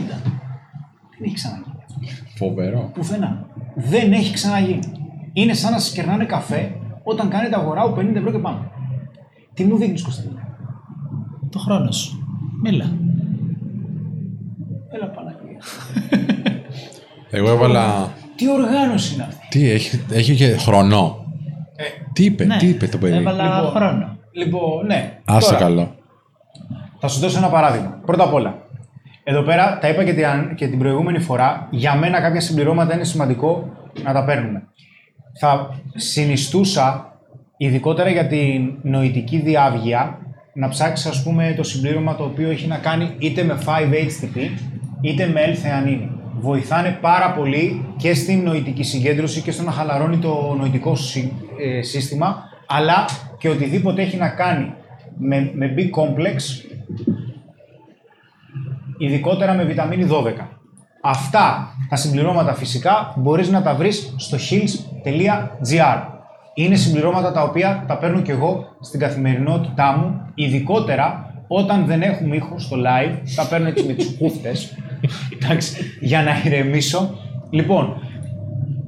Δεν 1.09 1.25
έχει 1.25 1.33
ξαναγίνει 1.33 1.77
αυτό. 1.83 1.99
Φοβερό. 2.35 2.89
Πουθενά. 2.93 3.45
Δεν 3.75 4.11
έχει 4.11 4.33
ξαναγίνει. 4.33 4.79
Είναι 5.33 5.53
σαν 5.53 5.71
να 5.71 5.79
σας 5.79 5.91
κερνάνε 5.91 6.25
καφέ 6.25 6.75
όταν 7.03 7.29
κάνετε 7.29 7.55
αγορά 7.55 7.81
από 7.81 8.01
50 8.01 8.15
ευρώ 8.15 8.31
και 8.31 8.37
πάνω. 8.37 8.71
Τι 9.53 9.63
μου 9.63 9.77
δείχνεις, 9.77 10.01
Κωνσταντίνα. 10.01 10.47
Το 11.49 11.59
χρόνο 11.59 11.91
σου. 11.91 12.27
Μίλα. 12.63 12.85
Έλα 14.91 15.05
Παναγία. 15.05 15.59
Εγώ 17.29 17.49
έβαλα. 17.49 18.11
Τι 18.35 18.51
οργάνωση 18.51 19.13
είναι 19.13 19.23
αυτή; 19.23 19.47
Τι, 19.49 19.69
έχει, 19.69 20.05
έχει 20.11 20.35
και 20.35 20.57
χρονό. 20.57 21.25
τι 22.13 22.23
είπε, 22.23 22.45
Ναι, 22.45 22.57
τι 22.57 22.67
είπε 22.67 22.87
το 22.87 22.97
παιδί; 22.97 23.17
Έβαλα 23.17 23.43
Λοιπόν, 23.43 23.71
χρόνο. 23.71 24.17
Λοιπόν, 24.31 24.85
ναι. 24.85 25.19
Άσε 25.25 25.47
Τώρα, 25.49 25.59
καλό. 25.59 25.95
Θα 26.99 27.07
σου 27.07 27.19
δώσω 27.19 27.37
ένα 27.37 27.47
παράδειγμα. 27.47 27.99
Πρώτα 28.05 28.23
απ' 28.23 28.33
όλα, 28.33 28.57
εδώ 29.23 29.41
πέρα 29.41 29.77
τα 29.81 29.89
είπα 29.89 30.03
και 30.03 30.13
την, 30.13 30.55
και 30.55 30.67
την 30.67 30.79
προηγούμενη 30.79 31.19
φορά. 31.19 31.67
Για 31.71 31.95
μένα 31.95 32.21
κάποια 32.21 32.41
συμπληρώματα 32.41 32.93
είναι 32.93 33.03
σημαντικό 33.03 33.69
να 34.03 34.13
τα 34.13 34.25
παίρνουμε. 34.25 34.63
Θα 35.39 35.79
συνιστούσα, 35.95 37.13
ειδικότερα 37.57 38.09
για 38.09 38.27
την 38.27 38.73
νοητική 38.81 39.37
διάβγεια, 39.37 40.19
να 40.53 40.67
ψάξεις 40.67 41.05
ας 41.05 41.23
πούμε 41.23 41.53
το 41.57 41.63
συμπλήρωμα 41.63 42.15
το 42.15 42.23
οποίο 42.23 42.49
έχει 42.49 42.67
να 42.67 42.77
κάνει 42.77 43.15
είτε 43.17 43.43
με 43.43 43.59
5-HTP 43.65 44.49
είτε 45.01 45.27
με 45.27 45.41
L-θεανίνη. 45.53 46.09
Βοηθάνε 46.39 46.97
πάρα 47.01 47.31
πολύ 47.31 47.85
και 47.97 48.13
στην 48.13 48.43
νοητική 48.43 48.83
συγκέντρωση 48.83 49.41
και 49.41 49.51
στο 49.51 49.63
να 49.63 49.71
χαλαρώνει 49.71 50.17
το 50.17 50.55
νοητικό 50.59 50.95
συ- 50.95 51.31
ε, 51.77 51.81
σύστημα, 51.81 52.43
αλλά 52.67 53.05
και 53.37 53.49
οτιδήποτε 53.49 54.01
έχει 54.01 54.17
να 54.17 54.29
κάνει 54.29 54.73
με, 55.17 55.51
με 55.55 55.73
B-complex 55.77 56.65
ειδικότερα 58.97 59.53
με 59.53 59.63
βιταμίνη 59.63 60.07
12. 60.11 60.47
Αυτά 61.01 61.67
τα 61.89 61.95
συμπληρώματα 61.95 62.53
φυσικά 62.53 63.13
μπορείς 63.17 63.49
να 63.49 63.61
τα 63.61 63.75
βρεις 63.75 64.13
στο 64.17 64.37
hills.gr. 64.49 66.01
Είναι 66.53 66.75
συμπληρώματα 66.75 67.31
τα 67.31 67.43
οποία 67.43 67.83
τα 67.87 67.97
παίρνω 67.97 68.21
και 68.21 68.31
εγώ 68.31 68.65
στην 68.79 68.99
καθημερινότητά 68.99 69.97
μου, 69.97 70.21
ειδικότερα 70.35 71.33
όταν 71.47 71.85
δεν 71.85 72.01
έχουμε 72.01 72.35
ήχο 72.35 72.59
στο 72.59 72.77
live, 72.77 73.13
τα 73.35 73.47
παίρνω 73.47 73.67
έτσι 73.67 73.85
με 73.85 73.93
τις 73.93 74.15
κούφτες, 74.19 74.77
εντάξει, 75.35 75.97
για 75.99 76.23
να 76.23 76.31
ηρεμήσω. 76.45 77.17
Λοιπόν, 77.49 78.01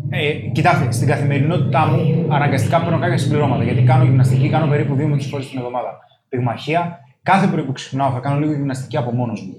ε, 0.09 0.31
κοιτάξτε, 0.51 0.91
στην 0.91 1.07
καθημερινότητά 1.07 1.85
μου 1.85 2.25
αναγκαστικά 2.29 2.81
παίρνω 2.81 2.99
κάποια 2.99 3.17
συμπληρώματα. 3.17 3.63
Γιατί 3.63 3.81
κάνω 3.81 4.03
γυμναστική, 4.03 4.49
κάνω 4.49 4.67
περίπου 4.67 4.95
2 4.95 4.97
με 4.97 5.15
6 5.15 5.27
φορές 5.29 5.49
την 5.49 5.57
εβδομάδα 5.57 5.99
πυγμαχία. 6.29 6.99
Κάθε 7.23 7.47
πρωί 7.47 7.63
που 7.63 7.71
ξυπνάω 7.71 8.11
θα 8.11 8.19
κάνω 8.19 8.39
λίγο 8.39 8.51
γυμναστική 8.51 8.97
από 8.97 9.11
μόνος 9.11 9.41
μου. 9.41 9.53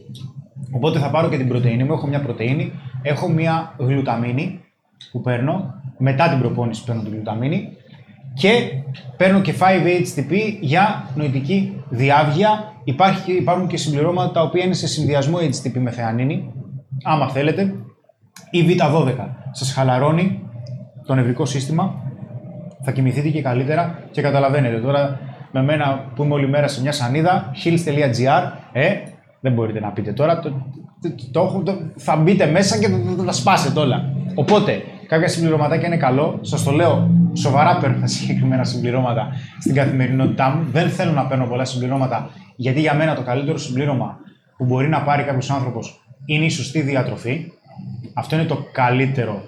Οπότε 0.70 0.98
θα 0.98 1.10
πάρω 1.10 1.28
και 1.28 1.36
την 1.36 1.48
πρωτενη 1.48 1.84
μου. 1.84 1.92
Έχω 1.92 2.06
μια 2.06 2.20
πρωτενη, 2.20 2.72
έχω 3.02 3.28
μια 3.28 3.74
γλουταμίνη 3.78 4.60
που 5.12 5.20
παίρνω. 5.20 5.74
Μετά 5.98 6.28
την 6.28 6.38
προπόνηση 6.38 6.84
παίρνω 6.84 7.02
την 7.02 7.12
γλουταμίνη. 7.12 7.76
Και 8.34 8.50
παίρνω 9.16 9.40
και 9.40 9.54
5-HTP 9.58 10.32
για 10.60 11.10
νοητική 11.14 11.82
διάβγεια. 11.88 12.71
Υπάρχει, 12.84 13.32
υπάρχουν 13.32 13.66
και 13.66 13.76
συμπληρώματα 13.76 14.30
τα 14.32 14.42
οποία 14.42 14.64
είναι 14.64 14.74
σε 14.74 14.86
συνδυασμό 14.86 15.38
HTP 15.38 15.72
με 15.78 15.90
θεανίνη. 15.90 16.52
Άμα 17.04 17.28
θέλετε, 17.28 17.74
η 18.50 18.64
Β12 18.68 19.14
σας 19.50 19.72
χαλαρώνει 19.72 20.42
το 21.06 21.14
νευρικό 21.14 21.44
σύστημα, 21.44 21.94
Θα 22.84 22.92
κοιμηθείτε 22.92 23.28
και 23.28 23.42
καλύτερα 23.42 23.98
και 24.10 24.22
καταλαβαίνετε 24.22 24.78
τώρα 24.80 25.18
με 25.52 25.62
μένα 25.62 26.04
που 26.14 26.22
είμαι 26.22 26.34
όλη 26.34 26.48
μέρα 26.48 26.68
σε 26.68 26.80
μια 26.80 26.92
σανίδα, 26.92 27.50
hills.gr, 27.64 28.42
ε, 28.72 28.88
δεν 29.40 29.52
μπορείτε 29.52 29.80
να 29.80 29.88
πείτε 29.88 30.12
τώρα, 30.12 30.40
το, 30.40 30.50
το, 31.02 31.14
το, 31.30 31.40
έχω- 31.40 31.62
το- 31.62 31.78
θα 31.96 32.16
μπείτε 32.16 32.46
μέσα 32.46 32.78
και 32.78 32.88
θα, 32.88 32.98
θα 33.16 33.24
τα 33.24 33.32
σπάσετε 33.32 33.80
όλα. 33.80 34.12
Οπότε, 34.34 34.82
κάποια 35.12 35.28
συμπληρωματάκια 35.28 35.86
είναι 35.86 35.96
καλό. 35.96 36.38
Σας 36.40 36.62
το 36.62 36.70
λέω 36.70 37.10
σοβαρά 37.32 37.78
παίρνω 37.78 38.00
τα 38.00 38.06
συγκεκριμένα 38.06 38.64
συμπληρώματα 38.64 39.28
στην 39.60 39.74
καθημερινότητά 39.74 40.48
μου. 40.50 40.66
Δεν 40.70 40.88
θέλω 40.88 41.12
να 41.12 41.26
παίρνω 41.26 41.46
πολλά 41.46 41.64
συμπληρώματα, 41.64 42.30
γιατί 42.56 42.80
για 42.80 42.94
μένα 42.94 43.14
το 43.14 43.22
καλύτερο 43.22 43.58
συμπλήρωμα 43.58 44.18
που 44.56 44.64
μπορεί 44.64 44.88
να 44.88 45.02
πάρει 45.02 45.22
κάποιος 45.22 45.50
άνθρωπος 45.50 46.04
είναι 46.24 46.44
η 46.44 46.48
σωστή 46.48 46.80
διατροφή. 46.80 47.52
Αυτό 48.14 48.36
είναι 48.36 48.44
το 48.44 48.66
καλύτερο 48.72 49.42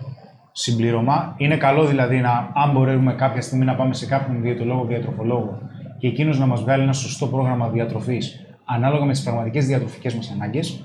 συμπλήρωμα. 0.53 1.35
Είναι 1.37 1.57
καλό 1.57 1.85
δηλαδή 1.85 2.21
να, 2.21 2.51
αν 2.55 2.71
μπορούμε 2.73 3.13
κάποια 3.13 3.41
στιγμή 3.41 3.65
να 3.65 3.75
πάμε 3.75 3.95
σε 3.95 4.07
κάποιον 4.07 4.43
διαιτολόγο, 4.43 4.85
διατροφολόγο 4.85 5.59
και 5.99 6.07
εκείνος 6.07 6.39
να 6.39 6.47
μας 6.47 6.61
βγάλει 6.63 6.83
ένα 6.83 6.93
σωστό 6.93 7.27
πρόγραμμα 7.27 7.69
διατροφής 7.69 8.47
ανάλογα 8.65 9.05
με 9.05 9.13
τις 9.13 9.23
πραγματικές 9.23 9.67
διατροφικές 9.67 10.15
μας 10.15 10.31
ανάγκες, 10.31 10.85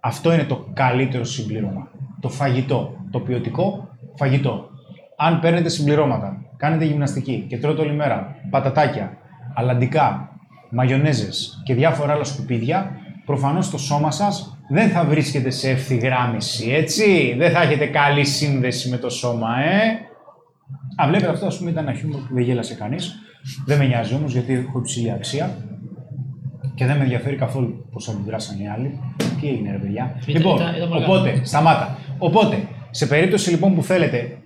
αυτό 0.00 0.32
είναι 0.32 0.44
το 0.44 0.66
καλύτερο 0.74 1.24
συμπλήρωμα. 1.24 1.88
Το 2.20 2.28
φαγητό. 2.28 2.96
Το 3.10 3.20
ποιοτικό 3.20 3.88
φαγητό. 4.16 4.68
Αν 5.16 5.40
παίρνετε 5.40 5.68
συμπληρώματα, 5.68 6.36
κάνετε 6.56 6.84
γυμναστική 6.84 7.46
και 7.48 7.58
τρώτε 7.58 7.80
όλη 7.80 7.92
μέρα 7.92 8.36
πατατάκια, 8.50 9.16
αλαντικά, 9.54 10.30
μαγιονέζες 10.70 11.62
και 11.64 11.74
διάφορα 11.74 12.12
άλλα 12.12 12.24
σκουπίδια, 12.24 12.90
προφανώς 13.24 13.70
το 13.70 13.78
σώμα 13.78 14.10
σας 14.10 14.58
δεν 14.68 14.88
θα 14.88 15.04
βρίσκεται 15.04 15.50
σε 15.50 15.70
ευθυγράμμιση, 15.70 16.70
έτσι; 16.70 17.34
Δεν 17.38 17.50
θα 17.50 17.62
έχετε 17.62 17.86
καλή 17.86 18.24
σύνδεση 18.24 18.88
με 18.88 18.96
το 18.96 19.10
σώμα, 19.10 19.48
ε; 19.58 20.06
Α, 21.02 21.06
βλέπετε 21.08 21.30
αυτό, 21.30 21.46
ας 21.46 21.58
πούμε, 21.58 21.70
ήταν 21.70 21.88
ένα 21.88 21.96
χιούμορ 21.96 22.20
που 22.20 22.34
δεν 22.34 22.42
γέλασε 22.42 22.74
κανείς. 22.74 23.14
Δεν 23.66 23.78
με 23.78 23.86
νοιάζει 23.86 24.14
όμως, 24.14 24.32
γιατί 24.32 24.52
έχω 24.52 24.78
υψηλή 24.78 25.10
αξία 25.10 25.56
και 26.74 26.86
δεν 26.86 26.96
με 26.96 27.02
ενδιαφέρει 27.02 27.36
καθόλου 27.36 27.86
πώς 27.92 28.08
αντιδράσαν 28.08 28.60
οι 28.60 28.68
άλλοι. 28.68 29.00
Τι 29.40 29.48
έγινε, 29.48 29.70
ρε 29.70 29.76
παιδιά. 29.78 30.14
Ήταν- 30.26 30.42
λοιπόν, 30.42 30.56
ήταν- 30.56 30.74
ήταν 30.76 30.88
πολύ 30.88 31.04
οπότε, 31.04 31.30
καλό. 31.30 31.44
σταμάτα. 31.44 31.98
Οπότε, 32.18 32.56
σε 32.90 33.06
περίπτωση 33.06 33.50
λοιπόν 33.50 33.74
που 33.74 33.82
θέλετε 33.82 34.38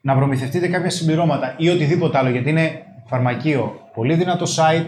να 0.00 0.14
προμηθευτείτε 0.14 0.68
κάποια 0.68 0.90
συμπληρώματα 0.90 1.54
ή 1.56 1.68
οτιδήποτε 1.68 2.18
άλλο, 2.18 2.28
γιατί 2.30 2.50
είναι 2.50 2.82
φαρμακείο, 3.06 3.80
πολύ 3.94 4.14
δυνατό 4.14 4.44
site, 4.44 4.86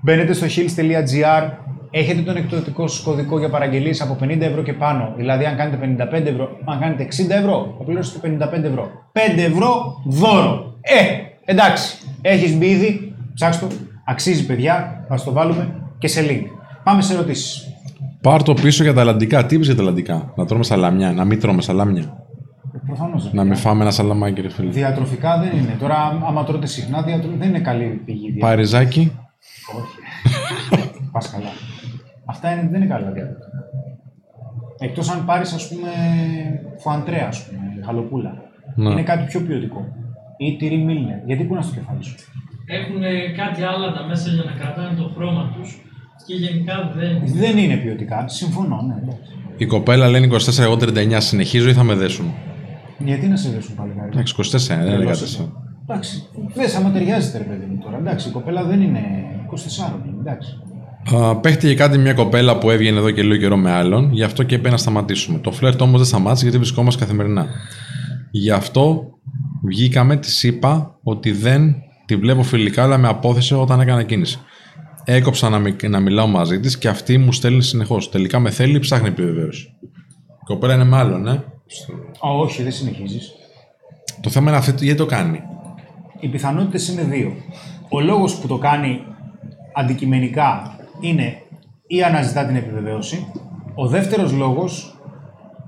μπαίνετε 0.00 0.32
στο 0.32 0.46
hills.gr, 0.46 1.50
έχετε 1.90 2.20
τον 2.20 2.36
εκπτωτικό 2.36 2.86
σας 2.86 3.00
κωδικό 3.04 3.38
για 3.38 3.48
παραγγελίες 3.50 4.00
από 4.00 4.16
50 4.20 4.40
ευρώ 4.40 4.62
και 4.62 4.72
πάνω. 4.72 5.12
Δηλαδή, 5.16 5.44
αν 5.44 5.56
κάνετε 5.56 5.76
55 5.76 6.26
ευρώ, 6.28 6.48
αν 6.64 6.80
κάνετε 6.80 7.02
60 7.02 7.34
ευρώ, 7.34 7.74
θα 7.78 7.84
πληρώσετε 7.84 8.18
55 8.18 8.64
ευρώ. 8.66 8.90
5 9.12 9.42
ευρώ 9.42 10.02
δώρο. 10.04 10.74
Ε, 10.80 11.02
εντάξει, 11.44 11.98
έχεις 12.22 12.56
μπει 12.56 12.66
ήδη, 12.66 13.14
ψάξτε 13.34 13.66
το, 13.66 13.74
αξίζει 14.04 14.46
παιδιά, 14.46 15.04
θα 15.08 15.16
στο 15.16 15.32
βάλουμε 15.32 15.74
και 15.98 16.08
σε 16.08 16.26
link. 16.28 16.42
Πάμε 16.84 17.02
σε 17.02 17.14
ερωτήσεις. 17.14 17.73
Πάρ 18.24 18.42
το 18.42 18.54
πίσω 18.54 18.82
για 18.82 18.94
τα 18.94 19.00
αλλαντικά. 19.00 19.46
Τι 19.46 19.54
είπες 19.54 19.66
για 19.66 19.76
τα 19.76 19.82
αλλαντικά. 19.82 20.32
Να 20.36 20.44
τρώμε 20.44 20.64
σαλάμια, 20.64 21.12
να 21.12 21.24
μην 21.24 21.40
τρώμε 21.40 21.62
σαλάμια. 21.62 22.26
Προφανώς. 22.86 23.32
Να 23.32 23.44
μην 23.44 23.56
φάμε 23.56 23.82
ένα 23.82 23.90
σαλαμάκι, 23.90 24.40
ρε 24.40 24.48
φίλε. 24.48 24.70
Διατροφικά 24.70 25.38
δεν 25.38 25.58
είναι. 25.58 25.76
Τώρα, 25.80 25.96
άμα 26.26 26.44
τρώτε 26.44 26.66
συχνά, 26.66 27.02
διατρο... 27.02 27.30
δεν 27.38 27.48
είναι 27.48 27.58
καλή 27.58 27.84
πηγή. 28.04 28.18
διατροφή. 28.18 28.38
Παριζάκι. 28.38 29.12
Όχι. 29.78 29.98
Πας 31.12 31.30
καλά. 31.30 31.52
Αυτά 32.24 32.52
είναι, 32.52 32.68
δεν 32.70 32.80
είναι 32.80 32.90
καλά 32.90 33.10
διατροφικά. 33.10 33.46
Εκτός 34.78 35.10
αν 35.10 35.24
πάρεις, 35.24 35.52
ας 35.52 35.68
πούμε, 35.68 35.88
φουαντρέα, 36.78 37.26
ας 37.28 37.46
πούμε, 37.46 37.60
γαλοπούλα. 37.86 38.32
Ναι. 38.74 38.90
Είναι 38.90 39.02
κάτι 39.02 39.24
πιο 39.24 39.40
ποιοτικό. 39.40 39.86
Ή 40.36 40.56
τυρί 40.56 40.76
μίλνερ. 40.76 41.24
Γιατί 41.24 41.44
πού 41.44 41.52
είναι 41.52 41.62
στο 41.62 41.74
κεφάλι 41.74 42.02
σου; 42.04 42.14
Έχουν 42.66 43.02
κάτι 43.36 43.62
άλλα 43.62 43.92
τα 43.92 44.02
μέσα 44.04 44.30
για 44.30 44.44
να 44.44 44.52
κρατάνε 44.60 44.96
το 44.96 45.10
χρώμα 45.14 45.52
τους 45.54 45.78
και 46.26 46.34
γενικά 46.34 46.92
δεν... 46.96 47.22
Δεν 47.40 47.58
είναι 47.58 47.76
ποιοτικά. 47.76 48.28
Συμφωνώ, 48.28 48.82
ναι. 48.82 48.94
εντάξει. 49.02 49.30
Η 49.56 49.66
κοπέλα 49.66 50.08
λένε 50.08 50.28
24, 50.30 50.58
εγώ 50.58 50.76
39. 50.80 51.16
Συνεχίζω 51.18 51.68
ή 51.68 51.72
θα 51.72 51.82
με 51.82 51.94
δέσουν; 51.94 52.34
Γιατί 52.98 53.26
να 53.26 53.36
σε 53.36 53.50
δέσουν 53.50 53.74
πάλι 53.74 53.92
κάτι. 53.98 54.08
Εντάξει, 54.12 54.34
24, 54.36 54.42
δεν 54.68 54.78
έλεγα 54.78 54.96
Τρελός 54.96 55.40
4. 55.40 55.48
Εντάξει. 55.88 56.22
Δε, 56.54 56.76
άμα 56.76 56.90
ταιριάζεται, 56.90 57.38
ρε 57.38 57.44
παιδί 57.44 57.66
μου 57.70 57.78
τώρα. 57.84 57.96
Εντάξει, 57.96 58.28
η 58.28 58.32
κοπέλα 58.32 58.64
δεν 58.64 58.80
είναι 58.80 59.00
24, 59.50 60.06
είναι, 60.06 60.16
εντάξει. 60.20 60.58
Α, 61.14 61.36
Παίχτηκε 61.36 61.74
κάτι 61.74 61.98
μια 61.98 62.14
κοπέλα 62.14 62.58
που 62.58 62.70
έβγαινε 62.70 62.98
εδώ 62.98 63.10
και 63.10 63.22
λίγο 63.22 63.36
καιρό 63.36 63.56
με 63.56 63.70
άλλον, 63.70 64.12
γι' 64.12 64.22
αυτό 64.22 64.42
και 64.42 64.54
είπε 64.54 64.70
να 64.70 64.76
σταματήσουμε. 64.76 65.38
Το 65.38 65.50
φλερτ 65.50 65.80
όμως 65.80 65.96
δεν 65.96 66.06
σταμάτησε 66.06 66.42
γιατί 66.42 66.58
βρισκόμαστε 66.58 67.04
καθημερινά. 67.04 67.46
Γι' 68.30 68.50
αυτό 68.50 69.04
βγήκαμε, 69.64 70.16
της 70.16 70.42
είπα 70.42 70.98
ότι 71.02 71.32
δεν 71.32 71.74
τη 72.04 72.16
βλέπω 72.16 72.42
φιλικά, 72.42 72.82
αλλά 72.82 72.98
με 72.98 73.08
απόθεσε 73.08 73.54
όταν 73.54 73.80
έκανα 73.80 74.02
κίνηση. 74.02 74.38
Έκοψα 75.04 75.48
να, 75.48 75.58
μι- 75.58 75.88
να 75.88 76.00
μιλάω 76.00 76.26
μαζί 76.26 76.60
της 76.60 76.78
και 76.78 76.88
αυτή 76.88 77.18
μου 77.18 77.32
στέλνει 77.32 77.62
συνεχώς. 77.62 78.10
Τελικά 78.10 78.38
με 78.38 78.50
θέλει, 78.50 78.78
ψάχνει 78.78 79.08
επιβεβαίωση. 79.08 79.74
Η 80.40 80.44
κοπέλα 80.44 80.74
είναι 80.74 80.84
με 80.84 80.96
άλλον, 80.96 81.26
ε. 81.26 81.30
Α, 82.26 82.30
όχι, 82.40 82.62
δεν 82.62 82.72
συνεχίζεις. 82.72 83.32
Το 84.20 84.30
θέμα 84.30 84.48
είναι 84.48 84.58
αυτή, 84.58 84.84
γιατί 84.84 84.98
το 85.00 85.06
κάνει. 85.06 85.40
Οι 86.20 86.28
πιθανότητες 86.28 86.88
είναι 86.88 87.02
δύο. 87.02 87.32
Ο 87.88 88.00
λόγος 88.00 88.34
που 88.38 88.46
το 88.46 88.58
κάνει 88.58 89.00
αντικειμενικά 89.74 90.76
είναι 91.00 91.36
ή 91.86 92.02
αναζητά 92.02 92.46
την 92.46 92.56
επιβεβαίωση. 92.56 93.26
Ο 93.74 93.86
δεύτερος 93.86 94.32
λόγος 94.32 94.98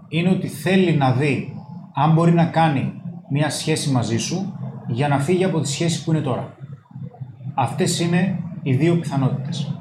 είναι 0.08 0.30
ότι 0.30 0.46
θέλει 0.48 0.92
να 0.92 1.12
δει 1.12 1.54
αν 1.94 2.12
μπορεί 2.12 2.32
να 2.32 2.44
κάνει 2.44 2.92
μια 3.30 3.50
σχέση 3.50 3.90
μαζί 3.90 4.16
σου 4.18 4.58
για 4.88 5.08
να 5.08 5.18
φύγει 5.18 5.44
από 5.44 5.60
τη 5.60 5.68
σχέση 5.68 6.04
που 6.04 6.10
είναι 6.12 6.20
τώρα. 6.20 6.54
Αυτές 7.54 8.00
είναι 8.00 8.38
οι 8.66 8.74
δύο 8.74 8.96
πιθανότητες. 8.96 9.80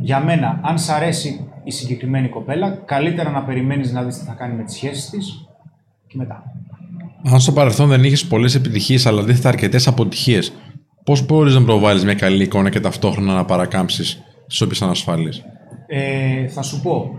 Για 0.00 0.20
μένα, 0.20 0.60
αν 0.62 0.78
σ' 0.78 0.88
αρέσει 0.88 1.46
η 1.64 1.70
συγκεκριμένη 1.70 2.28
κοπέλα, 2.28 2.70
καλύτερα 2.70 3.30
να 3.30 3.42
περιμένεις 3.42 3.92
να 3.92 4.02
δεις 4.02 4.18
τι 4.18 4.24
θα 4.24 4.32
κάνει 4.32 4.54
με 4.54 4.64
τις 4.64 4.74
σχέσεις 4.74 5.10
της 5.10 5.48
και 6.06 6.14
μετά. 6.16 6.42
Αν 7.24 7.40
στο 7.40 7.52
παρελθόν 7.52 7.88
δεν 7.88 8.04
είχες 8.04 8.26
πολλές 8.26 8.54
επιτυχίες, 8.54 9.06
αλλά 9.06 9.20
αντίθετα 9.20 9.48
αρκετές 9.48 9.86
αποτυχίες, 9.86 10.52
πώς 11.04 11.26
μπορείς 11.26 11.54
να 11.54 11.62
προβάλλεις 11.62 12.04
μια 12.04 12.14
καλή 12.14 12.42
εικόνα 12.42 12.70
και 12.70 12.80
ταυτόχρονα 12.80 13.34
να 13.34 13.44
παρακάμψεις 13.44 14.22
στι 14.46 14.64
όποιες 14.64 14.82
ανασφάλειε. 14.82 15.30
Ε, 15.86 16.48
θα 16.48 16.62
σου 16.62 16.80
πω, 16.80 17.10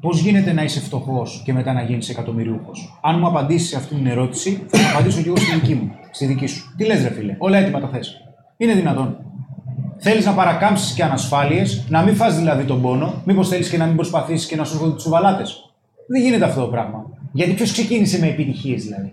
πώς 0.00 0.20
γίνεται 0.20 0.52
να 0.52 0.62
είσαι 0.62 0.80
φτωχός 0.80 1.42
και 1.44 1.52
μετά 1.52 1.72
να 1.72 1.82
γίνεις 1.82 2.08
εκατομμυριούχος; 2.08 2.98
Αν 3.02 3.18
μου 3.18 3.26
απαντήσεις 3.26 3.68
σε 3.68 3.76
αυτή 3.76 3.94
την 3.94 4.06
ερώτηση, 4.06 4.62
θα 4.66 4.78
σου 4.78 4.90
απαντήσω 4.94 5.20
και 5.22 5.28
εγώ 5.28 5.36
στη 5.36 5.54
δική 5.54 5.74
μου, 5.74 5.90
στη 6.10 6.26
δική 6.26 6.46
σου. 6.46 6.74
Τι 6.76 6.84
λες, 6.84 7.02
ρε 7.02 7.10
φίλε, 7.10 7.36
όλα 7.38 7.58
έτοιμα 7.58 7.80
τα 7.80 7.88
θες. 7.88 8.18
Είναι 8.56 8.74
δυνατόν. 8.74 9.16
Θέλεις 9.98 10.26
να 10.26 10.32
παρακάμψεις 10.32 10.94
και 10.94 11.02
ανασφάλειες, 11.02 11.84
να 11.88 12.02
μην 12.02 12.14
φας 12.14 12.36
δηλαδή 12.36 12.64
τον 12.64 12.82
πόνο, 12.82 13.22
μήπως 13.24 13.48
θέλεις 13.48 13.68
και 13.68 13.76
να 13.76 13.84
μην 13.86 13.96
προσπαθήσεις 13.96 14.46
και 14.46 14.56
να 14.56 14.64
σου 14.64 14.74
έρχονται 14.74 14.96
τσουβαλάτε. 14.96 15.42
Δεν 16.06 16.22
γίνεται 16.22 16.44
αυτό 16.44 16.60
το 16.60 16.66
πράγμα. 16.66 17.06
Γιατί 17.32 17.52
ποιος 17.52 17.72
ξεκίνησε 17.72 18.18
με 18.18 18.26
επιτυχίες 18.26 18.82
δηλαδή; 18.82 19.12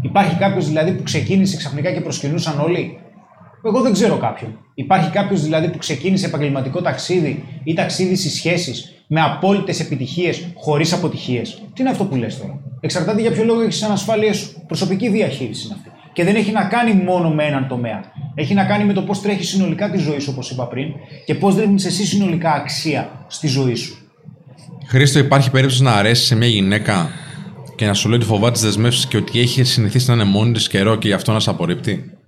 Υπάρχει 0.00 0.34
κάποιος 0.36 0.66
δηλαδή 0.66 0.92
που 0.92 1.02
ξεκίνησε 1.02 1.56
ξαφνικά 1.56 1.92
και 1.92 2.00
προσκυνούσαν 2.00 2.60
όλοι; 2.60 2.98
Εγώ 3.64 3.80
δεν 3.80 3.92
ξέρω 3.92 4.16
κάποιον. 4.16 4.58
Υπάρχει 4.74 5.10
κάποιος 5.10 5.42
δηλαδή 5.42 5.68
που 5.68 5.78
ξεκίνησε 5.78 6.26
επαγγελματικό 6.26 6.80
ταξίδι 6.82 7.44
ή 7.64 7.74
ταξίδι 7.74 8.16
στις 8.16 8.34
σχέσεις 8.34 9.02
με 9.06 9.20
απόλυτες 9.20 9.80
επιτυχίες 9.80 10.48
χωρίς 10.54 10.92
αποτυχίες; 10.92 11.62
Τι 11.74 11.80
είναι 11.80 11.90
αυτό 11.90 12.04
που 12.04 12.16
λες 12.16 12.38
τώρα; 12.38 12.60
Εξαρτάται 12.80 13.20
για 13.20 13.30
ποιο 13.30 13.44
λόγο 13.44 13.60
έχεις 13.60 13.78
τι 13.78 13.84
ανασφάλειέ 13.84 14.32
σου. 14.32 14.62
Προσωπική 14.66 15.08
διαχείριση 15.08 15.66
είναι 15.66 15.74
αυτή. 15.78 15.90
Και 16.12 16.24
δεν 16.24 16.34
έχει 16.34 16.52
να 16.52 16.64
κάνει 16.64 16.92
μόνο 16.92 17.30
με 17.30 17.44
έναν 17.44 17.68
τομέα. 17.68 18.00
Έχει 18.40 18.54
να 18.54 18.64
κάνει 18.64 18.84
με 18.84 18.92
το 18.92 19.02
πώς 19.02 19.20
τρέχει 19.20 19.44
συνολικά 19.44 19.90
τη 19.90 19.98
ζωή 19.98 20.18
σου, 20.18 20.30
όπως 20.32 20.50
είπα 20.50 20.66
πριν, 20.66 20.92
και 21.24 21.34
πώς 21.34 21.54
δίνει 21.54 21.74
εσύ 21.74 22.06
συνολικά 22.06 22.52
αξία 22.52 23.24
στη 23.26 23.46
ζωή 23.46 23.74
σου. 23.74 23.96
Χρήστο, 24.86 25.18
υπάρχει 25.18 25.50
περίπτωση 25.50 25.82
να 25.82 25.92
αρέσει 25.92 26.24
σε 26.24 26.34
μια 26.36 26.46
γυναίκα 26.46 27.10
και 27.76 27.86
να 27.86 27.94
σου 27.94 28.08
λέει 28.08 28.18
ότι 28.18 28.26
φοβάται 28.26 28.52
τις 28.52 28.62
δεσμεύσεις 28.62 29.06
και 29.06 29.16
ότι 29.16 29.40
έχει 29.40 29.64
συνηθίσει 29.64 30.08
να 30.08 30.14
είναι 30.14 30.24
μόνη 30.24 30.52
της 30.52 30.68
καιρό 30.68 30.96
και 30.96 31.08
γι' 31.08 31.14
αυτό 31.14 31.32
να 31.32 31.40
σε 31.40 31.50
απορρίπτει; 31.50 32.18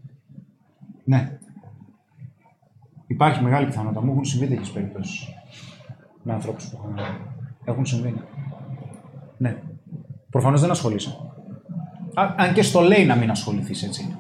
Ναι. 1.05 1.39
Υπάρχει 3.07 3.43
μεγάλη 3.43 3.67
πιθανότητα. 3.67 4.03
Μου 4.05 4.11
έχουν 4.11 4.25
συμβεί 4.25 4.47
τέτοιες 4.47 4.69
περιπτώσεις. 4.69 5.29
Με 6.23 6.33
ανθρώπους 6.33 6.65
που 6.65 6.79
έχουν. 6.83 6.99
Έχουν 7.65 7.87
συμβεί. 7.87 8.09
ναι. 8.09 9.49
Ναι. 9.49 9.57
Προφανώς 10.31 10.61
δεν 10.61 10.71
ασχολείσαι. 10.71 11.17
Α, 12.15 12.35
αν 12.37 12.53
και 12.53 12.63
στο 12.63 12.81
λέει 12.81 13.05
να 13.05 13.17
μην 13.17 13.31
ασχοληθείς 13.31 13.83
έτσι. 13.83 14.17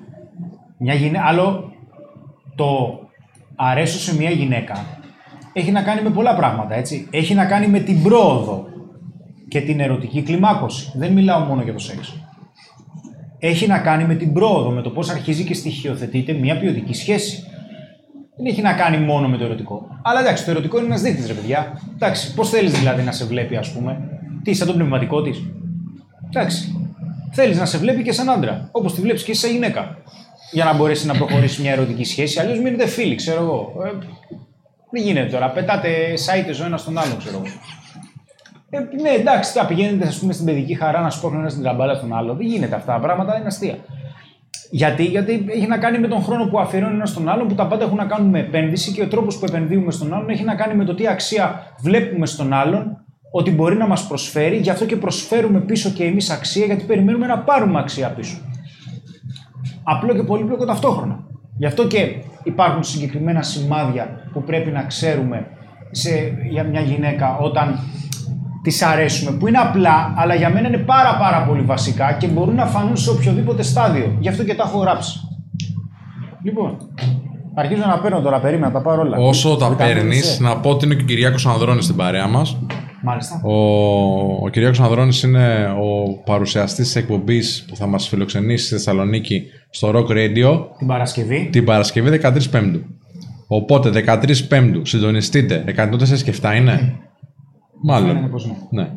Μια 0.78 0.94
γυναίκα. 0.94 1.24
Άλλο 1.24 1.72
το 2.60 3.00
αρέσω 3.56 3.98
σε 3.98 4.16
μια 4.16 4.30
γυναίκα 4.30 4.86
έχει 5.52 5.70
να 5.70 5.82
κάνει 5.82 6.02
με 6.02 6.10
πολλά 6.10 6.34
πράγματα 6.34 6.74
έτσι. 6.74 7.08
Έχει 7.10 7.34
να 7.34 7.44
κάνει 7.44 7.66
με 7.66 7.78
την 7.78 8.02
πρόοδο 8.02 8.66
και 9.48 9.60
την 9.60 9.80
ερωτική 9.80 10.22
κλιμάκωση. 10.22 10.92
Δεν 10.94 11.12
μιλάω 11.12 11.40
μόνο 11.40 11.62
για 11.62 11.72
το 11.72 11.78
σεξ 11.78 12.20
έχει 13.40 13.66
να 13.66 13.78
κάνει 13.78 14.04
με 14.04 14.14
την 14.14 14.32
πρόοδο, 14.32 14.70
με 14.70 14.82
το 14.82 14.90
πώς 14.90 15.10
αρχίζει 15.10 15.44
και 15.44 15.54
στοιχειοθετείται 15.54 16.32
μια 16.32 16.58
ποιοτική 16.58 16.94
σχέση. 16.94 17.44
Δεν 18.36 18.46
έχει 18.46 18.62
να 18.62 18.72
κάνει 18.72 18.98
μόνο 18.98 19.28
με 19.28 19.36
το 19.36 19.44
ερωτικό. 19.44 19.86
Αλλά 20.02 20.20
εντάξει, 20.20 20.44
το 20.44 20.50
ερωτικό 20.50 20.76
είναι 20.78 20.86
ένας 20.86 21.00
δείκτης, 21.00 21.26
ρε 21.26 21.32
παιδιά. 21.32 21.80
Εντάξει, 21.94 22.34
πώς 22.34 22.50
θέλεις 22.50 22.72
δηλαδή 22.72 23.02
να 23.02 23.12
σε 23.12 23.24
βλέπει, 23.24 23.56
ας 23.56 23.72
πούμε. 23.72 23.98
Τι, 24.42 24.54
σαν 24.54 24.66
τον 24.66 24.76
πνευματικό 24.76 25.22
της. 25.22 25.42
Εντάξει. 26.26 26.74
θέλεις 27.30 27.58
να 27.58 27.64
σε 27.64 27.78
βλέπει 27.78 28.02
και 28.02 28.12
σαν 28.12 28.30
άντρα. 28.30 28.68
Όπως 28.72 28.94
τη 28.94 29.00
βλέπεις 29.00 29.22
και 29.22 29.30
εσύ 29.30 29.40
σαν 29.40 29.50
γυναίκα. 29.50 29.96
Για 30.52 30.64
να 30.64 30.74
μπορέσει 30.74 31.06
να 31.06 31.14
προχωρήσει 31.14 31.62
μια 31.62 31.72
ερωτική 31.72 32.04
σχέση. 32.04 32.40
Αλλιώς 32.40 32.58
μείνετε 32.58 32.86
φίλοι, 32.86 33.14
ξέρω 33.14 33.42
εγώ. 33.42 33.72
Ε, 33.84 33.90
δεν 34.90 35.02
γίνεται 35.02 35.30
τώρα. 35.30 35.50
Πετάτε 35.50 36.16
σάιτε 36.16 36.62
ο 36.62 36.64
ένας 36.64 36.84
τον 36.84 36.98
άλλον, 36.98 37.18
ξέρω 37.18 37.36
εγώ. 37.36 37.54
Ε, 38.70 38.78
ναι, 39.00 39.10
εντάξει, 39.10 39.52
θα 39.52 39.66
πηγαίνετε 39.66 40.06
ας 40.06 40.18
πούμε, 40.18 40.32
στην 40.32 40.46
παιδική 40.46 40.74
χαρά 40.74 41.00
να 41.00 41.10
σπρώχνει 41.10 41.38
ένα 41.38 41.48
την 41.48 41.62
τραμπάλα 41.62 41.94
στον 41.94 42.16
άλλο. 42.16 42.34
Δεν 42.34 42.46
γίνεται 42.46 42.74
αυτά 42.74 42.92
τα 42.92 42.98
πράγματα, 42.98 43.36
είναι 43.36 43.46
αστεία. 43.46 43.78
Γιατί, 44.70 45.04
γιατί 45.04 45.44
έχει 45.48 45.66
να 45.66 45.78
κάνει 45.78 45.98
με 45.98 46.08
τον 46.08 46.22
χρόνο 46.22 46.44
που 46.44 46.60
αφιερώνει 46.60 46.94
ένας 46.94 47.10
στον 47.10 47.28
άλλον, 47.28 47.48
που 47.48 47.54
τα 47.54 47.66
πάντα 47.66 47.84
έχουν 47.84 47.96
να 47.96 48.04
κάνουν 48.04 48.28
με 48.28 48.38
επένδυση 48.38 48.92
και 48.92 49.02
ο 49.02 49.08
τρόπος 49.08 49.38
που 49.38 49.44
επενδύουμε 49.44 49.90
στον 49.90 50.14
άλλον 50.14 50.30
έχει 50.30 50.44
να 50.44 50.54
κάνει 50.54 50.74
με 50.74 50.84
το 50.84 50.94
τι 50.94 51.06
αξία 51.06 51.74
βλέπουμε 51.80 52.26
στον 52.26 52.52
άλλον 52.52 53.04
ότι 53.32 53.50
μπορεί 53.50 53.76
να 53.76 53.86
μας 53.86 54.06
προσφέρει. 54.06 54.56
Γι' 54.56 54.70
αυτό 54.70 54.84
και 54.84 54.96
προσφέρουμε 54.96 55.60
πίσω 55.60 55.90
και 55.90 56.04
εμείς 56.04 56.30
αξία, 56.30 56.64
γιατί 56.64 56.84
περιμένουμε 56.84 57.26
να 57.26 57.38
πάρουμε 57.38 57.78
αξία 57.78 58.08
πίσω. 58.08 58.36
Απλό 59.82 60.14
και 60.14 60.22
πολύπλοκο 60.22 60.64
ταυτόχρονα. 60.64 61.18
Γι' 61.56 61.66
αυτό 61.66 61.86
και 61.86 62.14
υπάρχουν 62.42 62.82
συγκεκριμένα 62.84 63.42
σημάδια 63.42 64.30
που 64.32 64.42
πρέπει 64.42 64.70
να 64.70 64.82
ξέρουμε 64.82 65.46
σε, 65.90 66.10
για 66.50 66.64
μια 66.64 66.80
γυναίκα 66.80 67.38
όταν 67.38 67.78
της 68.62 68.82
αρέσουμε, 68.82 69.36
που 69.36 69.46
είναι 69.46 69.58
απλά, 69.58 70.14
αλλά 70.16 70.34
για 70.34 70.50
μένα 70.50 70.68
είναι 70.68 70.78
πάρα 70.78 71.16
πάρα 71.16 71.44
πολύ 71.44 71.62
βασικά 71.62 72.12
και 72.12 72.26
μπορούν 72.26 72.54
να 72.54 72.66
φανούν 72.66 72.96
σε 72.96 73.10
οποιοδήποτε 73.10 73.62
στάδιο. 73.62 74.16
Γι' 74.18 74.28
αυτό 74.28 74.44
και 74.44 74.54
τα 74.54 74.64
έχω 74.66 74.78
γράψει. 74.78 75.20
Λοιπόν, 76.42 76.76
αρχίζω 77.54 77.82
να 77.86 77.98
παίρνω 77.98 78.20
τώρα, 78.20 78.40
περίμενα, 78.40 78.72
τα 78.72 78.80
πάρω 78.80 79.00
όλα. 79.00 79.16
Όσο 79.16 79.56
τα 79.56 79.68
Βιταμίνη 79.68 79.98
παίρνεις, 79.98 80.38
C. 80.40 80.42
να 80.42 80.56
πω 80.56 80.70
ότι 80.70 80.84
είναι 80.84 80.94
και 80.94 81.02
ο 81.02 81.06
Κυριάκος 81.06 81.46
Ανδρώνης 81.46 81.84
στην 81.84 81.96
παρέα 81.96 82.26
μας. 82.26 82.56
Μάλιστα. 83.02 83.40
Ο, 83.44 83.54
ο 84.44 84.48
Κυριάκος 84.48 84.80
Ανδρώνης 84.80 85.22
είναι 85.22 85.74
ο 85.80 86.22
παρουσιαστής 86.24 86.84
της 86.84 86.96
εκπομπής 86.96 87.64
που 87.68 87.76
θα 87.76 87.86
μας 87.86 88.08
φιλοξενήσει 88.08 88.64
στη 88.64 88.74
Θεσσαλονίκη 88.74 89.42
στο 89.70 89.90
Rock 89.94 90.10
Radio 90.10 90.58
Την 90.78 90.86
Παρασκευή. 90.86 91.48
την 91.52 91.64
Παρασκευή 91.64 92.20
13 92.22 92.36
Πέμπτου. 92.50 92.80
Οπότε 93.46 93.90
13 94.06 94.36
Πέμπτου 94.48 94.86
συντονιστείτε. 94.86 95.64
104 95.76 96.22
και 96.24 96.34
7 96.42 96.54
είναι; 96.56 96.58
Είναι 96.60 96.92
Μάλλον. 97.82 98.30
πως 98.30 98.46
ναι. 98.70 98.82
Ναι. 98.82 98.88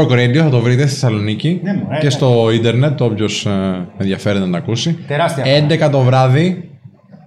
Rock 0.00 0.08
Radio 0.10 0.36
θα 0.36 0.48
το 0.50 0.60
βρείτε 0.60 0.80
στη 0.82 0.90
Θεσσαλονίκη 0.90 1.60
Ναι, 1.62 1.74
μωρέ, 1.74 1.98
και 1.98 2.04
ναι. 2.04 2.10
στο 2.10 2.50
ίντερνετ 2.52 3.00
όποιος 3.00 3.46
ε, 3.46 3.86
ενδιαφέρεται 3.98 4.44
να 4.44 4.50
τα 4.50 4.58
ακούσει. 4.58 4.92
Τεράστια 5.06 5.44
χαρά. 5.44 5.88
11 5.88 5.90
το 5.92 6.00
βράδυ 6.00 6.70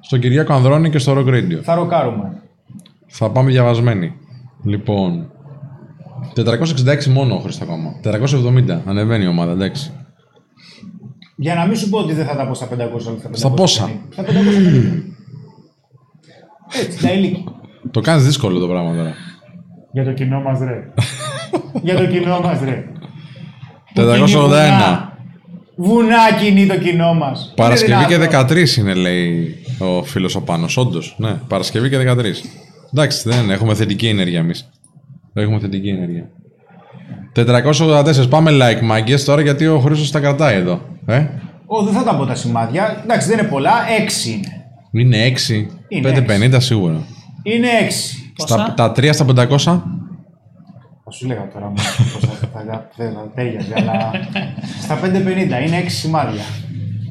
στον 0.01 0.19
Κυριάκο 0.19 0.53
Ανδρώνη 0.53 0.89
και 0.89 0.97
στο 0.97 1.13
Rock 1.17 1.29
Radio. 1.29 1.59
Θα 1.63 1.75
ροκάρουμε. 1.75 2.41
Θα 3.07 3.29
πάμε 3.31 3.51
διαβασμένοι. 3.51 4.13
Λοιπόν. 4.63 5.31
466 6.35 7.05
μόνο 7.05 7.35
ο 7.35 7.39
Χρήστος 7.39 7.67
ακόμα. 7.67 7.93
470. 8.03 8.81
Ανεβαίνει 8.85 9.23
η 9.23 9.27
ομάδα, 9.27 9.51
εντάξει. 9.51 9.91
Για 11.35 11.55
να 11.55 11.65
μην 11.65 11.75
σου 11.75 11.89
πω 11.89 11.97
ότι 11.97 12.13
δεν 12.13 12.25
θα 12.25 12.35
τα 12.35 12.47
πω 12.47 12.53
στα 12.53 12.67
500, 12.67 12.71
αλλά 12.71 12.99
στα 12.99 13.11
550. 13.11 13.31
Στα 13.31 13.51
πόσα; 13.51 13.89
Στα 14.09 14.23
550. 14.23 14.27
Έτσι, 16.81 17.01
τα 17.01 17.11
ηλίκη. 17.11 17.43
Το 17.91 18.01
κάνεις 18.01 18.25
δύσκολο 18.25 18.59
το 18.59 18.67
πράγμα 18.67 18.95
τώρα. 18.95 19.13
Για 19.91 20.03
το 20.03 20.13
κοινό 20.13 20.41
μας 20.41 20.59
ρε. 20.59 20.93
Για 21.83 21.95
το 21.95 22.05
κοινό 22.05 22.39
μας 22.39 22.59
ρε. 22.61 22.85
481. 23.95 25.11
Βουνά 25.75 26.33
κινεί 26.39 26.67
το 26.67 26.77
κοινό 26.77 27.13
μας. 27.13 27.53
Παρασκευή 27.55 27.93
Είναι 27.93 28.05
και 28.05 28.17
δυνατόν. 28.17 28.57
13 28.57 28.77
είναι, 28.77 28.93
λέει 28.93 29.55
ο 29.79 30.03
φίλος 30.03 30.35
ο 30.35 30.41
Πάνος. 30.41 30.77
Όντως. 30.77 31.15
Ναι, 31.17 31.33
Παρασκευή 31.47 31.89
και 31.89 31.97
13. 31.97 32.43
Εντάξει, 32.93 33.29
δεν 33.29 33.49
έχουμε 33.49 33.73
θετική 33.73 34.07
ενέργεια 34.07 34.39
εμείς. 34.39 34.69
Έχουμε 35.33 35.59
θετική 35.59 35.89
ενέργεια. 35.89 36.29
484. 37.35 38.29
Πάμε 38.29 38.51
like, 38.51 38.81
μάγκες 38.81 39.23
τώρα 39.25 39.41
γιατί 39.41 39.67
ο 39.67 39.79
Χρήστος 39.79 40.11
τα 40.11 40.19
κρατάει 40.19 40.55
εδώ. 40.55 40.81
Ε; 41.05 41.25
Ω, 41.65 41.83
δεν 41.83 41.93
θα 41.93 42.03
τα 42.03 42.15
πω 42.15 42.25
τα 42.25 42.35
σημάδια. 42.35 43.01
Εντάξει, 43.03 43.27
δεν 43.27 43.37
είναι 43.39 43.47
πολλά. 43.47 43.71
6 44.23 44.29
είναι. 44.29 44.65
Είναι 44.91 45.33
6. 45.49 45.65
Είναι 45.87 46.25
550 46.53 46.55
σίγουρα. 46.57 47.01
Είναι 47.43 47.67
6. 47.87 47.91
Στα, 48.35 48.73
τα 48.73 48.91
3 48.91 49.09
στα 49.13 49.25
500. 49.25 49.81
Θα 51.03 51.11
σου 51.11 51.27
λέγα 51.27 51.47
τώρα 51.53 51.65
μου 51.65 51.73
πώς 51.73 52.21
θα, 52.21 52.47
θα, 52.53 52.63
θα, 52.97 53.11
θα 53.13 53.31
τέριαζε, 53.35 53.73
αλλά 53.75 54.11
στα 54.81 54.99
5.50 55.03 55.07
είναι 55.67 55.81
6 55.83 55.85
σημάδια. 55.87 56.41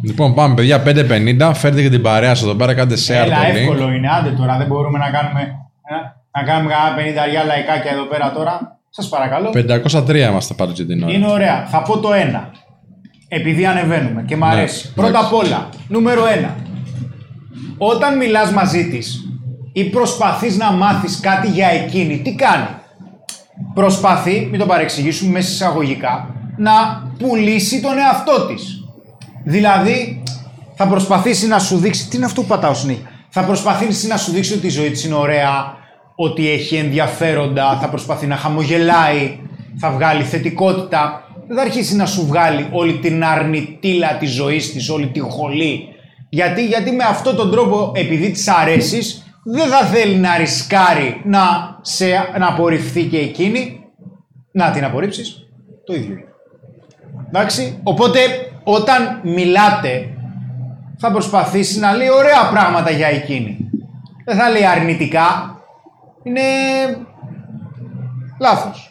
Λοιπόν, 0.05 0.35
πάμε 0.35 0.55
παιδιά, 0.55 0.83
5.50. 0.87 1.53
Φέρτε 1.55 1.83
και 1.83 1.91
την 1.91 2.03
παρέα 2.03 2.35
σας 2.35 2.43
εδώ 2.45 2.55
πέρα, 2.55 2.75
κάντε 2.75 2.95
share 2.95 3.11
Έλα, 3.25 3.37
το 3.37 3.43
link. 3.43 3.55
εύκολο 3.55 3.93
είναι. 3.93 4.09
Άντε 4.19 4.31
τώρα, 4.31 4.57
δεν 4.59 4.67
μπορούμε 4.67 4.99
να 4.99 5.11
κάνουμε, 5.11 5.41
ε, 5.41 5.95
να 6.33 6.43
κάνουμε 6.43 6.73
κανένα 6.73 7.21
50 7.21 7.23
αριά 7.23 7.45
λαϊκάκια 7.45 7.91
εδώ 7.91 8.05
πέρα 8.05 8.33
τώρα. 8.33 8.79
Σας 8.91 9.09
παρακαλώ. 9.09 9.51
503 9.55 10.15
είμαστε 10.15 10.55
πάντω 10.55 10.73
για 10.73 10.87
την 10.87 11.03
ώρα. 11.03 11.13
Είναι 11.13 11.31
ωραία. 11.31 11.67
Θα 11.71 11.83
πω 11.83 11.99
το 11.99 12.09
1. 12.13 12.51
Επειδή 13.29 13.67
ανεβαίνουμε 13.67 14.23
και 14.23 14.37
μ' 14.37 14.39
Ναι, 14.39 14.47
αρέσει. 14.47 14.93
Πρώτα 14.93 15.09
εντάξει. 15.09 15.27
απ' 15.27 15.35
όλα, 15.35 15.69
νούμερο 15.89 16.23
1. 16.25 16.55
Όταν 17.79 18.17
μιλάς 18.17 18.51
μαζί 18.51 18.89
της 18.89 19.25
ή 19.73 19.85
προσπαθείς 19.85 20.57
να 20.57 20.73
μάθεις 20.73 21.21
κάτι 21.21 21.49
για 21.49 21.69
εκείνη, 21.69 22.19
τι 22.19 22.35
κάνει; 22.35 22.67
Προσπαθεί, 23.75 24.49
μην 24.51 24.61
το 24.61 24.67
παρεξηγήσουμε 24.67 25.31
μέσα 25.31 25.51
εισαγωγικά, 25.51 26.35
να 26.57 26.73
πουλήσει 27.19 27.81
τον 27.81 27.99
εαυτό 27.99 28.47
της. 28.47 28.85
Δηλαδή, 29.45 30.23
θα 30.75 30.87
προσπαθήσει 30.87 31.47
να 31.47 31.59
σου 31.59 31.77
δείξει. 31.77 32.09
Τι 32.09 32.17
είναι 32.17 32.25
αυτό 32.25 32.41
που 32.41 32.47
πατάω 32.47 32.75
συνέχεια. 32.75 33.11
Θα 33.29 33.45
προσπαθήσει 33.45 34.07
να 34.07 34.17
σου 34.17 34.33
δείξει 34.33 34.53
ότι 34.55 34.67
η 34.67 34.71
ζωή 34.71 34.91
της 34.91 35.05
είναι 35.05 35.15
ωραία, 35.15 35.77
ότι 36.23 36.51
έχει 36.51 36.77
ενδιαφέροντα, 36.77 37.79
θα 37.81 37.89
προσπαθεί 37.89 38.27
να 38.27 38.37
χαμογελάει, 38.37 39.39
θα 39.79 39.91
βγάλει 39.91 40.23
θετικότητα. 40.23 41.25
Δεν 41.47 41.57
θα 41.57 41.63
αρχίσει 41.63 41.97
να 41.97 42.07
σου 42.07 42.27
βγάλει 42.27 42.67
όλη 42.71 42.99
την 42.99 43.25
αρνητήλα 43.25 44.17
της 44.17 44.31
ζωής 44.31 44.73
της, 44.73 44.89
όλη 44.89 45.07
την 45.07 45.31
χολή. 45.31 45.89
Γιατί, 46.29 46.67
γιατί 46.67 46.91
με 46.91 47.05
αυτόν 47.05 47.37
τον 47.37 47.51
τρόπο, 47.51 47.93
επειδή 47.95 48.31
της 48.31 48.49
αρέσεις, 48.49 49.35
δεν 49.45 49.69
θα 49.69 49.79
θέλει 49.79 50.15
να 50.15 50.37
ρισκάρει 50.37 51.21
να, 51.25 51.41
σε, 51.81 52.07
να 52.39 52.47
απορριφθεί 52.47 53.03
και 53.03 53.19
εκείνη. 53.19 53.85
Να 54.53 54.71
την 54.71 54.85
απορρίψεις. 54.85 55.49
Το 55.85 55.95
ίδιο 55.95 56.13
είναι. 56.13 56.25
Εντάξει. 57.29 57.79
Οπότε 57.83 58.19
όταν 58.65 59.21
μιλάτε 59.23 60.09
θα 60.99 61.11
προσπαθήσει 61.11 61.79
να 61.79 61.93
λέει 61.93 62.11
ωραία 62.11 62.49
πράγματα 62.51 62.91
για 62.91 63.07
εκείνη. 63.07 63.57
Δεν 64.25 64.37
θα 64.37 64.51
λέει 64.51 64.65
αρνητικά. 64.65 65.55
Είναι 66.23 66.41
λάθος. 68.41 68.91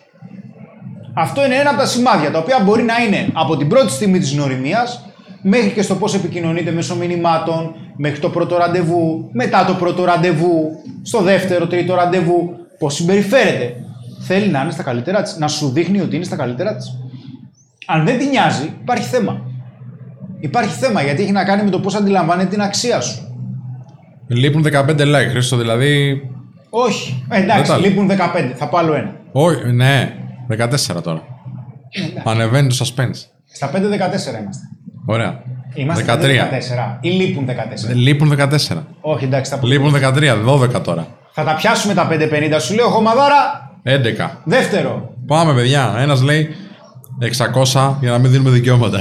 Αυτό 1.14 1.46
είναι 1.46 1.56
ένα 1.56 1.70
από 1.70 1.80
τα 1.80 1.86
σημάδια, 1.86 2.32
τα 2.32 2.40
οποία 2.40 2.60
μπορεί 2.64 2.84
να 2.84 2.98
είναι 3.04 3.30
από 3.34 3.58
την 3.58 3.68
πρώτη 3.68 3.92
στιγμή 3.92 4.20
της 4.20 4.34
γνωριμίας 4.34 5.06
μέχρι 5.42 5.70
και 5.70 5.82
στο 5.82 5.96
πώς 5.96 6.14
επικοινωνείτε 6.14 6.72
μέσω 6.72 6.96
μηνυμάτων, 6.96 7.76
μέχρι 7.98 8.20
το 8.20 8.30
πρώτο 8.30 8.58
ραντεβού, 8.58 9.30
μετά 9.32 9.66
το 9.66 9.74
πρώτο 9.74 10.04
ραντεβού, 10.04 10.72
στο 11.02 11.22
δεύτερο, 11.22 11.68
τρίτο 11.68 11.96
ραντεβού, 11.96 12.50
πώς 12.80 12.94
συμπεριφέρεται. 12.94 13.76
Θέλει 14.20 14.48
να 14.48 14.62
είναι 14.62 14.72
στα 14.72 14.84
καλύτερά 14.84 15.22
της, 15.22 15.38
να 15.38 15.48
σου 15.48 15.70
δείχνει 15.70 16.02
ότι 16.02 16.16
είναι 16.16 16.26
στα 16.26 16.36
καλύτερά 16.36 16.76
της. 16.76 17.00
Αν 17.86 18.06
δεν 18.06 18.18
τη 18.18 18.26
νοιάζει, 18.26 18.74
υπάρχει 18.82 19.08
θέμα. 19.08 19.42
Υπάρχει 20.40 20.74
θέμα 20.74 21.02
γιατί 21.02 21.22
έχει 21.22 21.32
να 21.32 21.44
κάνει 21.44 21.64
με 21.64 21.70
το 21.70 21.80
πώς 21.80 21.96
αντιλαμβάνεται 21.96 22.50
την 22.50 22.62
αξία 22.62 23.02
σου. 23.02 23.44
Λείπουν 24.28 24.66
15 24.72 24.90
like, 24.90 25.30
Χρήστο, 25.30 25.58
δηλαδή. 25.58 26.22
Όχι. 26.70 27.24
Ε, 27.30 27.36
Δεν 27.36 27.44
εντάξει, 27.50 27.72
τα- 27.72 27.78
λείπουν 27.78 28.08
15. 28.08 28.54
Θα 28.56 28.68
πω 28.68 28.78
άλλο 28.78 28.94
ένα. 28.94 29.12
Όχι, 29.32 29.72
ναι, 29.72 30.14
14 30.48 31.02
τώρα. 31.04 31.22
Ανεβαίνει 32.24 32.68
το 32.68 32.76
suspense. 32.80 33.24
Στα 33.54 33.68
5-14 33.68 34.40
είμαστε. 34.42 34.64
Ωραία. 35.06 35.42
Είμαστε 35.74 36.04
13. 36.04 36.48
14 36.98 36.98
ή 37.02 37.10
λείπουν 37.10 37.46
14. 37.46 37.94
Λείπουν 37.94 38.30
14. 38.30 38.84
Όχι, 39.02 39.24
εντάξει, 39.26 39.52
θα, 39.52 39.58
πω. 39.58 39.68
Λείπουν 39.68 39.94
13, 39.94 40.44
12 40.46 40.82
τώρα. 40.84 41.08
θα 41.34 41.44
τα 41.44 41.54
πιάσουμε 41.56 41.94
τα 41.94 42.08
5-50. 42.12 42.58
Σου 42.60 42.74
λέω 42.74 42.88
χωμαδάρα. 42.90 43.72
11. 43.84 44.30
Δεύτερο. 44.44 45.14
Πάμε, 45.28 45.54
παιδιά. 45.54 45.96
Ένας 45.98 46.22
λέει 46.22 46.50
600 47.20 47.96
για 48.00 48.12
να 48.12 48.18
μην 48.18 48.32
δίνουμε 48.32 48.50
δικαιώματα. 48.50 48.98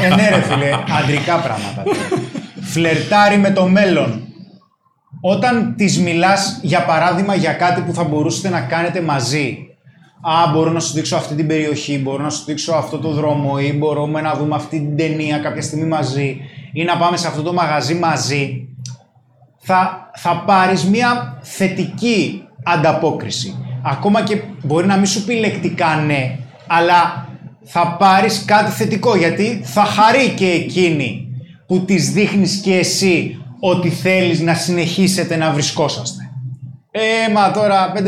Ε, 0.00 0.08
ναι, 0.08 0.28
ρε 0.28 0.40
φίλε, 0.40 0.70
αντρικά 1.02 1.34
πράγματα. 1.36 1.82
τώρα. 1.84 1.98
Φλερτάρει 2.72 3.38
με 3.38 3.50
το 3.50 3.66
μέλλον. 3.68 4.22
Όταν 5.20 5.74
της 5.76 5.98
μιλάς, 5.98 6.58
για 6.62 6.84
παράδειγμα, 6.84 7.34
για 7.34 7.52
κάτι 7.52 7.80
που 7.80 7.94
θα 7.94 8.04
μπορούσατε 8.04 8.48
να 8.48 8.60
κάνετε 8.60 9.00
μαζί. 9.00 9.68
Α, 10.20 10.52
μπορώ 10.52 10.70
να 10.70 10.80
σου 10.80 10.92
δείξω 10.92 11.16
αυτή 11.16 11.34
την 11.34 11.46
περιοχή, 11.46 11.98
μπορώ 11.98 12.22
να 12.22 12.30
σου 12.30 12.44
δείξω 12.44 12.72
αυτό 12.72 12.98
το 12.98 13.10
δρόμο 13.10 13.54
ή 13.60 13.72
μπορούμε 13.72 14.20
να 14.20 14.34
δούμε 14.34 14.54
αυτή 14.54 14.78
την 14.78 14.96
ταινία 14.96 15.38
κάποια 15.38 15.62
στιγμή 15.62 15.86
μαζί 15.86 16.36
ή 16.72 16.84
να 16.84 16.96
πάμε 16.96 17.16
σε 17.16 17.26
αυτό 17.26 17.42
το 17.42 17.52
μαγαζί 17.52 17.94
μαζί. 17.94 18.68
Θα, 19.58 20.10
θα 20.14 20.42
πάρεις 20.46 20.84
μια 20.84 21.38
θετική 21.42 22.42
ανταπόκριση. 22.62 23.64
Ακόμα 23.82 24.22
και 24.22 24.42
μπορεί 24.62 24.86
να 24.86 24.96
μην 24.96 25.06
σου 25.06 25.24
πει 25.24 25.34
λεκτικά 25.34 25.96
ναι, 25.96 26.38
αλλά 26.66 27.28
θα 27.64 27.96
πάρεις 27.98 28.44
κάτι 28.44 28.70
θετικό 28.70 29.16
γιατί 29.16 29.60
θα 29.64 29.84
χαρεί 29.84 30.28
και 30.28 30.46
εκείνη 30.46 31.28
που 31.66 31.84
της 31.84 32.12
δείχνεις 32.12 32.56
και 32.56 32.74
εσύ 32.74 33.42
ότι 33.60 33.88
θέλεις 33.88 34.40
να 34.40 34.54
συνεχίσετε 34.54 35.36
να 35.36 35.50
βρισκόσαστε. 35.50 36.30
Ε, 36.90 37.32
μα 37.32 37.50
τώρα 37.50 37.92
5.50. 37.96 38.02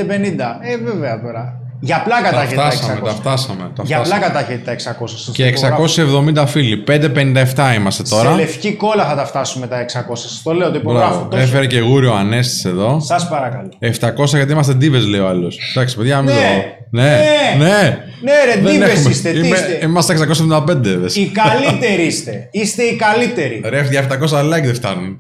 Ε, 0.60 0.76
βέβαια 0.76 1.20
τώρα. 1.20 1.59
Για 1.82 2.02
πλάκα 2.04 2.30
τα 2.30 2.36
Τα 2.36 2.42
έχετε 2.42 2.56
τα 2.56 2.68
600. 2.68 2.70
φτάσαμε, 2.72 3.00
τα 3.04 3.10
φτάσαμε. 3.14 3.70
Τα 3.76 3.82
Για 3.84 3.96
φτάσαμε. 3.96 4.18
πλάκα 4.20 4.32
τα 4.32 4.40
έχετε 4.40 4.62
τα 4.64 4.72
600. 4.72 5.08
Σας 5.16 5.24
το 5.24 5.32
Και 5.32 5.44
υπογράφω. 5.46 5.82
670 5.82 6.46
φίλοι. 6.46 6.76
557 6.86 7.74
είμαστε 7.76 8.02
τώρα. 8.02 8.30
Σε 8.30 8.36
λευκή 8.36 8.72
κόλλα 8.72 9.04
θα 9.06 9.14
τα 9.16 9.24
φτάσουμε 9.26 9.66
τα 9.66 9.80
600. 9.80 10.16
Σας 10.16 10.40
το 10.44 10.52
λέω, 10.52 10.70
το 10.70 10.78
υπογράφω. 10.78 11.08
Μπράβο. 11.14 11.28
Τόσο. 11.28 11.42
Έφερε 11.42 11.66
και 11.66 11.80
γούριο 11.80 12.12
Ανέστης 12.14 12.64
εδώ. 12.64 13.00
Σας 13.00 13.28
παρακαλώ. 13.28 13.68
700 13.78 14.36
γιατί 14.36 14.52
είμαστε 14.52 14.72
ντίβε, 14.74 14.98
λέει 14.98 15.20
ο 15.20 15.28
άλλος. 15.28 15.58
Εντάξει, 15.74 15.96
παιδιά, 15.96 16.22
μην 16.22 16.34
Ναι. 16.34 16.40
το. 16.40 16.98
Ναι, 17.00 17.02
Ναι. 17.02 17.64
ναι. 17.64 17.98
Ναι 18.22 18.32
ρε, 18.54 18.60
Δεν 18.62 18.72
ντίβες 18.72 18.90
έχουμε. 18.92 19.10
είστε, 19.10 19.30
τι 19.30 19.38
Είμαι- 19.38 19.56
είστε. 19.56 19.78
Είμαστε 19.82 20.12
675. 20.12 20.96
δες. 20.96 21.16
Οι 21.16 21.32
καλύτεροι 21.32 22.02
είστε. 22.02 22.48
Είστε 22.50 22.82
οι 22.82 22.96
καλύτεροι. 22.96 23.60
Ρε, 23.68 23.86
για 23.90 24.00
700 24.00 24.40
like 24.42 24.62
δεν 24.64 24.74
φτάνουν. 24.74 25.16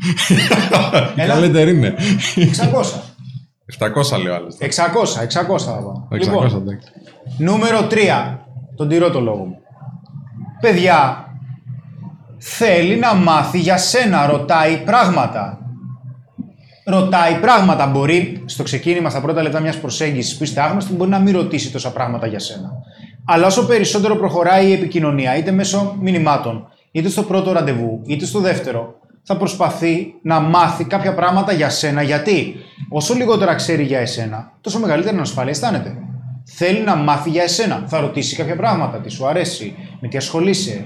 Η 1.16 1.20
Έλα. 1.20 1.34
καλύτερη 1.34 1.70
είναι. 1.70 1.94
600. 2.36 3.09
700 3.78 4.18
λέει 4.18 4.32
ο 4.32 4.34
άλλο. 4.34 4.48
600, 4.58 5.54
600 5.54 5.58
θα 5.58 5.72
πάω. 5.72 6.06
600, 6.10 6.18
Λοιπόν, 6.18 6.44
εντάξει. 6.46 6.88
νούμερο 7.38 7.86
3. 7.90 8.38
Τον 8.76 8.88
τηρώ 8.88 9.10
το 9.10 9.20
λόγο 9.20 9.44
μου. 9.44 9.58
Παιδιά, 10.60 11.24
θέλει 12.38 12.96
να 12.96 13.14
μάθει 13.14 13.58
για 13.58 13.76
σένα, 13.78 14.26
ρωτάει 14.26 14.76
πράγματα. 14.76 15.58
Ρωτάει 16.84 17.34
πράγματα. 17.34 17.86
Μπορεί 17.86 18.42
στο 18.46 18.62
ξεκίνημα, 18.62 19.10
στα 19.10 19.20
πρώτα 19.20 19.42
λεπτά 19.42 19.60
μιας 19.60 19.76
προσέγγισης 19.78 20.36
που 20.36 20.42
είστε 20.42 20.60
άγνωστοι, 20.60 20.92
μπορεί 20.92 21.10
να 21.10 21.18
μην 21.18 21.34
ρωτήσει 21.36 21.72
τόσα 21.72 21.92
πράγματα 21.92 22.26
για 22.26 22.38
σένα. 22.38 22.72
Αλλά 23.24 23.46
όσο 23.46 23.66
περισσότερο 23.66 24.16
προχωράει 24.16 24.68
η 24.68 24.72
επικοινωνία, 24.72 25.36
είτε 25.36 25.50
μέσω 25.50 25.96
μηνυμάτων, 26.00 26.68
είτε 26.90 27.08
στο 27.08 27.22
πρώτο 27.22 27.52
ραντεβού, 27.52 28.02
είτε 28.06 28.24
στο 28.24 28.40
δεύτερο, 28.40 28.94
θα 29.22 29.36
προσπαθεί 29.36 30.14
να 30.22 30.40
μάθει 30.40 30.84
κάποια 30.84 31.14
πράγματα 31.14 31.52
για 31.52 31.70
σένα. 31.70 32.02
Γιατί; 32.02 32.54
Όσο 32.88 33.14
λιγότερα 33.14 33.54
ξέρει 33.54 33.82
για 33.82 33.98
εσένα, 33.98 34.52
τόσο 34.60 34.78
μεγαλύτερη 34.78 35.16
ανασφάλεια 35.16 35.50
αισθάνεται. 35.50 35.96
Θέλει 36.44 36.80
να 36.80 36.96
μάθει 36.96 37.30
για 37.30 37.42
εσένα. 37.42 37.84
Θα 37.86 38.00
ρωτήσει 38.00 38.36
κάποια 38.36 38.56
πράγματα, 38.56 38.98
τι 38.98 39.10
σου 39.10 39.26
αρέσει, 39.26 39.74
με 40.00 40.08
τι 40.08 40.16
ασχολείσαι, 40.16 40.84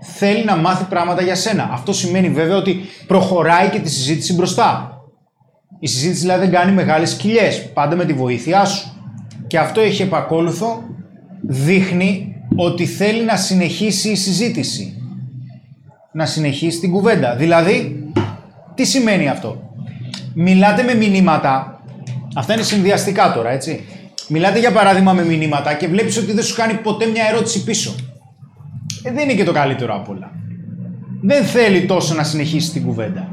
θέλει 0.00 0.44
να 0.44 0.56
μάθει 0.56 0.84
πράγματα 0.84 1.22
για 1.22 1.34
σένα. 1.34 1.68
Αυτό 1.72 1.92
σημαίνει 1.92 2.28
βέβαια 2.28 2.56
ότι 2.56 2.80
προχωράει 3.06 3.68
και 3.68 3.78
τη 3.78 3.90
συζήτηση 3.90 4.34
μπροστά. 4.34 4.98
Η 5.78 5.86
συζήτηση 5.86 6.20
δηλαδή 6.20 6.40
δεν 6.40 6.52
κάνει 6.54 6.72
μεγάλες 6.72 7.14
κοιλιές, 7.14 7.72
πάντα 7.72 7.96
με 7.96 8.04
τη 8.04 8.12
βοήθειά 8.12 8.64
σου. 8.64 8.88
Και 9.46 9.58
αυτό 9.58 9.80
έχει 9.80 10.02
επακόλουθο, 10.02 10.82
δείχνει 11.40 12.36
ότι 12.56 12.86
θέλει 12.86 13.24
να 13.24 13.36
συνεχίσει 13.36 14.10
η 14.10 14.16
συζήτηση. 14.16 15.02
Να 16.12 16.26
συνεχίσει 16.26 16.80
την 16.80 16.90
κουβέντα. 16.90 17.36
Δηλαδή, 17.36 18.04
τι 18.74 18.84
σημαίνει 18.84 19.28
αυτό; 19.28 19.63
Μιλάτε 20.34 20.82
με 20.82 20.94
μηνύματα, 20.94 21.82
αυτά 22.34 22.54
είναι 22.54 22.62
συνδυαστικά 22.62 23.32
τώρα, 23.32 23.50
έτσι. 23.50 23.84
Μιλάτε 24.28 24.58
για 24.58 24.72
παράδειγμα 24.72 25.12
με 25.12 25.24
μηνύματα 25.24 25.74
και 25.74 25.88
βλέπεις 25.88 26.16
ότι 26.16 26.32
δεν 26.32 26.44
σου 26.44 26.54
κάνει 26.54 26.74
ποτέ 26.74 27.06
μια 27.06 27.24
ερώτηση 27.30 27.64
πίσω. 27.64 27.94
Ε, 29.02 29.12
δεν 29.12 29.22
είναι 29.22 29.34
και 29.34 29.44
το 29.44 29.52
καλύτερο 29.52 29.94
απ' 29.94 30.08
όλα. 30.08 30.30
Δεν 31.22 31.44
θέλει 31.44 31.86
τόσο 31.86 32.14
να 32.14 32.22
συνεχίσει 32.22 32.70
την 32.70 32.84
κουβέντα. 32.84 33.28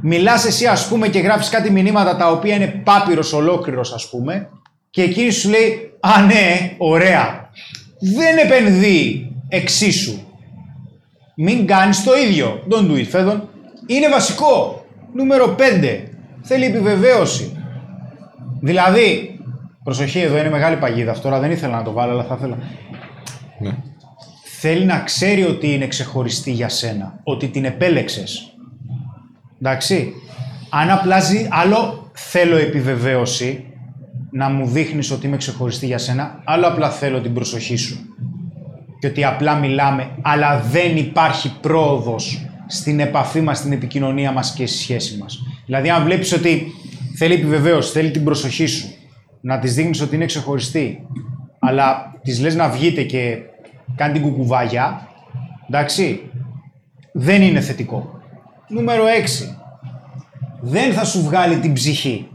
Μιλάς 0.00 0.46
εσύ, 0.46 0.66
ας 0.66 0.88
πούμε, 0.88 1.08
και 1.08 1.18
γράφεις 1.18 1.48
κάτι 1.48 1.70
μηνύματα 1.70 2.16
τα 2.16 2.30
οποία 2.30 2.54
είναι 2.54 2.66
πάπυρος 2.66 3.32
ολόκληρος, 3.32 3.92
ας 3.92 4.08
πούμε, 4.08 4.48
και 4.90 5.02
εκείνη 5.02 5.30
σου 5.30 5.50
λέει 5.50 5.92
Α, 6.04 6.22
ναι, 6.22 6.74
ωραία. 6.78 7.50
Δεν 7.98 8.38
επενδύει 8.38 9.32
εξίσου. 9.48 10.18
Μην 11.36 11.66
κάνεις 11.66 12.04
το 12.04 12.12
ίδιο. 12.16 12.62
Don't 12.70 12.90
do 12.90 12.98
it, 12.98 13.06
Φέδων. 13.08 13.48
Είναι 13.86 14.08
βασικό. 14.08 14.84
Νούμερο 15.14 15.54
5. 15.58 16.02
Θέλει 16.42 16.64
επιβεβαίωση. 16.64 17.56
Δηλαδή, 18.60 19.38
προσοχή 19.84 20.20
εδώ 20.20 20.38
είναι 20.38 20.50
μεγάλη 20.50 20.76
παγίδα 20.76 21.10
αυτό, 21.10 21.22
τώρα 21.22 21.40
δεν 21.40 21.50
ήθελα 21.50 21.76
να 21.76 21.82
το 21.82 21.92
βάλω, 21.92 22.12
αλλά 22.12 22.24
θα 22.24 22.34
ήθελα. 22.38 22.58
Ναι. 23.58 23.76
Θέλει 24.44 24.84
να 24.84 24.98
ξέρει 24.98 25.44
ότι 25.44 25.72
είναι 25.72 25.86
ξεχωριστή 25.86 26.50
για 26.50 26.68
σένα, 26.68 27.20
ότι 27.24 27.48
την 27.48 27.64
επέλεξες. 27.64 28.56
Εντάξει. 29.60 30.12
Αν 30.70 30.90
απλά 30.90 31.20
ζει, 31.20 31.46
άλλο 31.50 32.10
θέλω 32.12 32.56
επιβεβαίωση, 32.56 33.64
να 34.30 34.48
μου 34.48 34.66
δείχνεις 34.66 35.10
ότι 35.10 35.26
είμαι 35.26 35.36
ξεχωριστή 35.36 35.86
για 35.86 35.98
σένα, 35.98 36.40
άλλο 36.44 36.66
απλά 36.66 36.90
θέλω 36.90 37.20
την 37.20 37.34
προσοχή 37.34 37.76
σου. 37.76 37.96
Και 38.98 39.06
ότι 39.06 39.24
απλά 39.24 39.54
μιλάμε, 39.54 40.10
αλλά 40.22 40.60
δεν 40.60 40.96
υπάρχει 40.96 41.52
πρόοδος 41.60 42.46
στην 42.72 43.00
επαφή 43.00 43.40
μας, 43.40 43.58
στην 43.58 43.72
επικοινωνία 43.72 44.32
μας 44.32 44.52
και 44.52 44.66
στη 44.66 44.78
σχέση 44.78 45.16
μας. 45.16 45.42
Δηλαδή, 45.66 45.90
αν 45.90 46.04
βλέπεις 46.04 46.32
ότι 46.32 46.72
θέλει 47.16 47.34
επιβεβαίωση, 47.34 47.92
θέλει 47.92 48.10
την 48.10 48.24
προσοχή 48.24 48.66
σου, 48.66 48.94
να 49.40 49.58
της 49.58 49.74
δείχνεις 49.74 50.00
ότι 50.00 50.14
είναι 50.14 50.24
ξεχωριστή, 50.24 51.06
αλλά 51.58 52.14
της 52.22 52.40
λες 52.40 52.54
να 52.54 52.68
βγείτε 52.68 53.02
και 53.02 53.38
κάνει 53.94 54.12
την 54.12 54.22
κουκουβάγια, 54.22 55.08
εντάξει, 55.68 56.20
δεν 57.12 57.42
είναι 57.42 57.60
θετικό. 57.60 58.20
Νούμερο 58.68 59.04
6. 59.06 59.56
Δεν 60.60 60.92
θα 60.92 61.04
σου 61.04 61.22
βγάλει 61.22 61.56
την 61.56 61.72
ψυχή. 61.72 62.28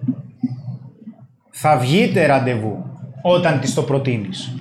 Θα 1.52 1.78
βγείτε 1.78 2.26
ραντεβού 2.26 2.86
όταν 3.22 3.60
της 3.60 3.74
το 3.74 3.82
προτείνεις. 3.82 4.56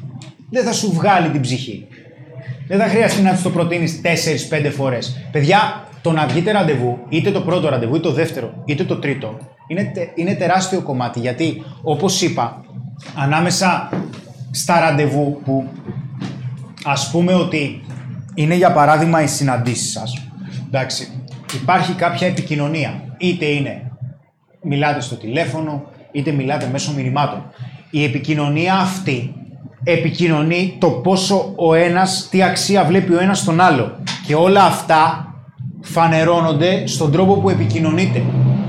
Δεν 0.51 0.65
θα 0.65 0.73
σου 0.73 0.93
βγάλει 0.93 1.29
την 1.29 1.41
ψυχή. 1.41 1.87
Δεν 2.69 2.79
θα 2.79 2.89
χρειαστεί 2.89 3.23
να 3.23 3.33
της 3.33 3.43
το 3.43 3.51
προτείνεις 3.51 4.01
4-5 4.51 4.71
φορές. 4.77 5.29
Παιδιά, 5.31 5.87
το 6.03 6.13
να 6.13 6.27
βγείτε 6.27 6.53
ραντεβού, 6.53 6.99
είτε 7.09 7.31
το 7.31 7.41
πρώτο 7.41 7.69
ραντεβού, 7.69 7.95
είτε 7.95 8.09
το 8.09 8.13
δεύτερο, 8.15 8.63
είτε 8.65 8.85
το 8.85 8.97
τρίτο, 8.97 9.39
είναι, 9.69 9.85
τε- 9.95 10.19
είναι 10.19 10.35
τεράστιο 10.35 10.81
κομμάτι. 10.81 11.21
Γιατί, 11.21 11.63
όπως 11.83 12.23
είπα, 12.23 12.65
ανάμεσα 13.15 13.89
στα 14.51 14.81
ραντεβού 14.81 15.41
που 15.45 15.69
ας 16.85 17.11
πούμε 17.11 17.35
ότι 17.35 17.85
είναι 18.35 18.55
για 18.55 18.73
παράδειγμα 18.73 19.23
οι 19.23 19.27
συναντήσεις 19.27 19.93
σας. 19.93 20.29
Εντάξει, 20.67 21.09
υπάρχει 21.55 21.93
κάποια 21.93 22.27
επικοινωνία. 22.27 23.03
Είτε 23.19 23.45
είναι 23.45 23.91
μιλάτε 24.63 25.01
στο 25.01 25.15
τηλέφωνο, 25.15 25.85
είτε 26.13 26.31
μιλάτε 26.31 26.69
μέσω 26.73 26.93
μηνυμάτων. 26.93 27.51
Η 27.91 28.05
επικοινωνία 28.05 28.75
αυτή 28.75 29.35
επικοινωνεί 29.89 30.77
το 30.79 30.91
πόσο 30.91 31.53
ο 31.57 31.75
ένας, 31.75 32.27
τι 32.31 32.43
αξία 32.43 32.85
βλέπει 32.85 33.13
ο 33.13 33.21
ένας 33.21 33.39
στον 33.39 33.61
άλλο. 33.61 33.99
Και 34.27 34.35
όλα 34.35 34.65
αυτά 34.65 35.35
φανερώνονται 35.81 36.87
στον 36.87 37.13
τρόπο 37.13 37.35
που 37.35 37.51
επικοινωνείτε. 37.51 38.23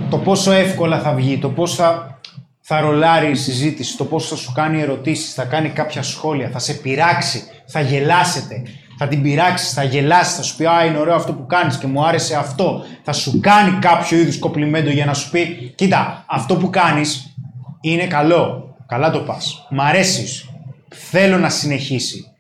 Το 0.09 0.17
πόσο 0.17 0.51
εύκολα 0.51 0.99
θα 0.99 1.13
βγει, 1.13 1.37
το 1.37 1.49
πώς 1.49 1.75
θα, 1.75 2.19
θα 2.61 2.79
ρολάρει 2.79 3.31
η 3.31 3.35
συζήτηση, 3.35 3.97
το 3.97 4.03
πόσο 4.05 4.35
θα 4.35 4.41
σου 4.41 4.51
κάνει 4.51 4.81
ερωτήσεις, 4.81 5.33
θα 5.33 5.43
κάνει 5.43 5.69
κάποια 5.69 6.01
σχόλια, 6.01 6.49
θα 6.49 6.59
σε 6.59 6.73
πειράξει, 6.73 7.43
θα 7.65 7.81
γελάσετε, 7.81 8.61
θα 8.97 9.07
την 9.07 9.21
πειράξεις, 9.21 9.73
θα 9.73 9.83
γελάσεις, 9.83 10.35
θα 10.35 10.43
σου 10.43 10.55
πει 10.55 10.65
Α, 10.65 10.85
είναι 10.85 10.97
ωραίο 10.97 11.15
αυτό 11.15 11.33
που 11.33 11.45
κάνεις 11.45 11.77
και 11.77 11.87
μου 11.87 12.05
άρεσε 12.05 12.35
αυτό. 12.35 12.83
Θα 13.03 13.13
σου 13.13 13.39
κάνει 13.39 13.79
κάποιο 13.79 14.17
είδους 14.17 14.39
κοπλιμέντο 14.39 14.89
για 14.89 15.05
να 15.05 15.13
σου 15.13 15.29
πει 15.29 15.73
Κοίτα, 15.75 16.23
αυτό 16.27 16.55
που 16.55 16.69
κάνεις 16.69 17.35
είναι 17.81 18.05
καλό. 18.05 18.75
Καλά 18.87 19.11
το 19.11 19.19
πας. 19.19 19.67
Μ' 19.69 19.81
αρέσεις. 19.81 20.49
Θέλω 20.89 21.37
να 21.37 21.49
συνεχίσει. 21.49 22.31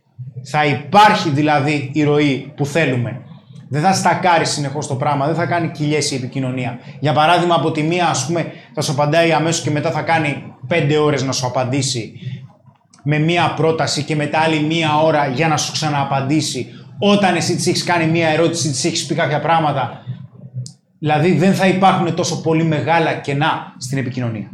Θα 0.43 0.65
υπάρχει 0.65 1.29
δηλαδή 1.29 1.89
η 1.93 2.03
ροή 2.03 2.53
που 2.55 2.65
θέλουμε. 2.65 3.21
Δεν 3.69 3.81
θα 3.81 3.93
στακάρει 3.93 4.45
συνεχώς 4.45 4.87
το 4.87 4.95
πράγμα, 4.95 5.25
δεν 5.25 5.35
θα 5.35 5.45
κάνει 5.45 5.71
κοιλιέ 5.71 5.99
η 6.11 6.15
επικοινωνία. 6.15 6.79
Για 6.99 7.13
παράδειγμα, 7.13 7.55
από 7.55 7.71
τη 7.71 7.83
μία, 7.83 8.07
ας 8.07 8.25
πούμε, 8.25 8.51
θα 8.73 8.81
σου 8.81 8.91
απαντάει 8.91 9.31
αμέσως 9.31 9.61
και 9.61 9.71
μετά 9.71 9.91
θα 9.91 10.01
κάνει 10.01 10.43
πέντε 10.67 10.97
ώρες 10.97 11.23
να 11.23 11.31
σου 11.31 11.45
απαντήσει 11.45 12.19
με 13.03 13.19
μία 13.19 13.53
πρόταση 13.55 14.03
και 14.03 14.15
μετά 14.15 14.39
άλλη 14.39 14.59
μία 14.59 14.97
ώρα 14.97 15.27
για 15.27 15.47
να 15.47 15.57
σου 15.57 15.71
ξανααπαντήσει 15.71 16.67
όταν 16.99 17.35
εσύ 17.35 17.55
της 17.55 17.67
έχεις 17.67 17.83
κάνει 17.83 18.11
μία 18.11 18.27
ερώτηση, 18.27 18.69
της 18.69 18.85
έχεις 18.85 19.05
πει 19.05 19.15
κάποια 19.15 19.39
πράγματα. 19.39 20.01
Δηλαδή 20.99 21.33
δεν 21.33 21.53
θα 21.53 21.67
υπάρχουν 21.67 22.15
τόσο 22.15 22.41
πολύ 22.41 22.63
μεγάλα 22.63 23.13
κενά 23.13 23.73
στην 23.77 23.97
επικοινωνία. 23.97 24.49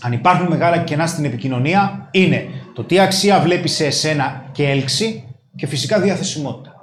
Αν 0.00 0.12
υπάρχουν 0.12 0.46
μεγάλα 0.46 0.78
κενά 0.78 1.06
στην 1.06 1.24
επικοινωνία 1.24 2.08
είναι 2.10 2.48
το 2.74 2.84
τι 2.84 2.98
αξία 2.98 3.40
βλέπεις 3.40 3.72
σε 3.72 3.86
εσένα 3.86 4.44
και 4.52 4.68
έλξη 4.68 5.24
και 5.56 5.66
φυσικά 5.66 6.00
διαθεσιμότητα. 6.00 6.74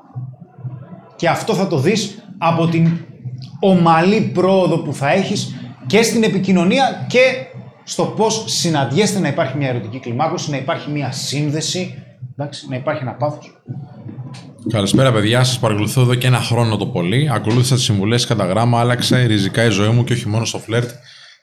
Και 1.15 1.29
αυτό 1.29 1.53
θα 1.53 1.67
το 1.67 1.77
δεις 1.77 2.23
από 2.37 2.67
την 2.67 2.97
ομαλή 3.59 4.21
πρόοδο 4.21 4.77
που 4.77 4.93
θα 4.93 5.11
έχεις 5.11 5.55
και 5.85 6.01
στην 6.01 6.23
επικοινωνία 6.23 7.05
και 7.07 7.19
στο 7.83 8.03
πώς 8.03 8.43
συναντιέστε 8.47 9.19
να 9.19 9.27
υπάρχει 9.27 9.57
μια 9.57 9.69
ερωτική 9.69 9.99
κλιμάκωση, 9.99 10.51
να 10.51 10.57
υπάρχει 10.57 10.91
μια 10.91 11.11
σύνδεση, 11.11 12.03
εντάξει, 12.31 12.67
να 12.69 12.75
υπάρχει 12.75 13.01
ένα 13.01 13.13
πάθος. 13.13 13.61
Καλησπέρα, 14.71 15.11
παιδιά. 15.11 15.43
Σας 15.43 15.59
παρακολουθώ 15.59 16.01
εδώ 16.01 16.15
και 16.15 16.27
ένα 16.27 16.39
χρόνο 16.39 16.77
το 16.77 16.85
πολύ. 16.85 17.29
Ακολούθησα 17.33 17.75
τις 17.75 17.83
συμβουλές 17.83 18.25
κατά 18.25 18.45
γράμμα, 18.45 18.79
άλλαξε 18.79 19.23
ριζικά 19.23 19.63
η 19.63 19.69
ζωή 19.69 19.89
μου 19.89 20.03
και 20.03 20.13
όχι 20.13 20.27
μόνο 20.27 20.45
στο 20.45 20.57
φλερτ. 20.57 20.89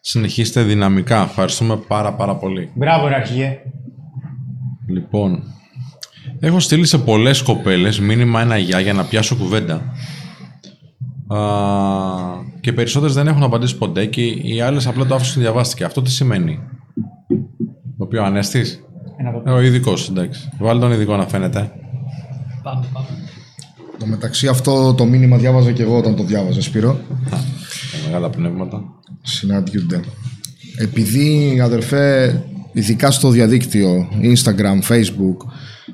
Συνεχίστε 0.01 0.63
δυναμικά. 0.63 1.23
Ευχαριστούμε 1.23 1.77
πάρα 1.77 2.13
πάρα 2.13 2.37
πολύ. 2.37 2.71
Μπράβο 2.75 3.09
ρε 3.09 3.15
αρχηγέ. 3.15 3.59
Λοιπόν, 4.97 5.43
έχω 6.41 6.61
στείλει 6.61 6.87
σε 6.87 6.99
πολλές 6.99 7.43
κοπέλες 7.43 8.01
μήνυμα 8.01 8.41
ένα 8.41 8.57
γεια 8.57 8.81
για 8.81 8.93
να 8.93 9.05
πιάσω 9.05 9.37
κουβέντα. 9.37 9.75
Α, 11.27 11.39
και 12.61 12.73
περισσότερες 12.73 13.15
δεν 13.15 13.27
έχουν 13.27 13.43
απαντήσει 13.43 13.77
ποτέ 13.77 14.07
και 14.07 14.23
οι 14.23 14.61
άλλες 14.61 14.87
απλά 14.87 15.07
το 15.07 15.15
άφησαν 15.15 15.35
και 15.35 15.41
διαβάστηκε. 15.41 15.85
Αυτό 15.85 16.03
τι 16.03 16.11
σημαίνει; 16.11 16.59
Το 17.99 18.05
οποίο 18.05 18.23
ανέστης; 18.25 18.81
Ένα 19.17 19.29
από- 19.29 19.53
Ο 19.53 19.61
ειδικός, 19.61 20.09
εντάξει. 20.09 20.49
Βάλει 20.59 20.81
τον 20.81 20.93
ειδικό 20.93 21.17
να 21.17 21.27
φαίνεται. 21.27 21.71
Πάμε, 22.63 22.87
πάμε. 22.93 23.07
Το 23.99 24.07
μεταξύ 24.07 24.49
αυτό 24.49 24.95
το 24.95 25.05
μήνυμα 25.05 25.37
διάβαζα 25.37 25.73
και 25.73 25.83
εγώ 25.83 25.97
όταν 25.97 26.17
το 26.17 26.23
διάβαζα, 26.23 26.61
Σπύρο. 26.63 26.99
Τα 27.31 27.39
μεγάλα 28.07 28.31
πνεύματα. 28.31 28.83
Συναντιούνται. 29.23 30.01
Επειδή, 30.79 31.61
αδερφέ, 31.63 32.43
ειδικά 32.77 33.11
στο 33.11 33.31
διαδίκτυο, 33.31 34.09
Instagram, 34.23 34.89
Facebook, 34.89 35.37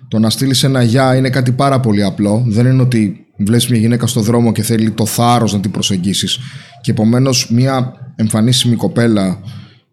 το 0.09 0.19
να 0.19 0.31
στείλεις 0.31 0.63
ένα 0.63 0.83
γεια 0.83 1.17
είναι 1.17 1.31
κάτι 1.31 1.53
πάρα 1.53 1.81
πολύ 1.81 2.03
απλό. 2.03 2.45
Δεν 2.47 2.67
είναι 2.67 2.83
ότι 2.83 3.27
βλέπεις 3.37 3.69
μια 3.69 3.79
γυναίκα 3.79 4.07
στο 4.07 4.21
δρόμο 4.21 4.53
και 4.53 4.63
θέλει 4.63 4.91
το 4.91 5.07
θάρρος 5.07 5.53
να 5.53 5.61
την 5.61 5.71
προσεγγίσεις. 5.71 6.39
Και 6.81 6.91
επομένως, 6.91 7.51
μια 7.51 7.93
εμφανίσιμη 8.17 8.77
κοπέλα 8.77 9.39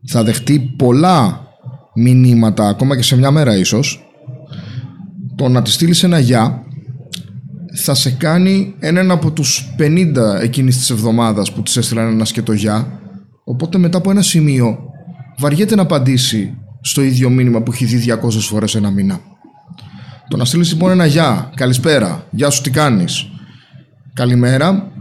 θα 0.06 0.24
δεχτεί 0.24 0.60
πολλά 0.78 1.48
μηνύματα, 1.96 2.68
ακόμα 2.68 2.96
και 2.96 3.04
σε 3.04 3.18
μια 3.18 3.32
μέρα 3.32 3.58
ίσως. 3.58 4.12
Το 5.36 5.48
να 5.50 5.62
της 5.62 5.74
στείλεις 5.74 6.04
ένα 6.04 6.20
γεια 6.20 6.64
θα 7.84 7.94
σε 7.94 8.12
κάνει 8.12 8.76
έναν 8.80 9.12
από 9.12 9.32
τους 9.32 9.74
50 9.78 10.40
εκείνης 10.42 10.78
της 10.78 10.90
εβδομάδας 10.90 11.52
που 11.54 11.62
της 11.62 11.78
έστειλαν 11.78 12.12
ένας 12.12 12.30
σκέτο 12.30 12.54
γεια 12.54 13.00
οπότε 13.44 13.78
μετά 13.78 13.98
από 13.98 14.12
ένα 14.12 14.22
σημείο 14.22 14.80
βαριέται 15.38 15.76
να 15.76 15.82
απαντήσει 15.82 16.58
στο 16.82 17.02
ίδιο 17.02 17.30
μήνυμα 17.30 17.62
που 17.62 17.72
έχει 17.72 17.86
δει 17.86 18.14
200 18.24 18.30
φορές 18.40 18.76
ένα 18.76 18.90
μήνα. 18.92 19.20
Το 20.28 20.38
να 20.38 20.46
στείλεις 20.46 20.72
λοιπόν 20.72 20.92
ένα 20.92 21.06
γεια, 21.06 21.52
καλησπέρα, 21.56 22.26
γεια 22.32 22.50
σου 22.50 22.62
τι 22.62 22.70
κάνεις, 22.70 23.28
καλημέρα 24.14 24.92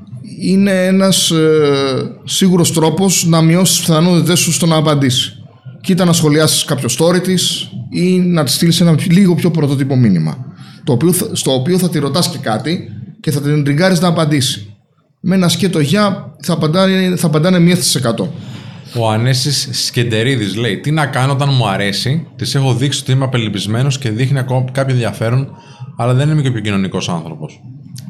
είναι 0.40 0.86
ένας 0.86 1.30
ε, 1.30 2.20
σίγουρος 2.24 2.72
τρόπος 2.72 3.26
να 3.26 3.40
μειώσεις 3.42 3.76
τις 3.76 3.86
πιθανότητες 3.86 4.38
σου 4.38 4.52
στο 4.52 4.66
να 4.66 4.76
απαντήσει. 4.76 5.32
Κοίτα 5.80 6.04
να 6.04 6.12
σχολιάσεις 6.12 6.64
κάποιο 6.64 6.88
story 6.98 7.22
της 7.22 7.70
ή 7.90 8.18
να 8.20 8.44
της 8.44 8.54
στείλεις 8.54 8.80
ένα 8.80 8.96
λίγο 9.10 9.34
πιο 9.34 9.50
πρωτότυπο 9.50 9.96
μήνυμα. 9.96 10.46
Το 10.84 10.92
οποίο, 10.92 11.12
θα- 11.12 11.28
στο 11.32 11.54
οποίο 11.54 11.78
θα 11.78 11.88
τη 11.88 11.98
ρωτάς 11.98 12.28
και 12.28 12.38
κάτι 12.38 12.88
και 13.20 13.30
θα 13.30 13.40
την 13.40 13.64
τριγκάρεις 13.64 14.00
να 14.00 14.08
απαντήσει. 14.08 14.74
Με 15.20 15.34
ένα 15.34 15.48
σκέτο 15.48 15.80
γεια 15.80 16.34
θα 16.42 16.52
απαντάνε, 16.52 17.16
θα 17.16 17.26
απαντάνε 17.26 17.58
μία 17.58 17.74
στις 17.76 17.94
100. 17.94 18.28
Ο 18.96 19.10
Ανέσης 19.10 19.68
Σκεντερίδης 19.86 20.56
λέει: 20.56 20.78
Τι 20.78 20.90
να 20.90 21.06
κάνω 21.06 21.32
όταν 21.32 21.48
μου 21.52 21.68
αρέσει, 21.68 22.26
τη 22.36 22.52
έχω 22.54 22.74
δείξει 22.74 23.00
ότι 23.02 23.12
είμαι 23.12 23.24
απελπισμένος 23.24 23.98
και 23.98 24.10
δείχνει 24.10 24.38
ακόμα 24.38 24.64
κάποιο 24.72 24.94
ενδιαφέρον, 24.94 25.48
αλλά 25.96 26.14
δεν 26.14 26.30
είμαι 26.30 26.42
και 26.42 26.48
ο 26.48 26.52
πιο 26.52 26.60
κοινωνικός 26.60 27.08
άνθρωπος. 27.08 27.60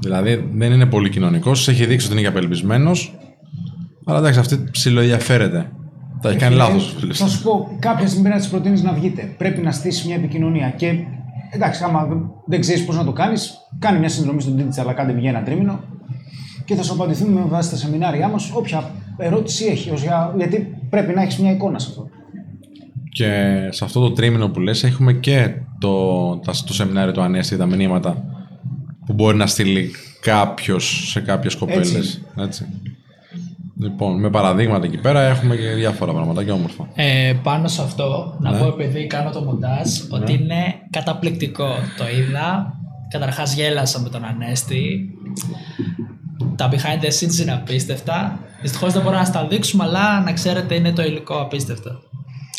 Δηλαδή 0.01 0.49
δεν 0.53 0.73
είναι 0.73 0.87
πολύ 0.87 1.09
κοινωνικός, 1.09 1.69
έχει 1.69 1.87
δείξει 1.87 2.07
ότι 2.07 2.15
είναι 2.15 2.23
και 2.23 2.29
απελπισμένος, 2.29 3.19
αλλά 4.05 4.19
εντάξει, 4.19 4.39
αυτή 4.39 4.65
ψιλοενδιαφέρεται. 4.71 5.71
Τα 6.23 6.29
έχει 6.29 6.39
κάνει 6.39 6.55
λάθος. 6.55 6.97
Θα 7.13 7.27
σου 7.27 7.43
πω, 7.43 7.77
κάποια 7.79 8.07
στιγμή 8.07 8.23
πρέπει 8.23 8.39
να 8.39 8.41
της 8.41 8.51
προτείνεις 8.51 8.83
να 8.83 8.93
βγείτε. 8.93 9.35
Πρέπει 9.39 9.61
να 9.61 9.73
στήσεις 9.73 10.05
μια 10.05 10.15
επικοινωνία. 10.15 10.71
Και 10.77 10.95
εντάξει, 11.51 11.85
άμα 11.85 12.09
δεν 12.47 12.61
ξέρεις 12.61 12.85
πώς 12.85 12.97
να 12.97 13.05
το 13.05 13.13
κάνεις, 13.13 13.53
κάνει 13.79 13.99
μια 13.99 14.09
συνδρομή 14.09 14.41
στο 14.41 14.55
Digital 14.57 14.87
Academy 14.87 15.19
για 15.19 15.31
ένα 15.31 15.43
τρίμηνο 15.43 15.81
και 16.65 16.75
θα 16.75 16.83
σου 16.83 16.93
απαντηθούμε 16.93 17.41
με 17.41 17.47
βάση 17.49 17.71
τα 17.71 17.77
σεμινάρια 17.77 18.29
μας 18.29 18.51
όποια 18.53 18.91
ερώτηση 19.19 19.65
έχει. 19.65 19.91
ως 19.91 20.03
για- 20.03 20.35
γιατί 20.37 20.75
πρέπει 20.91 21.15
να 21.15 21.23
έχεις 21.23 21.39
μια 21.39 21.51
εικόνα 21.53 21.79
σε 21.79 21.87
αυτό. 21.91 22.09
Και 23.13 23.59
σε 23.71 23.85
αυτό 23.85 24.01
το 24.01 24.11
τρίμηνο 24.11 24.49
που 24.49 24.61
λες 24.61 24.85
έχουμε 24.85 25.13
και 25.13 25.51
το, 25.79 26.37
τα- 26.37 26.53
το 26.67 26.75
σεμινάριο 26.75 27.13
του 27.13 27.21
Ανέστη, 27.21 27.57
τα 27.57 27.67
μηνύματα 27.67 28.25
που 29.07 29.13
μπορεί 29.13 29.37
να 29.37 29.47
στείλει 29.47 29.91
κάποιος 30.21 31.09
σε 31.11 31.21
κάποιες 31.21 31.55
κοπέλες. 31.57 32.21
Έτσι. 32.39 32.67
Λοιπόν, 33.81 34.21
με 34.21 34.31
παραδείγματα 34.31 34.87
εκεί 34.87 34.99
πέρα 34.99 35.21
έχουμε 35.21 35.57
και 35.57 35.69
διάφορα 35.69 36.13
πράγματα 36.13 36.45
και 36.45 36.51
όμορφα. 36.51 36.89
Ε, 36.95 37.33
πάνω 37.43 37.69
σε 37.69 37.83
αυτό, 37.83 38.37
να 38.41 38.51
Ναι. 38.51 38.59
πω 38.59 38.67
επειδή 38.67 39.07
κάνω 39.07 39.31
το 39.31 39.43
μοντάζ, 39.43 39.89
ότι 40.11 40.33
είναι 40.33 40.75
καταπληκτικό. 40.91 41.69
Το 41.99 42.05
είδα. 42.19 42.73
Καταρχάς 43.11 43.55
γέλασα 43.55 44.01
με 44.01 44.09
τον 44.09 44.25
Ανέστη. 44.25 45.11
Τα 46.59 46.69
behind 46.73 47.05
the 47.05 47.09
scenes 47.09 47.41
είναι 47.43 47.53
απίστευτα. 47.53 48.39
Δυστυχώς 48.63 48.93
δεν 48.93 49.03
μπορούμε 49.03 49.21
να 49.21 49.27
στα 49.27 49.47
δείξουμε, 49.51 49.85
αλλά 49.85 50.21
να 50.25 50.33
ξέρετε 50.33 50.75
είναι 50.75 50.93
το 50.93 51.03
υλικό 51.03 51.35
απίστευτο. 51.35 51.91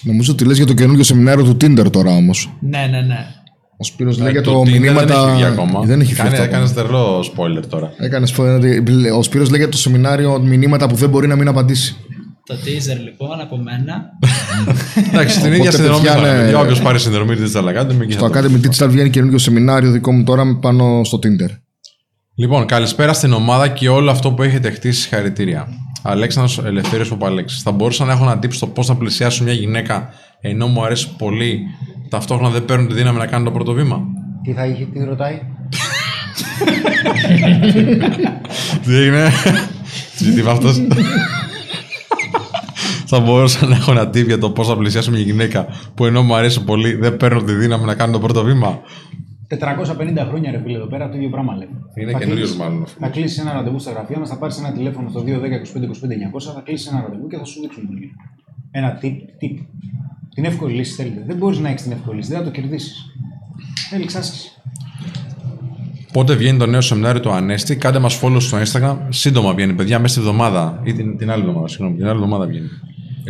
Νομίζω 0.04 0.32
ότι 0.32 0.46
λες 0.46 0.58
για 0.58 0.66
το 0.66 0.74
καινούργιο 0.74 1.04
σεμινάριο 1.04 1.44
του 1.44 1.58
Tinder 1.62 1.92
τώρα 1.92 2.12
όμως. 2.16 2.52
Ναι, 2.60 2.88
ναι, 2.92 3.02
ναι. 3.02 3.26
Ο 3.78 3.84
Σπύρος 3.84 4.18
λέει 4.18 4.28
Ε, 4.28 4.32
για 4.32 4.42
το 4.42 4.52
το 4.52 4.62
Tinder 4.62 4.70
μηνύματα... 4.70 5.06
Δεν 5.06 5.28
έχει 5.28 5.36
βγει 5.36 5.44
ακόμα. 5.44 5.82
Δεν 5.86 6.02
έχει 6.02 6.14
Κάνε, 6.16 6.30
φύγει 6.30 6.42
αυτό 6.42 6.54
Έκανες 6.56 6.70
ακόμα. 6.72 6.88
τερλό 6.88 7.20
spoiler 7.20 7.64
τώρα. 7.70 7.92
Έκανες 7.98 8.32
φο- 8.32 8.60
Ο 9.18 9.24
Σπύρος 9.24 9.50
λέει 9.50 9.60
για 9.60 9.70
το 9.70 9.78
σεμινάριο 9.78 10.40
μηνύματα 10.40 10.88
που 10.88 10.96
δεν 10.96 11.10
μπορεί 11.10 11.28
να 11.28 11.36
μην 11.36 11.48
απαντήσει. 11.48 11.96
Το 12.46 12.56
teaser 12.56 13.00
λοιπόν 13.04 13.40
από 13.42 13.58
μένα. 13.58 14.06
Εντάξει, 15.12 15.40
στην 15.40 15.46
Οπότε, 15.54 15.58
ίδια 15.58 15.72
συνδρομή 15.72 15.98
παιδιά, 16.02 16.14
θα 16.16 16.22
ναι. 16.34 16.40
είναι. 16.40 16.50
Για 16.50 16.60
όποιος 16.60 16.82
πάρει 16.82 17.00
συνδρομή 17.00 17.36
της 17.36 17.52
Academy 17.56 18.02
εκεί 18.02 18.12
Στο 18.12 18.30
θα 18.30 18.42
το 18.42 18.48
Academy 18.48 18.66
Digital 18.66 18.90
βγαίνει 18.90 19.10
καινούργιο 19.10 19.38
σεμινάριο 19.38 19.92
δικό 19.92 20.12
μου 20.12 20.24
τώρα 20.24 20.58
πάνω 20.62 21.02
στο 21.04 21.20
Tinder. 21.24 21.50
Λοιπόν, 22.40 22.66
καλησπέρα 22.66 23.14
στην 23.14 23.34
ομάδα 23.34 23.68
και 23.68 23.90
όλο 23.90 24.12
αυτό 24.12 24.32
που 24.32 24.44
έχετε 24.44 24.70
χτίσει. 24.70 25.02
Συγχαρητήρια. 25.02 25.68
Αλέξανδρος 26.02 26.66
Ελευθέριος 26.66 27.10
Παπαλέξης. 27.10 27.62
Θα 27.62 27.72
μπορούσα 27.72 28.06
να 28.06 28.12
έχω 28.12 28.24
ένα 28.24 28.40
tip 28.40 28.54
στο 28.54 28.68
πώς 28.68 28.88
να 28.88 28.96
πλησιάσω 28.96 29.44
μια 29.44 29.54
γυναίκα 29.54 30.10
ενώ 30.42 30.68
μου 30.68 30.84
αρέσει 30.84 31.16
πολύ, 31.18 31.60
ταυτόχρονα 32.10 32.50
δεν 32.50 32.66
παίρνω 32.66 32.88
τη 32.88 32.94
δύναμη 32.94 33.18
να 33.18 33.26
κάνω 33.26 33.44
το 33.44 33.52
πρώτο 33.52 33.74
βήμα; 33.74 34.02
Τι 34.44 34.54
θα 34.54 34.66
είχε, 34.66 34.86
τι 34.86 35.04
ρωτάει; 35.04 35.42
Τι 38.86 38.96
έγινε; 38.96 39.30
Τι 40.18 40.40
είπε 40.40 40.50
αυτός. 40.50 40.78
Θα 43.06 43.20
μπορούσα 43.20 43.66
να 43.66 43.76
έχω 43.76 43.92
ένα 43.92 44.10
tip 44.10 44.26
για 44.26 44.38
το 44.38 44.50
πώς 44.50 44.68
να 44.68 44.78
πλησιάσω 44.78 45.12
μια 45.12 45.22
γυναίκα 45.22 45.68
που 45.96 46.06
ενώ 46.06 46.24
μου 46.24 46.36
αρέσει 46.36 46.64
πολύ 46.64 46.96
δεν 46.96 47.18
παίρνω 47.18 47.42
τη 47.42 47.54
δύναμη 47.54 47.86
να 47.86 47.96
κάνω 47.96 48.12
το 48.12 48.20
πρώτο 48.20 48.44
βήμα; 48.44 48.80
450 49.50 50.26
χρόνια 50.30 50.52
ρε 50.52 50.60
φίλε 50.64 50.76
εδώ 50.78 50.86
πέρα, 50.86 51.10
το 51.10 51.18
ίδιο 51.18 51.30
πράγμα 51.30 51.54
λέμε. 51.56 51.72
Είναι 51.96 52.12
Θα 52.12 52.20
καινούριος 52.20 52.50
κλείσεις- 52.50 52.58
μάλλον. 52.70 52.86
Θα 53.00 53.08
κλείσει 53.10 53.42
ένα 53.42 53.54
ραντεβού 53.54 53.80
στα 53.80 53.92
γραφεία 53.92 54.20
μας, 54.20 54.30
θα 54.30 54.38
πάρεις 54.38 54.58
ένα 54.58 54.72
τηλέφωνο 54.72 55.10
στο 55.10 55.22
210 55.22 55.56
25 55.56 55.86
25 55.86 56.14
900, 56.16 56.54
θα 56.54 56.62
κλείσει 56.66 56.90
ένα 56.92 57.02
ραντεβού 57.02 57.28
και 57.28 57.38
θα 57.38 57.44
σου 57.46 57.62
δείξουν 57.62 57.86
που 57.88 57.94
είναι. 57.94 58.08
Ένα 58.72 59.00
tip, 59.02 59.16
tip. 59.42 59.66
Την 60.36 60.46
εύκολη 60.46 60.74
λύση 60.74 60.94
θέλετε. 60.94 61.24
Δεν 61.28 61.38
μπορείς 61.38 61.60
να 61.60 61.70
έχεις 61.70 61.82
την 61.82 61.92
εύκολη 61.92 62.18
λύση, 62.18 62.30
δεν 62.30 62.38
θα 62.40 62.44
το 62.44 62.52
κερδίσεις. 62.52 63.06
Θέλει 63.90 64.06
άσκηση. 64.18 64.52
Πότε 66.14 66.34
βγαίνει 66.36 66.58
το 66.60 66.66
νέο 66.66 66.82
σεμινάριο 66.82 67.22
του 67.22 67.32
Ανέστη, 67.32 67.76
κάντε 67.76 68.00
μας 68.00 68.20
follow 68.24 68.38
στο 68.42 68.58
Instagram. 68.62 68.98
Σύντομα 69.10 69.54
βγαίνει, 69.54 69.74
παιδιά, 69.74 70.00
μέσα 70.00 70.14
στη 70.14 70.22
εβδομάδα. 70.22 70.82
Ή 70.84 70.94
την, 70.94 71.18
την 71.18 71.32
άλλη 71.32 71.42
εβδομάδα, 71.42 71.68
συγγνώμη, 71.68 71.96
την 71.96 72.06
άλλη 72.06 72.16
εβδομάδα 72.16 72.46
βγαίνει. 72.46 72.68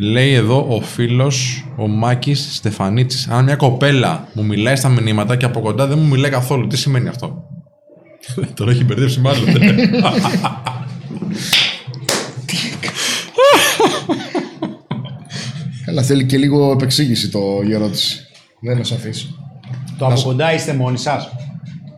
Λέει 0.02 0.34
εδώ 0.34 0.66
ο 0.70 0.82
φίλος, 0.82 1.66
ο 1.78 1.88
Μάκης 1.88 2.56
Στεφανίτης, 2.56 3.28
αν 3.28 3.44
μια 3.44 3.56
κοπέλα 3.56 4.28
μου 4.34 4.46
μιλάει 4.46 4.76
στα 4.76 4.90
μηνύματα 4.90 5.36
και 5.36 5.46
από 5.46 5.60
κοντά 5.60 5.88
δεν 5.88 6.00
μου 6.00 6.08
μιλάει 6.08 6.32
καθόλου, 6.32 6.68
τι 6.68 6.78
σημαίνει 6.78 7.08
αυτό; 7.08 7.44
Τώρα 8.56 8.72
έχει 8.72 8.84
μπερδέψει 8.84 9.20
μάλλον. 9.20 9.44
Καλά, 15.86 16.02
θέλει 16.02 16.26
και 16.26 16.38
λίγο 16.38 16.72
επεξήγηση 16.72 17.30
το 17.30 17.40
η 17.68 17.74
ερώτηση. 17.74 18.20
Δεν 18.62 18.76
είναι 18.76 18.84
σαφή. 18.84 19.12
Το 19.98 20.06
από 20.06 20.22
κοντά 20.22 20.54
είστε 20.54 20.74
μόνοι 20.74 20.98
σας; 20.98 21.30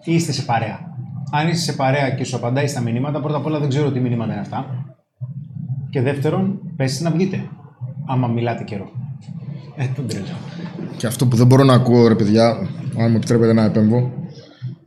Ή 0.03 0.13
είστε 0.13 0.31
σε 0.31 0.41
παρέα; 0.41 0.79
Αν 1.31 1.47
είστε 1.47 1.71
σε 1.71 1.77
παρέα 1.77 2.09
και 2.09 2.23
σου 2.23 2.35
απαντάει 2.35 2.67
στα 2.67 2.81
μηνύματα, 2.81 3.19
πρώτα 3.19 3.37
απ' 3.37 3.45
όλα 3.45 3.59
δεν 3.59 3.69
ξέρω 3.69 3.91
τι 3.91 3.99
μηνύματα 3.99 4.31
είναι 4.31 4.41
αυτά. 4.41 4.85
Και 5.89 6.01
δεύτερον, 6.01 6.59
πέστε 6.75 7.03
να 7.03 7.11
βγείτε. 7.11 7.49
Άμα 8.07 8.27
μιλάτε 8.27 8.63
καιρό. 8.63 8.91
Ε, 9.75 9.85
τον 9.95 10.07
τρέλα. 10.07 10.37
Και 10.97 11.07
αυτό 11.07 11.25
που 11.25 11.35
δεν 11.35 11.47
μπορώ 11.47 11.63
να 11.63 11.73
ακούω, 11.73 12.07
ρε 12.07 12.15
παιδιά, 12.15 12.47
αν 12.97 13.11
μου 13.11 13.15
επιτρέπετε 13.15 13.53
να 13.53 13.63
επέμβω, 13.63 14.11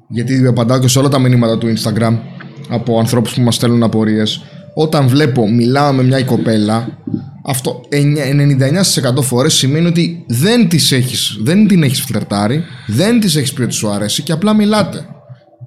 γιατί 0.08 0.46
απαντάω 0.46 0.78
και 0.78 0.88
σε 0.88 0.98
όλα 0.98 1.08
τα 1.08 1.18
μηνύματα 1.18 1.58
του 1.58 1.72
Instagram 1.76 2.18
από 2.68 2.98
ανθρώπους 2.98 3.34
που 3.34 3.40
μας 3.40 3.54
στέλνουν 3.54 3.82
απορίες. 3.82 4.42
Όταν 4.74 5.08
βλέπω, 5.08 5.50
μιλάω 5.50 5.92
με 5.92 6.02
μια 6.02 6.24
κοπέλα, 6.24 6.98
αυτό 7.44 7.80
99% 9.18 9.22
φορές 9.22 9.54
σημαίνει 9.54 9.86
ότι 9.86 10.24
δεν, 10.28 10.68
τις 10.68 10.92
έχεις, 10.92 11.38
δεν 11.42 11.66
την 11.66 11.82
έχεις 11.82 12.00
φλερτάρει, 12.00 12.62
δεν 12.86 13.20
της 13.20 13.36
έχεις 13.36 13.52
πει 13.52 13.62
ότι 13.62 13.74
σου 13.74 13.88
αρέσει 13.88 14.22
και 14.22 14.32
απλά 14.32 14.54
μιλάτε. 14.54 15.06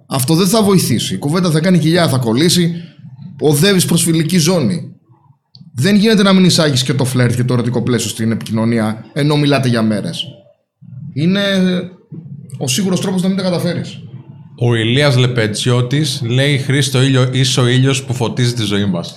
Αυτό 0.08 0.34
δεν 0.34 0.48
θα 0.48 0.64
βοηθήσει. 0.64 1.14
Η 1.14 1.18
κουβέντα 1.18 1.52
θα 1.52 1.60
κάνει 1.60 1.78
κοιλιά, 1.78 2.08
θα 2.08 2.18
κολλήσει, 2.18 2.74
οδεύεις 3.40 3.86
προς 3.86 4.04
φιλική 4.04 4.38
ζώνη. 4.38 4.97
Δεν 5.80 5.96
γίνεται 5.96 6.24
να 6.24 6.34
μην 6.34 6.44
εισάγεις 6.46 6.84
και 6.84 6.94
το 6.94 7.06
φλερτ 7.06 7.36
και 7.36 7.44
το 7.44 7.54
ερωτικό 7.54 7.84
πλαίσιο 7.84 8.10
στην 8.10 8.32
επικοινωνία 8.32 9.06
ενώ 9.14 9.38
μιλάτε 9.38 9.68
για 9.68 9.82
μέρες. 9.82 10.26
Είναι 11.14 11.42
ο 12.58 12.68
σίγουρος 12.68 13.02
τρόπος 13.02 13.22
να 13.22 13.28
μην 13.28 13.38
τα 13.38 13.44
καταφέρεις. 13.44 14.00
ο 14.60 14.76
Ηλίας 14.76 15.18
Λεπετσιώτης 15.18 16.22
λέει 16.26 16.58
Χρήστο 16.58 17.02
ήλιο 17.02 17.30
είσαι 17.32 17.60
ο 17.60 17.68
ήλιος 17.68 18.04
που 18.04 18.14
φωτίζει 18.14 18.54
τη 18.54 18.64
ζωή 18.64 18.86
μας. 18.86 19.16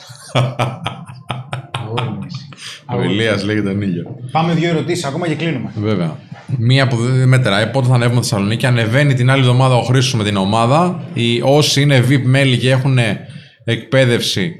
ο 2.97 3.03
Ηλίας 3.03 3.45
λέει 3.45 3.63
τον 3.63 3.83
ήλιο. 3.83 4.05
Πάμε 4.31 4.53
δύο 4.55 4.69
ερωτήσεις 4.69 5.05
ακόμα 5.05 5.29
και 5.29 5.35
κλείνουμε. 5.35 5.73
Βέβαια. 5.75 6.19
Μία 6.59 6.89
που 6.89 6.97
δεν 6.97 7.29
μετράει. 7.29 7.67
Πότε 7.67 7.87
θα 7.89 7.95
ανέβουμε 7.95 8.23
στη 8.23 8.31
Θεσσαλονίκη. 8.31 8.67
Ανεβαίνει 8.67 9.15
την 9.15 9.31
άλλη 9.31 9.41
εβδομάδα 9.41 9.75
ο 9.75 9.83
Χρήστος 9.83 10.15
με 10.15 10.25
την 10.25 10.37
ομάδα. 10.37 11.05
Οι 11.15 11.41
όσοι 11.45 11.81
είναι 11.83 12.05
VIP 12.09 12.23
μέλη 12.25 12.59
και 12.59 12.71
έχουν 12.71 12.99
εκπαίδευση 13.65 14.53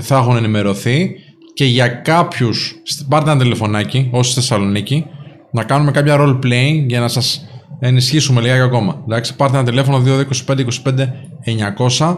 θα 0.00 0.16
έχουν 0.16 0.36
ενημερωθεί. 0.36 1.10
Και 1.60 1.66
για 1.66 1.88
κάποιους, 1.88 2.74
πάρτε 3.08 3.30
ένα 3.30 3.40
τηλεφωνάκι, 3.40 4.08
όσοι 4.12 4.30
στη 4.30 4.40
Θεσσαλονίκη, 4.40 5.06
να 5.52 5.64
κάνουμε 5.64 5.90
κάποια 5.90 6.16
role 6.18 6.38
playing 6.44 6.84
για 6.86 7.00
να 7.00 7.08
σας 7.08 7.46
ενισχύσουμε 7.80 8.40
λιγάκι 8.40 8.60
ακόμα. 8.60 9.02
Εντάξει, 9.04 9.36
πάρτε 9.36 9.56
ένα 9.56 9.66
τηλέφωνο 9.66 10.02
2225 10.46 10.58
25 10.84 11.12
900 11.98 12.16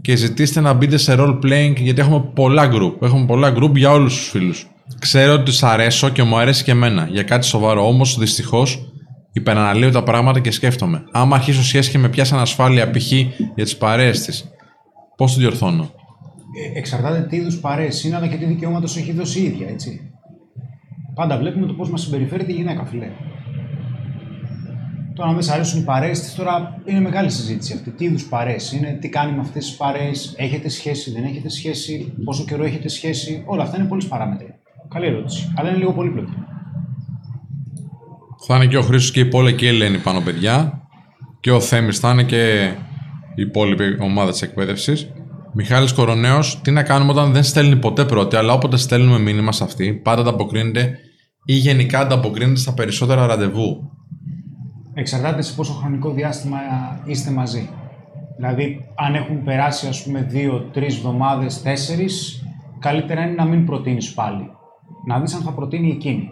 και 0.00 0.16
ζητήστε 0.16 0.60
να 0.60 0.72
μπείτε 0.72 0.96
σε 0.96 1.14
role 1.18 1.38
playing 1.44 1.74
γιατί 1.76 2.00
έχουμε 2.00 2.30
πολλά 2.34 2.70
group. 2.72 2.92
Έχουμε 3.02 3.26
πολλά 3.26 3.54
group 3.56 3.74
για 3.74 3.90
όλους 3.90 4.14
τους 4.14 4.28
φίλους. 4.28 4.66
Ξέρω 4.98 5.32
ότι 5.32 5.52
σα 5.52 5.70
αρέσω 5.70 6.08
και 6.08 6.22
μου 6.22 6.38
αρέσει 6.38 6.64
και 6.64 6.70
εμένα 6.70 7.08
για 7.10 7.22
κάτι 7.22 7.46
σοβαρό. 7.46 7.86
Όμως 7.86 8.18
δυστυχώς 8.18 8.92
υπεραναλύω 9.32 9.90
τα 9.90 10.02
πράγματα 10.02 10.40
και 10.40 10.50
σκέφτομαι. 10.50 11.04
Άμα 11.12 11.36
αρχίσω 11.36 11.62
σχέση 11.62 11.90
και 11.90 11.98
με 11.98 12.08
πιάσει 12.08 12.34
ανασφάλεια 12.34 12.90
π.χ. 12.90 13.12
για 13.54 13.64
τις 13.64 13.76
παρέες 13.76 14.20
της, 14.20 14.44
πώς 15.16 15.34
το 15.34 15.40
διορθώνω; 15.40 15.90
Ε, 16.56 16.78
εξαρτάται 16.78 17.26
τι 17.28 17.36
είδους 17.36 17.60
παρέες 17.60 18.04
είναι, 18.04 18.16
αλλά 18.16 18.26
και 18.26 18.36
τι 18.36 18.44
δικαιώματα 18.44 18.86
σου 18.86 18.98
έχει 18.98 19.12
δώσει 19.12 19.40
η 19.40 19.44
ίδια, 19.44 19.68
έτσι. 19.68 20.10
Πάντα 21.14 21.38
βλέπουμε 21.38 21.66
το 21.66 21.72
πώς 21.72 21.90
μας 21.90 22.00
συμπεριφέρεται 22.00 22.52
η 22.52 22.54
γυναίκα, 22.54 22.84
φιλέ. 22.84 23.10
Τώρα, 25.14 25.28
αν 25.28 25.34
δεν 25.34 25.44
σ' 25.44 25.50
αρέσουν 25.50 25.80
οι 25.80 25.84
παρέες 25.84 26.20
της, 26.20 26.34
τώρα 26.34 26.82
είναι 26.84 27.00
μεγάλη 27.00 27.30
συζήτηση 27.30 27.72
αυτή. 27.72 27.90
Τι 27.90 28.04
είδους 28.04 28.24
παρέες 28.24 28.72
είναι, 28.72 28.98
τι 29.00 29.08
κάνει 29.08 29.32
με 29.32 29.40
αυτές 29.40 29.66
τις 29.66 29.76
παρέες, 29.76 30.34
έχετε 30.36 30.68
σχέση, 30.68 31.12
δεν 31.12 31.24
έχετε 31.24 31.48
σχέση, 31.48 32.12
πόσο 32.24 32.44
καιρό 32.44 32.64
έχετε 32.64 32.88
σχέση. 32.88 33.42
Όλα 33.46 33.62
αυτά 33.62 33.76
είναι 33.78 33.88
πολλέ 33.88 34.04
παράμετροι. 34.04 34.54
Καλή 34.88 35.06
ερώτηση. 35.06 35.52
Αλλά 35.56 35.68
είναι 35.68 35.78
λίγο 35.78 35.92
πολύπλοκη. 35.92 36.32
Θα 38.46 38.56
είναι 38.56 38.66
και 38.66 38.76
ο 38.76 38.82
Χρήστος 38.82 39.10
και 39.10 39.20
η 39.20 39.24
Πόλε 39.24 39.52
και 39.52 39.64
η 39.64 39.68
Ελένη 39.68 39.98
πάνω 39.98 40.20
παιδιά. 40.20 40.82
Και 41.40 41.50
ο 41.50 41.60
Θέμης 41.60 41.98
θα 41.98 42.10
είναι 42.10 42.22
και 42.22 42.72
η 43.34 43.42
υπόλοιπη 43.42 43.96
ομάδα 44.00 44.30
της 44.30 44.42
εκπαίδευσης. 44.42 45.12
Μιχάλης 45.56 45.92
Κοροναίος, 45.92 46.60
τι 46.60 46.70
να 46.70 46.82
κάνουμε 46.82 47.10
όταν 47.10 47.32
δεν 47.32 47.42
στέλνει 47.42 47.76
ποτέ 47.76 48.04
πρώτη, 48.04 48.36
αλλά 48.36 48.52
όποτε 48.52 48.76
στέλνουμε 48.76 49.18
μήνυμα 49.18 49.52
σε 49.52 49.64
αυτή, 49.64 49.92
πάντα 49.92 50.20
ανταποκρίνεται 50.20 50.98
ή 51.44 51.52
γενικά 51.54 51.98
ανταποκρίνεται 51.98 52.60
στα 52.60 52.74
περισσότερα 52.74 53.26
ραντεβού. 53.26 53.90
Εξαρτάται 54.94 55.42
σε 55.42 55.54
πόσο 55.54 55.72
χρονικό 55.72 56.10
διάστημα 56.10 56.58
είστε 57.04 57.30
μαζί. 57.30 57.68
Δηλαδή, 58.36 58.84
αν 58.94 59.14
έχουν 59.14 59.44
περάσει 59.44 59.86
ας 59.86 60.02
πούμε 60.02 60.22
δύο, 60.22 60.60
τρεις 60.72 60.96
εβδομάδες, 60.96 61.62
τέσσερις, 61.62 62.44
καλύτερα 62.78 63.22
είναι 63.22 63.34
να 63.34 63.44
μην 63.44 63.66
προτείνεις 63.66 64.14
πάλι. 64.14 64.50
Να 65.06 65.20
δεις 65.20 65.34
αν 65.34 65.42
θα 65.42 65.52
προτείνει 65.52 65.90
εκείνη. 65.90 66.30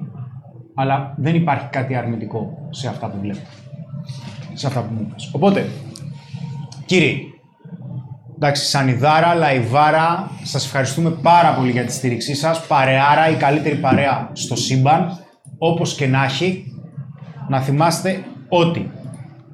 Αλλά 0.75 1.15
δεν 1.19 1.35
υπάρχει 1.35 1.67
κάτι 1.71 1.95
αρνητικό 1.95 2.69
σε 2.71 2.89
αυτά 2.89 3.11
που 3.11 3.19
βλέπω. 3.21 3.47
Σε 4.53 4.67
αυτά 4.67 4.83
που 4.83 4.95
μου 4.95 5.07
είπες. 5.09 5.31
Οπότε, 5.33 5.69
κύριοι, 6.87 7.32
εντάξει, 8.45 8.69
Σανιδάρα, 8.69 9.35
Λαϊβάρα, 9.35 10.31
σας 10.43 10.65
ευχαριστούμε 10.65 11.11
πάρα 11.11 11.55
πολύ 11.55 11.71
για 11.71 11.85
τη 11.85 11.93
στήριξή 11.93 12.35
σας. 12.35 12.67
Παρεάρα, 12.67 13.29
η 13.29 13.35
καλύτερη 13.35 13.75
παρέα 13.75 14.31
στο 14.33 14.57
σύμπαν, 14.57 15.19
όπως 15.59 15.95
και 15.95 16.07
να 16.07 16.25
έχει, 16.25 16.65
να 17.49 17.61
θυμάστε 17.61 18.25
ότι 18.49 18.91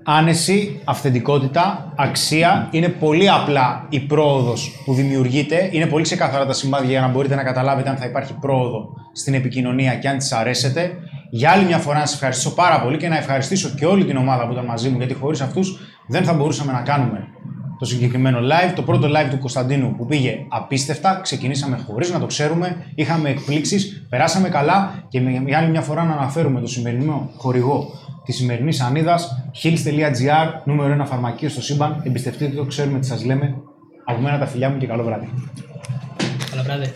άνεση, 0.05 0.81
αυθεντικότητα, 0.85 1.93
αξία 1.97 2.69
είναι 2.71 2.89
πολύ 2.89 3.31
απλά 3.31 3.87
η 3.89 4.01
πρόοδος 4.01 4.83
που 4.85 4.95
δημιουργείται. 4.95 5.69
Είναι 5.73 5.87
πολύ 5.87 6.03
ξεκάθαρα 6.03 6.47
τα 6.47 6.53
σημάδια 6.53 6.91
για 6.91 7.01
να 7.01 7.09
μπορείτε 7.09 7.35
να 7.35 7.43
καταλάβετε 7.43 7.89
αν 7.89 7.97
θα 7.97 8.07
υπάρχει 8.07 8.35
πρόοδο 8.41 8.89
στην 9.13 9.35
επικοινωνία 9.35 9.95
και 9.95 10.09
αν 10.09 10.19
της 10.19 10.33
αρέσετε. 10.33 10.93
Για 11.31 11.51
άλλη 11.51 11.65
μια 11.65 11.79
φορά 11.79 11.99
να 11.99 12.07
σας 12.07 12.15
ευχαριστήσω 12.15 12.55
πάρα 12.55 12.81
πολύ 12.81 12.97
και 12.97 13.09
να 13.09 13.17
ευχαριστήσω 13.17 13.69
και 13.69 13.87
όλη 13.87 14.05
την 14.05 14.17
ομάδα 14.17 14.47
που 14.47 14.53
ήταν 14.53 14.65
μαζί 14.65 14.89
μου 14.89 14.99
γιατί 14.99 15.15
χωρίς 15.15 15.41
αυτούς 15.41 15.79
δεν 16.09 16.25
θα 16.25 16.33
μπορούσαμε 16.33 16.73
να 16.73 16.81
κάνουμε 16.81 17.29
το 17.79 17.85
συγκεκριμένο 17.85 18.39
live. 18.39 18.73
Το 18.75 18.83
πρώτο 18.83 19.09
live 19.09 19.31
του 19.31 19.39
Κωνσταντίνου 19.39 19.95
που 19.97 20.07
πήγε 20.07 20.45
απίστευτα. 20.49 21.21
Ξεκινήσαμε 21.23 21.85
χωρίς 21.87 22.13
να 22.13 22.19
το 22.19 22.27
ξέρουμε. 22.27 22.77
Είχαμε 22.95 23.29
εκπλήξεις, 23.29 24.07
περάσαμε 24.09 24.49
καλά 24.49 25.05
και 25.09 25.19
για 25.47 25.59
άλλη 25.59 25.71
μια 25.71 25.81
φορά 25.81 26.05
να 26.05 26.13
αναφέρουμε 26.13 26.61
το 26.61 26.67
σημερινό 26.67 27.31
χορηγό 27.37 27.91
της 28.25 28.37
σημερινής 28.37 28.81
ανίδας 28.81 29.51
hills.gr, 29.63 30.61
νούμερο 30.65 30.93
ένα 30.93 31.05
φαρμακείο 31.05 31.49
στο 31.49 31.63
σύμπαν. 31.63 32.01
Εμπιστευτείτε 32.05 32.57
το, 32.57 32.65
ξέρουμε 32.65 32.99
τις 32.99 33.09
σας 33.09 33.25
λέμε. 33.25 33.55
Από 34.05 34.21
μένα 34.21 34.39
τα 34.39 34.47
φιλιά 34.47 34.71
μου 34.71 34.79
και 34.79 34.87
καλό 34.87 35.05
βράδυ. 35.05 35.29
Καλό 36.51 36.63
βράδυ. 36.63 36.93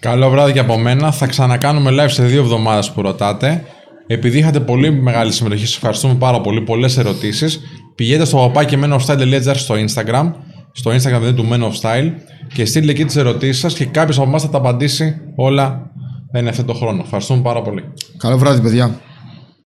Καλό 0.00 0.30
βράδυ 0.30 0.52
και 0.52 0.58
από 0.58 0.78
μένα. 0.78 1.12
Θα 1.12 1.26
ξανακάνουμε 1.26 1.90
live 1.92 2.10
σε 2.10 2.24
δύο 2.24 2.40
εβδομάδες 2.40 2.90
που 2.90 3.02
ρωτάτε. 3.02 3.64
Επειδή 4.06 4.38
είχατε 4.38 4.60
πολύ 4.60 4.90
μεγάλη 4.90 5.32
συμμετοχή, 5.32 5.66
σας 5.66 5.74
ευχαριστούμε 5.74 6.14
πάρα 6.14 6.40
πολύ. 6.40 6.60
Πολλές 6.60 6.98
ερωτήσεις. 6.98 7.60
Πηγαίνετε 7.98 8.24
στο 8.24 8.36
παπάκι 8.36 8.78
menofstyle.gr 8.82 9.54
στο 9.54 9.74
Instagram. 9.74 10.32
Στο 10.72 10.90
Instagram 10.90 11.18
δηλαδή 11.20 11.32
του 11.32 11.48
Men 11.50 11.60
of 11.60 11.80
Style 11.80 12.10
και 12.54 12.64
στείλτε 12.64 12.90
εκεί 12.90 13.04
τις 13.04 13.16
ερωτήσεις 13.16 13.58
σας 13.58 13.74
και 13.74 13.84
κάποιος 13.84 14.18
από 14.18 14.28
εμάς 14.28 14.42
θα 14.42 14.48
τα 14.48 14.58
απαντήσει 14.58 15.20
όλα 15.36 15.90
εν 16.32 16.48
αυτό 16.48 16.64
το 16.64 16.72
χρόνο. 16.72 17.02
Ευχαριστούμε 17.04 17.42
πάρα 17.42 17.62
πολύ. 17.62 17.84
Καλό 18.16 18.38
βράδυ, 18.38 18.60
παιδιά. 18.60 19.00